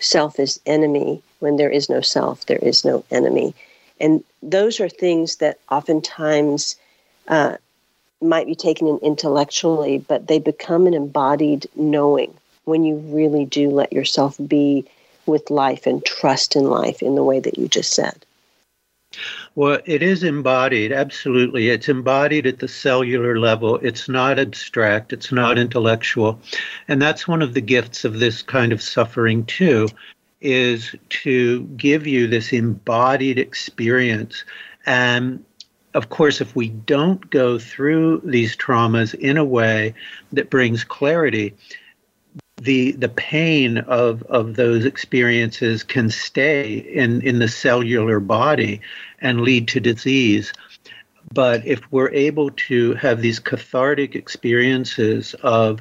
self 0.00 0.38
is 0.38 0.60
enemy. 0.66 1.22
When 1.38 1.56
there 1.56 1.70
is 1.70 1.88
no 1.88 2.02
self, 2.02 2.44
there 2.44 2.58
is 2.58 2.84
no 2.84 3.04
enemy. 3.10 3.54
And 3.98 4.22
those 4.42 4.80
are 4.80 4.88
things 4.88 5.36
that 5.36 5.58
oftentimes 5.70 6.76
uh, 7.30 7.56
might 8.20 8.46
be 8.46 8.54
taken 8.54 8.86
in 8.86 8.98
intellectually, 8.98 9.98
but 9.98 10.26
they 10.26 10.38
become 10.38 10.86
an 10.86 10.92
embodied 10.92 11.66
knowing 11.74 12.34
when 12.64 12.84
you 12.84 12.96
really 12.96 13.46
do 13.46 13.70
let 13.70 13.92
yourself 13.92 14.36
be 14.46 14.84
with 15.24 15.48
life 15.48 15.86
and 15.86 16.04
trust 16.04 16.56
in 16.56 16.64
life 16.64 17.02
in 17.02 17.14
the 17.14 17.24
way 17.24 17.40
that 17.40 17.56
you 17.56 17.68
just 17.68 17.94
said. 17.94 18.26
Well, 19.54 19.80
it 19.86 20.02
is 20.02 20.22
embodied, 20.22 20.92
absolutely. 20.92 21.68
It's 21.70 21.88
embodied 21.88 22.46
at 22.46 22.60
the 22.60 22.68
cellular 22.68 23.38
level. 23.38 23.76
It's 23.76 24.08
not 24.08 24.38
abstract, 24.38 25.12
it's 25.12 25.32
not 25.32 25.58
intellectual. 25.58 26.40
And 26.86 27.02
that's 27.02 27.26
one 27.26 27.42
of 27.42 27.54
the 27.54 27.60
gifts 27.60 28.04
of 28.04 28.20
this 28.20 28.42
kind 28.42 28.72
of 28.72 28.82
suffering, 28.82 29.44
too, 29.46 29.88
is 30.40 30.94
to 31.08 31.62
give 31.76 32.06
you 32.06 32.26
this 32.26 32.52
embodied 32.52 33.38
experience. 33.38 34.44
And 34.86 35.44
of 35.94 36.08
course, 36.08 36.40
if 36.40 36.54
we 36.54 36.68
don't 36.68 37.28
go 37.30 37.58
through 37.58 38.20
these 38.24 38.56
traumas 38.56 39.14
in 39.14 39.36
a 39.36 39.44
way 39.44 39.94
that 40.32 40.50
brings 40.50 40.84
clarity, 40.84 41.54
the 42.58 42.92
the 42.92 43.08
pain 43.08 43.78
of 43.78 44.22
of 44.24 44.54
those 44.54 44.84
experiences 44.84 45.82
can 45.82 46.10
stay 46.10 46.74
in 46.74 47.22
in 47.22 47.38
the 47.38 47.48
cellular 47.48 48.20
body 48.20 48.80
and 49.20 49.40
lead 49.40 49.66
to 49.68 49.80
disease. 49.80 50.52
But 51.32 51.66
if 51.66 51.80
we're 51.90 52.10
able 52.10 52.50
to 52.50 52.94
have 52.94 53.20
these 53.20 53.38
cathartic 53.38 54.14
experiences 54.14 55.34
of 55.42 55.80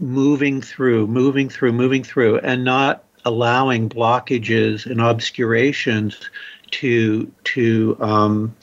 moving 0.00 0.60
through 0.62 1.06
moving 1.06 1.48
through 1.48 1.72
moving 1.72 2.02
through 2.02 2.38
and 2.38 2.64
not 2.64 3.04
allowing 3.24 3.88
blockages 3.88 4.84
and 4.86 5.00
obscurations 5.00 6.28
to 6.72 7.30
to 7.44 7.96
um, 8.00 8.54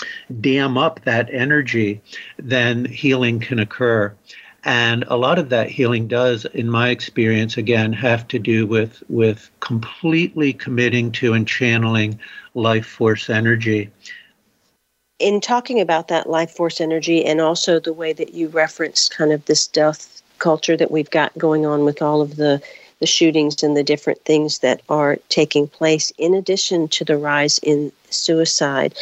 dam 0.41 0.77
up 0.77 1.01
that 1.05 1.29
energy 1.31 2.01
then 2.37 2.85
healing 2.85 3.39
can 3.39 3.59
occur. 3.59 4.13
And 4.65 5.05
a 5.07 5.15
lot 5.15 5.39
of 5.39 5.49
that 5.49 5.69
healing 5.69 6.07
does 6.07 6.43
in 6.45 6.69
my 6.69 6.89
experience 6.89 7.55
again 7.55 7.93
have 7.93 8.27
to 8.29 8.39
do 8.39 8.67
with 8.67 9.01
with 9.09 9.49
completely 9.61 10.51
committing 10.51 11.11
to 11.13 11.33
and 11.33 11.47
channeling 11.47 12.19
life 12.55 12.85
force 12.85 13.29
energy. 13.29 13.89
In 15.19 15.39
talking 15.41 15.79
about 15.79 16.07
that 16.09 16.29
life 16.29 16.51
force 16.51 16.81
energy 16.81 17.25
and 17.25 17.39
also 17.39 17.79
the 17.79 17.93
way 17.93 18.13
that 18.13 18.33
you 18.33 18.49
referenced 18.49 19.15
kind 19.15 19.31
of 19.31 19.45
this 19.45 19.67
death 19.67 20.21
culture 20.39 20.77
that 20.77 20.91
we've 20.91 21.09
got 21.09 21.37
going 21.37 21.65
on 21.65 21.85
with 21.85 22.01
all 22.01 22.21
of 22.21 22.37
the 22.37 22.61
the 22.99 23.05
shootings 23.07 23.63
and 23.63 23.75
the 23.77 23.83
different 23.83 24.23
things 24.25 24.59
that 24.59 24.81
are 24.89 25.17
taking 25.29 25.67
place 25.67 26.11
in 26.17 26.33
addition 26.33 26.87
to 26.89 27.05
the 27.05 27.17
rise 27.17 27.59
in 27.59 27.91
suicide 28.09 28.93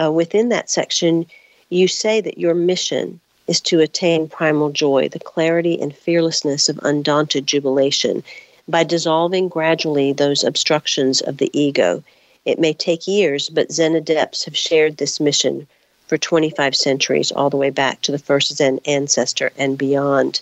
uh, 0.00 0.10
within 0.12 0.50
that 0.50 0.70
section 0.70 1.26
you 1.68 1.88
say 1.88 2.20
that 2.20 2.38
your 2.38 2.54
mission 2.54 3.20
is 3.48 3.60
to 3.60 3.80
attain 3.80 4.28
primal 4.28 4.70
joy, 4.70 5.08
the 5.08 5.18
clarity 5.18 5.80
and 5.80 5.94
fearlessness 5.94 6.68
of 6.68 6.80
undaunted 6.82 7.46
jubilation, 7.46 8.22
by 8.68 8.84
dissolving 8.84 9.48
gradually 9.48 10.12
those 10.12 10.42
obstructions 10.42 11.20
of 11.20 11.38
the 11.38 11.50
ego. 11.52 12.02
It 12.44 12.58
may 12.58 12.72
take 12.72 13.06
years, 13.06 13.48
but 13.48 13.72
Zen 13.72 13.94
adepts 13.94 14.44
have 14.44 14.56
shared 14.56 14.96
this 14.96 15.20
mission 15.20 15.66
for 16.06 16.18
25 16.18 16.74
centuries, 16.74 17.32
all 17.32 17.50
the 17.50 17.56
way 17.56 17.70
back 17.70 18.00
to 18.02 18.12
the 18.12 18.18
first 18.18 18.56
Zen 18.56 18.78
ancestor 18.84 19.52
and 19.56 19.76
beyond. 19.76 20.40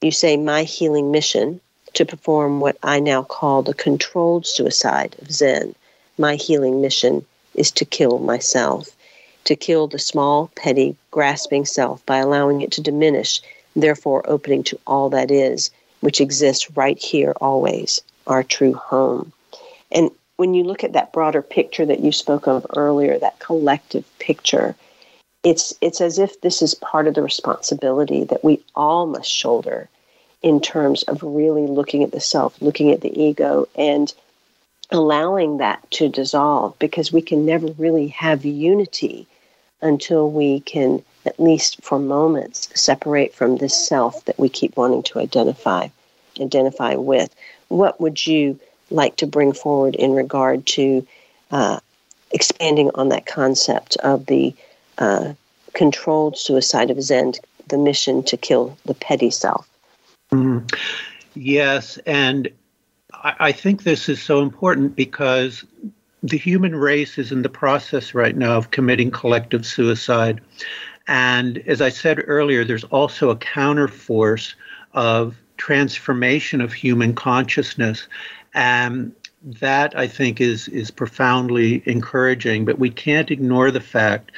You 0.00 0.12
say, 0.12 0.36
My 0.36 0.62
healing 0.62 1.10
mission 1.10 1.60
to 1.94 2.04
perform 2.04 2.60
what 2.60 2.76
I 2.82 3.00
now 3.00 3.22
call 3.22 3.62
the 3.62 3.74
controlled 3.74 4.46
suicide 4.46 5.16
of 5.20 5.32
Zen. 5.32 5.74
My 6.18 6.36
healing 6.36 6.80
mission 6.80 7.24
is 7.54 7.70
to 7.72 7.84
kill 7.84 8.18
myself 8.18 8.94
to 9.44 9.56
kill 9.56 9.86
the 9.86 9.98
small, 9.98 10.50
petty, 10.56 10.96
grasping 11.10 11.64
self 11.64 12.04
by 12.06 12.18
allowing 12.18 12.62
it 12.62 12.72
to 12.72 12.80
diminish, 12.80 13.40
therefore 13.76 14.28
opening 14.28 14.62
to 14.64 14.78
all 14.86 15.10
that 15.10 15.30
is, 15.30 15.70
which 16.00 16.20
exists 16.20 16.70
right 16.76 16.98
here 16.98 17.34
always, 17.40 18.00
our 18.26 18.42
true 18.42 18.74
home. 18.74 19.32
And 19.92 20.10
when 20.36 20.54
you 20.54 20.64
look 20.64 20.82
at 20.82 20.94
that 20.94 21.12
broader 21.12 21.42
picture 21.42 21.86
that 21.86 22.00
you 22.00 22.10
spoke 22.10 22.48
of 22.48 22.66
earlier, 22.76 23.18
that 23.18 23.38
collective 23.38 24.04
picture, 24.18 24.74
it's 25.42 25.74
it's 25.80 26.00
as 26.00 26.18
if 26.18 26.40
this 26.40 26.62
is 26.62 26.74
part 26.74 27.06
of 27.06 27.14
the 27.14 27.22
responsibility 27.22 28.24
that 28.24 28.42
we 28.42 28.62
all 28.74 29.06
must 29.06 29.30
shoulder 29.30 29.88
in 30.44 30.60
terms 30.60 31.04
of 31.04 31.22
really 31.22 31.66
looking 31.66 32.04
at 32.04 32.12
the 32.12 32.20
self, 32.20 32.60
looking 32.60 32.92
at 32.92 33.00
the 33.00 33.18
ego, 33.18 33.66
and 33.74 34.12
allowing 34.90 35.56
that 35.56 35.90
to 35.90 36.06
dissolve 36.06 36.78
because 36.78 37.10
we 37.10 37.22
can 37.22 37.46
never 37.46 37.68
really 37.78 38.08
have 38.08 38.44
unity 38.44 39.26
until 39.80 40.30
we 40.30 40.60
can, 40.60 41.02
at 41.24 41.40
least 41.40 41.82
for 41.82 41.98
moments, 41.98 42.68
separate 42.78 43.34
from 43.34 43.56
this 43.56 43.74
self 43.74 44.22
that 44.26 44.38
we 44.38 44.50
keep 44.50 44.76
wanting 44.76 45.02
to 45.02 45.18
identify, 45.18 45.88
identify 46.38 46.94
with. 46.94 47.34
What 47.68 47.98
would 47.98 48.26
you 48.26 48.60
like 48.90 49.16
to 49.16 49.26
bring 49.26 49.54
forward 49.54 49.94
in 49.94 50.12
regard 50.12 50.66
to 50.66 51.06
uh, 51.52 51.80
expanding 52.32 52.90
on 52.94 53.08
that 53.08 53.24
concept 53.24 53.96
of 53.96 54.26
the 54.26 54.54
uh, 54.98 55.32
controlled 55.72 56.36
suicide 56.36 56.90
of 56.90 57.02
Zen, 57.02 57.32
the 57.68 57.78
mission 57.78 58.22
to 58.24 58.36
kill 58.36 58.76
the 58.84 58.92
petty 58.94 59.30
self? 59.30 59.66
Mm-hmm. 60.34 60.66
Yes, 61.34 61.98
and 62.06 62.48
I, 63.12 63.34
I 63.40 63.52
think 63.52 63.82
this 63.82 64.08
is 64.08 64.22
so 64.22 64.42
important 64.42 64.96
because 64.96 65.64
the 66.22 66.38
human 66.38 66.74
race 66.74 67.18
is 67.18 67.32
in 67.32 67.42
the 67.42 67.48
process 67.48 68.14
right 68.14 68.36
now 68.36 68.56
of 68.56 68.70
committing 68.70 69.10
collective 69.10 69.66
suicide. 69.66 70.40
And 71.06 71.58
as 71.66 71.80
I 71.82 71.90
said 71.90 72.22
earlier, 72.26 72.64
there's 72.64 72.84
also 72.84 73.30
a 73.30 73.36
counterforce 73.36 74.54
of 74.94 75.36
transformation 75.56 76.60
of 76.60 76.72
human 76.72 77.14
consciousness. 77.14 78.08
And 78.54 79.14
that 79.44 79.96
I 79.96 80.06
think 80.06 80.40
is 80.40 80.68
is 80.68 80.90
profoundly 80.90 81.82
encouraging, 81.84 82.64
but 82.64 82.78
we 82.78 82.88
can't 82.88 83.30
ignore 83.30 83.70
the 83.70 83.80
fact 83.80 84.32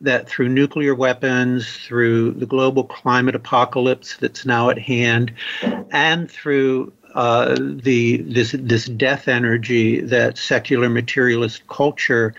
that 0.00 0.28
through 0.28 0.48
nuclear 0.48 0.94
weapons, 0.94 1.76
through 1.76 2.32
the 2.32 2.46
global 2.46 2.84
climate 2.84 3.34
apocalypse 3.34 4.16
that's 4.16 4.46
now 4.46 4.70
at 4.70 4.78
hand, 4.78 5.32
and 5.90 6.30
through 6.30 6.92
uh, 7.14 7.56
the 7.58 8.18
this 8.18 8.54
this 8.58 8.86
death 8.86 9.28
energy 9.28 10.00
that 10.00 10.38
secular 10.38 10.88
materialist 10.88 11.66
culture 11.66 12.34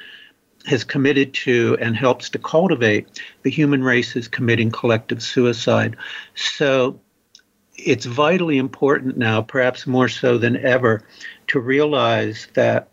has 0.66 0.84
committed 0.84 1.34
to 1.34 1.78
and 1.82 1.96
helps 1.96 2.30
to 2.30 2.40
cultivate, 2.40 3.22
the 3.44 3.50
human 3.50 3.84
race 3.84 4.16
is 4.16 4.28
committing 4.28 4.72
collective 4.72 5.22
suicide. 5.22 5.98
So 6.36 7.00
it's 7.76 8.06
vitally 8.06 8.58
important 8.58 9.18
now, 9.18 9.42
perhaps 9.42 9.88
more 9.88 10.08
so 10.08 10.38
than 10.38 10.58
ever, 10.58 11.04
to 11.48 11.60
realize 11.60 12.48
that 12.54 12.90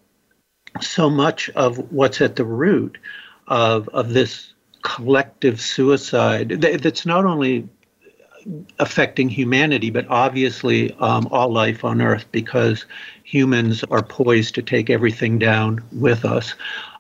so 0.81 1.11
much 1.11 1.51
of 1.51 1.93
what's 1.93 2.21
at 2.21 2.37
the 2.37 2.45
root 2.45 2.99
of, 3.47 3.89
of 3.89 4.12
this 4.12 4.55
collective 4.89 5.61
suicide 5.61 6.49
that's 6.49 7.05
not 7.05 7.26
only 7.26 7.68
affecting 8.78 9.28
humanity, 9.28 9.91
but 9.91 10.07
obviously 10.09 10.95
um, 10.95 11.28
all 11.30 11.51
life 11.53 11.84
on 11.84 12.01
Earth 12.01 12.24
because 12.32 12.86
humans 13.22 13.84
are 13.91 14.03
poised 14.03 14.55
to 14.55 14.62
take 14.62 14.89
everything 14.89 15.39
down 15.39 15.84
with 15.93 16.24
us. 16.24 16.55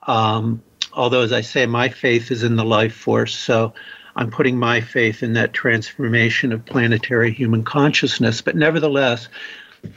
Um, 0.06 0.62
although, 0.92 1.22
as 1.22 1.32
I 1.32 1.40
say, 1.40 1.64
my 1.64 1.88
faith 1.88 2.30
is 2.30 2.42
in 2.42 2.56
the 2.56 2.64
life 2.64 2.94
force, 2.94 3.34
so 3.34 3.72
I'm 4.16 4.30
putting 4.30 4.58
my 4.58 4.82
faith 4.82 5.22
in 5.22 5.32
that 5.34 5.54
transformation 5.54 6.52
of 6.52 6.66
planetary 6.66 7.32
human 7.32 7.64
consciousness. 7.64 8.42
But 8.42 8.56
nevertheless, 8.56 9.28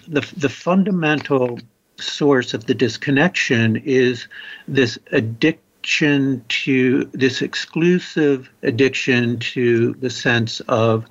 the, 0.08 0.22
the 0.38 0.50
fundamental 0.50 1.60
source 1.98 2.54
of 2.54 2.68
the 2.68 2.74
disconnection 2.74 3.76
is 3.76 4.28
this 4.68 4.98
addiction 5.12 5.66
to 5.84 7.06
this 7.14 7.42
exclusive 7.42 8.50
addiction 8.64 9.40
to 9.40 9.94
the 9.94 10.10
sense 10.10 10.60
of 10.62 11.06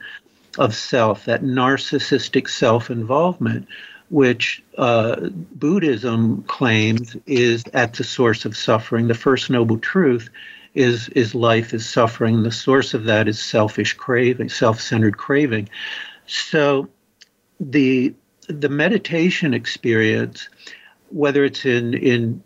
of 0.58 0.74
self, 0.74 1.24
that 1.26 1.42
narcissistic 1.42 2.48
self 2.48 2.90
involvement, 2.90 3.66
which 4.10 4.62
uh, 4.78 5.28
Buddhism 5.54 6.42
claims 6.44 7.16
is 7.26 7.64
at 7.72 7.94
the 7.94 8.04
source 8.04 8.44
of 8.44 8.56
suffering. 8.56 9.06
The 9.06 9.14
first 9.14 9.50
noble 9.50 9.78
truth 9.78 10.28
is 10.74 11.08
is 11.10 11.34
life 11.34 11.72
is 11.74 11.88
suffering. 11.88 12.42
The 12.42 12.52
source 12.52 12.94
of 12.94 13.04
that 13.04 13.28
is 13.28 13.40
selfish 13.40 13.94
craving, 13.94 14.48
self-centered 14.48 15.16
craving. 15.16 15.68
So 16.26 16.88
the 17.58 18.14
the 18.48 18.68
meditation 18.68 19.54
experience, 19.54 20.48
whether 21.10 21.44
it's 21.44 21.64
in 21.64 21.94
in 21.94 22.42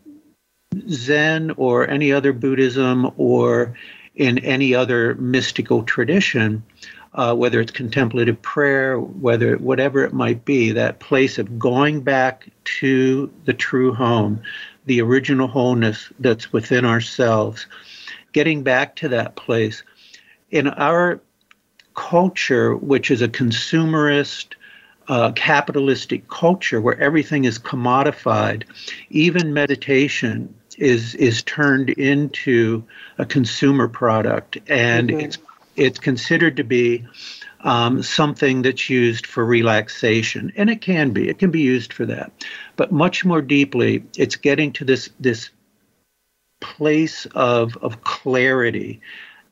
Zen 0.89 1.53
or 1.57 1.89
any 1.89 2.13
other 2.13 2.33
Buddhism 2.33 3.11
or 3.17 3.75
in 4.15 4.39
any 4.39 4.75
other 4.75 5.15
mystical 5.17 5.83
tradition, 5.83 6.63
uh, 7.15 7.35
whether 7.35 7.61
it's 7.61 7.73
contemplative 7.73 8.41
prayer, 8.43 8.99
whether 8.99 9.57
whatever 9.59 10.05
it 10.05 10.13
might 10.13 10.45
be, 10.45 10.73
that 10.73 11.01
place 11.01 11.39
of 11.39 11.59
going 11.59 12.01
back 12.01 12.49
to 12.65 13.31
the 13.45 13.53
true 13.53 13.93
home, 13.93 14.41
the 14.87 15.01
original 15.01 15.49
wholeness 15.49 16.13
that's 16.19 16.53
within 16.53 16.85
ourselves, 16.85 17.67
getting 18.33 18.63
back 18.63 18.97
to 18.97 19.09
that 19.09 19.37
place. 19.37 19.83
In 20.51 20.69
our 20.69 21.21
culture, 21.95 22.77
which 22.77 23.11
is 23.11 23.23
a 23.23 23.29
consumerist, 23.29 24.55
uh, 25.09 25.33
capitalistic 25.33 26.29
culture 26.29 26.81
where 26.81 26.99
everything 27.01 27.45
is 27.45 27.59
commodified, 27.59 28.65
even 29.11 29.53
meditation 29.53 30.55
is 30.77 31.15
is 31.15 31.43
turned 31.43 31.91
into 31.91 32.85
a 33.19 33.27
consumer 33.27 33.89
product, 33.89 34.59
and 34.69 35.09
mm-hmm. 35.09 35.21
it's 35.21 35.39
it's 35.77 35.99
considered 35.99 36.57
to 36.57 36.65
be 36.65 37.05
um, 37.61 38.03
something 38.03 38.63
that's 38.63 38.91
used 38.91 39.27
for 39.27 39.45
relaxation, 39.45 40.53
and 40.57 40.71
it 40.71 40.81
can 40.81 41.11
be. 41.11 41.29
It 41.29 41.39
can 41.39 41.51
be 41.51 41.61
used 41.61 41.93
for 41.93 42.07
that, 42.07 42.33
but 42.77 42.93
much 42.93 43.25
more 43.25 43.43
deeply, 43.43 44.05
it's 44.17 44.37
getting 44.37 44.73
to 44.75 44.85
this 44.85 45.09
this 45.19 45.51
place 46.61 47.27
of 47.35 47.77
of 47.79 48.03
clarity 48.05 49.01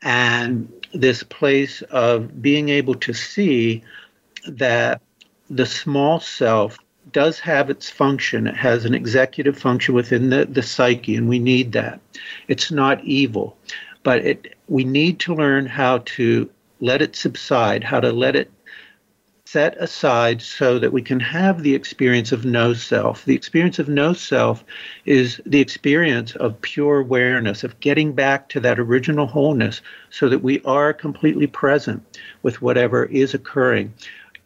and 0.02 0.72
this 0.92 1.22
place 1.22 1.82
of 1.82 2.42
being 2.42 2.68
able 2.68 2.94
to 2.94 3.12
see 3.12 3.82
that 4.46 5.00
the 5.48 5.66
small 5.66 6.20
self 6.20 6.78
does 7.12 7.40
have 7.40 7.70
its 7.70 7.90
function. 7.90 8.46
It 8.46 8.56
has 8.56 8.84
an 8.84 8.94
executive 8.94 9.58
function 9.58 9.94
within 9.94 10.30
the, 10.30 10.46
the 10.46 10.62
psyche, 10.62 11.16
and 11.16 11.28
we 11.28 11.38
need 11.38 11.72
that. 11.72 12.00
It's 12.48 12.70
not 12.70 13.04
evil, 13.04 13.56
but 14.02 14.24
it, 14.24 14.54
we 14.68 14.84
need 14.84 15.20
to 15.20 15.34
learn 15.34 15.66
how 15.66 15.98
to 15.98 16.50
let 16.80 17.02
it 17.02 17.14
subside, 17.14 17.84
how 17.84 18.00
to 18.00 18.12
let 18.12 18.34
it 18.36 18.50
set 19.52 19.76
aside 19.76 20.40
so 20.40 20.78
that 20.78 20.94
we 20.94 21.02
can 21.02 21.20
have 21.20 21.62
the 21.62 21.74
experience 21.74 22.32
of 22.32 22.46
no 22.46 22.72
self. 22.72 23.26
The 23.26 23.34
experience 23.34 23.78
of 23.78 23.86
no 23.86 24.14
self 24.14 24.64
is 25.04 25.42
the 25.44 25.60
experience 25.60 26.34
of 26.36 26.58
pure 26.62 27.00
awareness, 27.00 27.62
of 27.62 27.78
getting 27.80 28.14
back 28.14 28.48
to 28.48 28.60
that 28.60 28.78
original 28.78 29.26
wholeness 29.26 29.82
so 30.08 30.30
that 30.30 30.42
we 30.42 30.62
are 30.62 30.94
completely 30.94 31.46
present 31.46 32.02
with 32.42 32.62
whatever 32.62 33.04
is 33.04 33.34
occurring. 33.34 33.92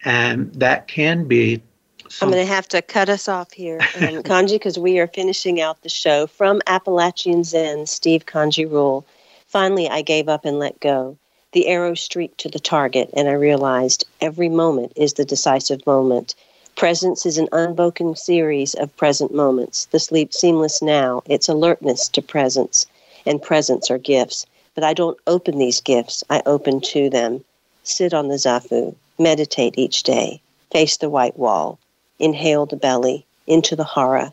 And 0.05 0.53
that 0.55 0.89
can 0.89 1.29
be. 1.29 1.63
Some- 2.09 2.29
I'm 2.29 2.35
going 2.35 2.47
to 2.47 2.53
have 2.53 2.69
to 2.69 2.83
cut 2.83 3.09
us 3.09 3.29
off 3.29 3.53
here, 3.53 3.79
um, 3.95 4.23
Kanji, 4.23 4.53
because 4.53 4.79
we 4.79 4.99
are 4.99 5.07
finishing 5.07 5.61
out 5.61 5.83
the 5.83 5.89
show 5.89 6.27
from 6.27 6.63
Appalachian 6.67 7.45
Zen, 7.45 7.87
Steve 7.87 8.25
Kanji 8.25 8.71
Ruhl. 8.71 9.05
Finally, 9.49 9.89
I 9.89 10.03
gave 10.03 10.29
up 10.29 10.45
and 10.45 10.59
let 10.59 10.81
go. 10.81 11.17
The 11.53 11.67
arrow 11.69 11.95
streaked 11.95 12.39
to 12.39 12.49
the 12.49 12.59
target, 12.59 13.11
and 13.15 13.29
I 13.29 13.33
realized 13.33 14.05
every 14.21 14.49
moment 14.49 14.93
is 14.97 15.15
the 15.15 15.25
decisive 15.25 15.87
moment. 15.87 16.35
Presence 16.75 17.27
is 17.27 17.39
an 17.39 17.49
unbroken 17.53 18.15
series 18.17 18.75
of 18.75 18.95
present 18.97 19.35
moments. 19.35 19.87
The 19.87 19.99
sleep 19.99 20.33
seamless 20.33 20.83
now, 20.83 21.23
it's 21.27 21.49
alertness 21.49 22.09
to 22.11 22.23
presence, 22.23 22.87
and 23.25 23.43
presents 23.43 23.91
are 23.91 23.99
gifts. 23.99 24.47
But 24.75 24.85
I 24.85 24.93
don't 24.95 25.19
open 25.27 25.59
these 25.59 25.81
gifts, 25.81 26.23
I 26.29 26.43
open 26.45 26.81
to 26.93 27.09
them. 27.09 27.45
Sit 27.83 28.13
on 28.13 28.29
the 28.29 28.35
zafu, 28.35 28.95
meditate 29.19 29.75
each 29.79 30.03
day, 30.03 30.41
face 30.71 30.99
the 30.99 31.09
white 31.09 31.39
wall, 31.39 31.79
inhale 32.19 32.67
the 32.67 32.77
belly, 32.77 33.25
into 33.47 33.77
the 33.77 33.85
hara, 33.85 34.33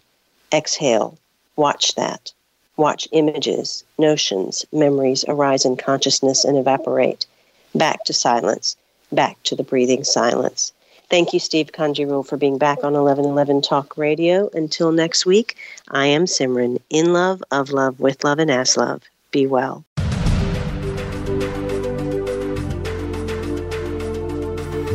exhale, 0.54 1.18
watch 1.56 1.96
that. 1.96 2.32
Watch 2.76 3.08
images, 3.12 3.84
notions, 4.00 4.66
memories 4.72 5.24
arise 5.28 5.64
in 5.66 5.78
consciousness 5.78 6.44
and 6.44 6.58
evaporate. 6.58 7.26
Back 7.76 8.04
to 8.06 8.14
silence, 8.14 8.76
back 9.12 9.42
to 9.44 9.56
the 9.56 9.64
breathing 9.64 10.04
silence. 10.04 10.72
Thank 11.10 11.34
you, 11.34 11.40
Steve 11.40 11.72
Kanji 11.72 12.26
for 12.26 12.38
being 12.38 12.58
back 12.58 12.80
on 12.80 12.94
1111 12.94 13.62
Talk 13.62 13.98
Radio. 13.98 14.50
Until 14.54 14.92
next 14.92 15.28
week, 15.28 15.58
I 15.92 16.08
am 16.08 16.26
Simran, 16.26 16.80
in 16.90 17.14
love, 17.14 17.44
of 17.52 17.70
love, 17.70 18.00
with 18.00 18.24
love, 18.24 18.40
and 18.40 18.50
as 18.50 18.76
love. 18.78 19.04
Be 19.32 19.46
well. 19.46 19.84